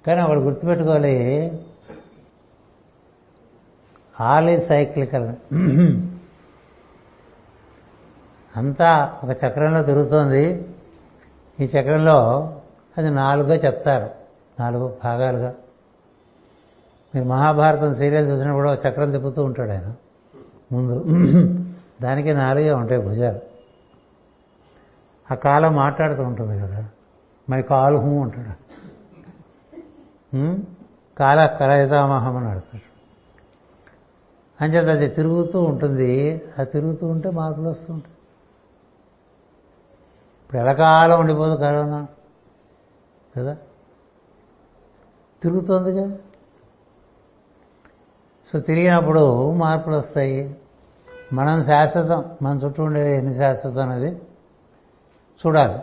కానీ 0.07 0.21
అప్పుడు 0.21 0.41
గుర్తుపెట్టుకోవాలి. 0.41 1.51
ఆల్ 4.21 4.49
ఈ 4.49 4.57
సైక్లికల్. 4.57 5.35
అంతా 8.57 9.21
ఒక 9.25 9.31
చక్రంలో 9.31 9.83
తిరుగుతోంది. 9.83 10.69
ఈ 11.61 11.63
చక్రంలో 11.63 12.53
అది 12.99 13.11
నాలుగుగా 13.11 13.55
చెప్తారు. 13.55 14.11
నాలుగు 14.61 14.97
భాగాలుగా. 15.05 15.55
మీరు 17.15 17.27
మహాభారతం 17.27 17.95
సీరియల్ 17.95 18.31
చూసినప్పుడు 18.31 18.69
కూడా 18.69 18.89
చక్రం 18.89 19.11
తిప్పుతూ 19.11 19.45
ఉంటాడు 19.45 19.71
ఆయన. 19.71 19.95
ముందు 20.73 21.05
దానికి 22.03 22.35
నాలుగే 22.35 22.71
ఉంటాయి 22.71 23.01
భుజాలు. 23.01 23.41
ఆ 25.33 25.35
కాలం 25.35 25.75
మాట్లాడుతూ 25.75 26.23
ఉంటుంది 26.23 26.61
కదా 26.61 26.89
మరి 27.51 27.63
కాలు 27.63 27.99
హూ 27.99 28.23
అంటాడు. 28.23 28.77
కాల 31.19 31.47
కలయితామహం 31.47 32.37
అని 32.37 32.49
అడుగుతాడు. 32.49 32.97
అంచేత 34.65 34.89
అది 34.89 35.09
తిరుగుతూ 35.09 35.63
ఉంటుంది. 35.63 36.43
అది 36.59 36.71
తిరుగుతూ 36.71 37.07
ఉంటే 37.07 37.31
మార్పులు 37.31 37.69
వస్తూ 37.69 37.93
ఉంటాయి. 37.93 38.15
ఇప్పుడు 40.43 40.61
ఎలకాలం 40.61 41.21
ఉండిపోదు 41.21 41.55
కరోనా. 41.55 42.07
కదా? 43.37 43.57
తిరుగుతోందిగా? 45.43 46.17
సో 48.53 48.61
తిరిగినప్పుడు 48.61 49.53
మార్పులు 49.53 49.97
వస్తాయి. 49.97 50.57
మనం 51.33 51.65
శాశ్వతం 51.65 52.37
మన 52.43 52.59
చుట్టూ 52.65 52.83
ఉండేది 52.83 53.17
ఎన్ని 53.17 53.35
శాశ్వతం 53.35 53.91
అనేది 53.91 54.17
చూడాలి 55.47 55.79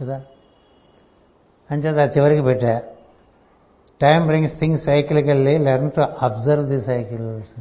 కదా? 0.00 0.24
అంచేత 1.70 2.18
చివరికి 2.18 2.42
పెట్టా. 2.42 2.82
Time 4.00 4.26
brings 4.26 4.58
things 4.58 4.84
సైకిల్కెళ్ళి 4.84 5.58
learn 5.58 5.90
to 5.90 6.00
observe 6.00 6.64
the 6.64 6.82
cycles 6.82 7.60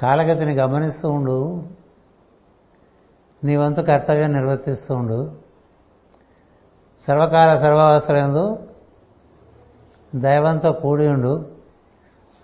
కాలగతిని 0.00 0.54
గమనిస్తూ 0.54 1.10
ఉండు. 1.10 1.68
నీ 3.44 3.56
వంతు 3.56 3.82
కర్తవ్యం 3.82 4.32
నిర్వర్తిస్తూ 4.32 4.94
ఉండు. 4.94 5.41
సర్వకాల 7.06 7.58
సర్వావసరందు 7.58 8.58
దైవంతో 10.14 10.72
కూడి 10.72 11.08
ఉండు. 11.08 11.48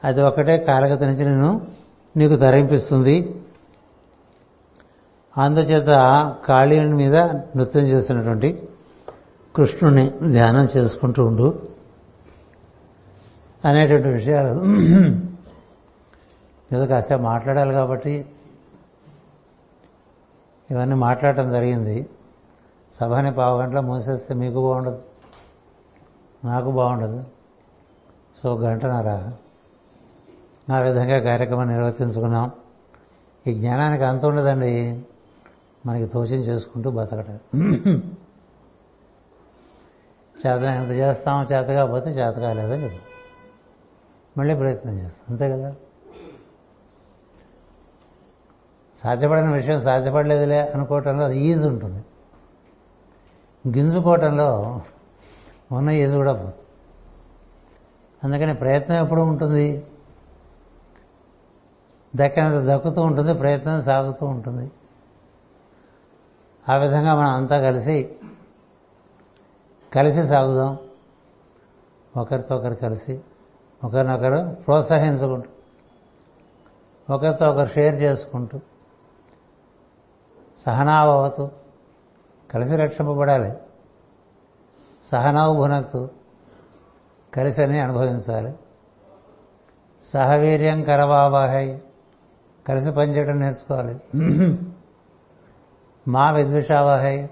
అది 0.05 0.23
ఒకటే 0.23 0.59
కాలగతి 0.59 1.07
నుంచి 1.07 1.25
నేను 1.25 1.67
నీకు 2.17 2.37
తరింపిస్తుంది. 2.37 3.43
అందుచేత 5.39 5.91
కాళీయుని 6.49 6.95
మీద 6.95 7.17
నృత్యం 7.57 7.85
చేస్తున్నటువంటి 7.85 8.69
కృష్ణుని 9.57 10.13
ధ్యానం 10.31 10.69
చేసుకుంటూ 10.77 11.25
ఉండు. 11.25 11.63
అనేటువంటి 13.65 14.09
విషయాలు 14.09 14.65
ఏదో 16.75 16.87
కాసేపు 16.87 17.23
మాట్లాడాలి 17.23 17.73
కాబట్టి 17.73 18.27
ఇవన్నీ 20.71 20.95
మాట్లాడటం 20.95 21.51
జరిగింది. 21.51 22.07
సభని 22.95 23.33
పావు 23.33 23.61
గంటల 23.61 23.81
మూసేస్తే 23.81 24.35
మీకు 24.35 24.55
బాగుండదు. 24.55 25.03
నాకు 26.45 26.71
బాగుండదు. 26.71 27.25
సో 28.43 28.59
గంటన్నర. 28.59 29.33
ఆ 30.73 30.79
విధంగా 30.79 31.19
కార్యక్రమం 31.19 31.69
నిర్వర్తించుకున్నాం. 31.69 32.51
ఈ 33.47 33.55
జ్ఞానానికి 33.55 34.05
అంత 34.05 34.25
ఉండదండి. 34.25 35.05
మనకి 35.87 36.07
తోచం 36.07 36.37
చేసుకుంటూ 36.37 36.91
బతకడం 36.91 37.39
చేత 40.47 40.63
ఎంత 40.63 40.91
చేస్తాం 40.91 41.43
చేత 41.43 41.67
కాకపోతే 41.67 42.11
చేత 42.11 42.35
కాలేదో 42.35 42.77
లేదు. 42.77 42.99
మళ్ళీ 44.39 44.55
ప్రయత్నం 44.55 44.99
చేస్తాం. 44.99 45.27
అంతే 45.31 45.51
కదా? 45.51 45.75
సాధ్యపడిన 48.99 49.53
విషయం 49.53 49.83
సాధ్యపడలేదులే 49.83 50.61
అనుకోవటంలో 50.61 51.25
అది 51.25 51.39
ఈజీ 51.39 51.67
ఉంటుంది. 51.67 52.05
గింజుకోవటంలో 53.77 54.81
ఉన్న 55.73 55.91
ఈజు 55.91 56.17
కూడా 56.17 56.33
పోతుంది 56.33 56.55
అందుకని 58.25 58.55
ప్రయత్నం 58.55 59.05
ఎప్పుడు 59.05 59.21
ఉంటుంది? 59.21 59.87
దక్కినంత 62.17 62.69
దక్కుతూ 62.69 63.03
ఉంటుంది 63.03 63.33
ప్రయత్నం 63.35 63.83
సాగుతూ 63.83 64.27
ఉంటుంది. 64.27 64.71
ఆ 66.69 66.77
విధంగా 66.77 67.15
మనం 67.15 67.31
అంతా 67.31 67.61
కలిసి 67.61 68.17
కలిసి 69.93 70.27
సాగుదాం. 70.27 70.79
ఒకరితో 72.17 72.57
ఒకరు 72.57 72.75
కలిసి 72.75 73.21
ఒకరినొకరు 73.85 74.55
ప్రోత్సహించుకుంటూ 74.55 75.51
ఒకరితో 77.15 77.51
ఒకరు 77.51 77.67
షేర్ 77.67 77.95
చేసుకుంటూ 77.95 78.61
సహనావవతు 80.67 81.51
కలిసి 82.51 82.77
రక్షింపబడాలి. 82.77 83.53
సహనవభునత్తు 85.13 85.99
భునక్తు 85.99 87.35
కలిసి 87.35 87.63
అని 87.63 87.81
అనుభవించాలి. 87.81 88.53
సహవీర్యం 90.13 90.83
కరవాబాహై 90.83 91.81
కలిసి 92.69 92.91
పనిచేయడం 92.91 93.41
నేర్చుకోవాలి. 93.41 94.01
మా 96.09 96.31
విద్విషావాహై 96.31 97.29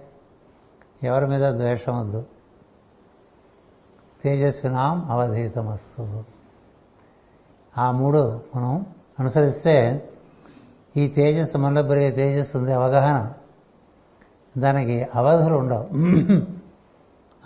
ఎవరి 1.02 1.26
మీద 1.26 1.52
ద్వేషం 1.52 2.00
వద్దు. 2.00 2.24
తేజస్వినాం 4.24 5.10
అవధీతమస్తు. 5.10 6.24
ఆ 7.78 7.90
మూడు 7.90 8.40
మనం 8.56 8.86
అనుసరిస్తే 9.20 10.08
ఈ 10.96 11.08
తేజస్సు 11.08 11.58
మనలో 11.58 11.82
పెరిగే 11.82 12.10
తేజస్సు 12.10 12.58
ఉంది 12.58 12.72
అవగాహన. 12.72 13.32
దానికి 14.58 15.06
అవధులు 15.14 15.54
ఉండవు. 15.54 15.86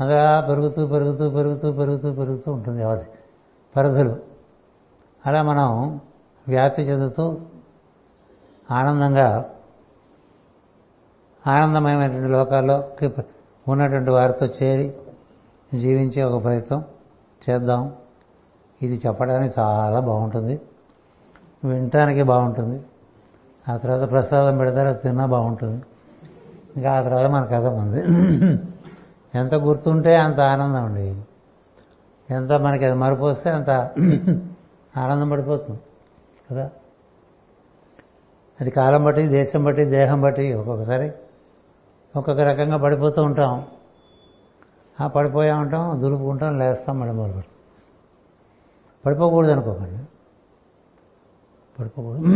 అలా 0.01 0.41
పెరుగుతూ 0.41 0.87
పెరుగుతూ 0.87 1.31
పెరుగుతూ 1.31 1.73
పెరుగుతూ 1.73 2.13
పెరుగుతూ 2.13 2.53
ఉంటుంది 2.53 2.83
అవధి. 2.83 3.05
పరిధులు. 3.77 4.17
అలా 5.27 5.43
మనం 5.43 6.01
వ్యాప్తి 6.49 6.83
చెందుతూ 6.83 7.41
ఆనందంగా 8.71 9.51
ఆనందమయమైనటువంటి 11.47 12.29
లోకాల్లోకి 12.29 13.11
ఉన్నటువంటి 13.69 14.11
వారితో 14.11 14.47
చేరి 14.47 14.95
జీవించే 15.75 16.23
ఒక 16.23 16.45
ప్రయత్నం 16.45 16.85
చేద్దాం. 17.51 17.93
ఇది 18.83 19.01
చెప్పడానికి 19.07 19.61
చాలా 19.61 20.01
బాగుంటుంది. 20.01 20.61
వినటానికి 21.65 22.23
బాగుంటుంది. 22.23 22.83
ఆ 23.69 23.77
తర్వాత 23.77 24.11
ప్రసాదం 24.11 24.59
పెడతారు 24.59 24.97
తిన్నా 24.97 25.27
బాగుంటుంది. 25.27 25.83
ఇంకా 26.77 26.93
ఆ 26.93 27.03
తర్వాత 27.03 27.31
మన 27.31 27.45
కథ 27.45 27.67
ఉంది 27.67 28.01
ఎంత 29.35 29.55
గుర్తుంటే 29.55 30.17
అంత 30.17 30.41
ఆనందం 30.41 30.85
అండి. 30.85 31.23
ఎంత 32.31 32.53
మనకి 32.53 32.85
అది 32.85 32.95
మరిపోస్తే 32.95 33.51
అంత 33.51 33.71
ఆనందం 34.97 35.29
పడిపోతుంది 35.29 35.81
కదా? 36.51 36.71
అది 38.61 38.71
కాలం 38.71 39.05
బట్టి 39.05 39.29
దేశం 39.29 39.65
బట్టి 39.65 39.85
దేహం 39.85 40.21
బట్టి 40.21 40.53
ఒక్కొక్కసారి 40.53 41.11
ఒక్కొక్క 42.17 42.41
రకంగా 42.41 42.77
పడిపోతూ 42.77 43.23
ఉంటాం. 43.23 43.65
ఆ 45.01 45.07
పడిపోయా 45.07 45.57
ఉంటాం 45.57 46.01
దులుపుకుంటాం 46.01 46.59
లేస్తాం 46.59 47.01
మళ్ళీ 47.01 47.15
మొదలు 47.15 47.43
పడిపోకూడదు 49.07 49.53
అనుకోకండి 49.53 50.05
పడిపోకూడదు. 51.81 52.27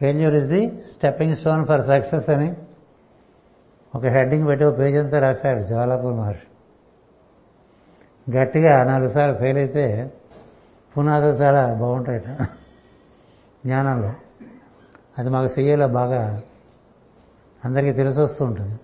Failure 0.00 0.34
is 0.34 0.46
the 0.46 0.70
stepping 0.70 1.36
stone 1.36 1.66
for 1.66 1.80
success 1.80 2.30
అని 2.30 2.54
ఒక 3.94 4.04
హెడ్డింగ్ 4.06 4.46
పెట్టి 4.46 4.64
ఒక 4.64 4.78
పేజ్ 4.78 4.96
అంతా 4.96 5.18
రాశాడు 5.18 5.62
జ్వాలాపూర్ 5.62 6.14
మహర్షి. 6.14 6.48
గట్టిగా 8.30 8.84
నాలుగు 8.84 9.08
సార్లు 9.08 9.38
ఫెయిల్ 9.38 9.58
అయితే 9.58 10.12
పునాదులు 10.98 11.30
చాలా 11.30 11.74
బాగుంటాయట 11.74 12.28
జ్ఞానంలో. 13.64 14.12
అది 15.18 15.28
మాకు 15.28 15.46
సీఏలో 15.46 15.88
బాగా 15.88 16.42
అందరికీ 17.64 17.92
తెలిసి 17.92 18.20
వస్తూ 18.20 18.44
ఉంటుంది. 18.44 18.74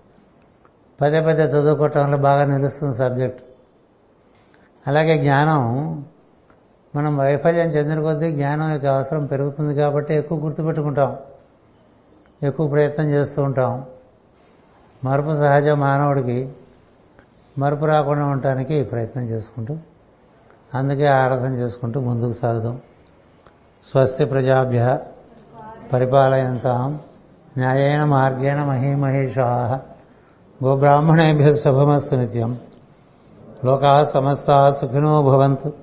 పదే 1.01 1.21
పదే 1.21 1.43
చదువుకోవటంలో 1.43 2.17
బాగా 2.17 2.45
నిలుస్తుంది 2.45 2.97
సబ్జెక్ట్. 2.97 3.43
అలాగే 4.87 5.17
జ్ఞానం 5.17 5.61
మనం 6.95 7.17
వైఫల్యం 7.17 7.65
చెందిన 7.65 8.01
కొద్దీ 8.01 8.31
జ్ఞానం 8.31 8.71
యొక్క 8.71 8.87
అవసరం 8.87 9.25
పెరుగుతుంది 9.25 9.75
కాబట్టి 9.75 10.13
ఎక్కువ 10.13 10.39
గుర్తుపెట్టుకుంటాం. 10.39 11.17
ఎక్కువ 12.43 12.67
ప్రయత్నం 12.67 13.05
చేస్తూ 13.05 13.43
ఉంటాం. 13.43 13.85
మరపు 15.03 15.37
సహజ 15.37 15.67
మానవుడికి 15.67 16.53
మరపు 17.57 17.85
రాకుండా 17.85 18.25
ఉండటానికి 18.25 18.83
ప్రయత్నం 18.83 19.23
చేసుకుంటూ 19.23 19.77
అందుకే 20.73 21.07
ఆరాధన 21.07 21.53
చేసుకుంటూ 21.53 21.99
ముందుకు 21.99 22.33
సాగుదాం. 22.33 22.81
స్వస్తి 23.91 24.25
ప్రజాభ్య 24.25 24.99
పరిపాలయంతాం. 25.93 26.99
న్యాయేన 27.57 28.03
మార్గేణ 28.03 28.63
మహీమహేషా. 28.63 29.81
గోబ్రాహ్మణేభ్య 30.63 31.55
శుభమస్తు 31.55 32.15
నిత్యం. 32.15 32.59
లోకా 33.65 34.03
సమస్తా 34.03 34.69
సుఖినో 34.69 35.21
భవంతు. 35.21 35.82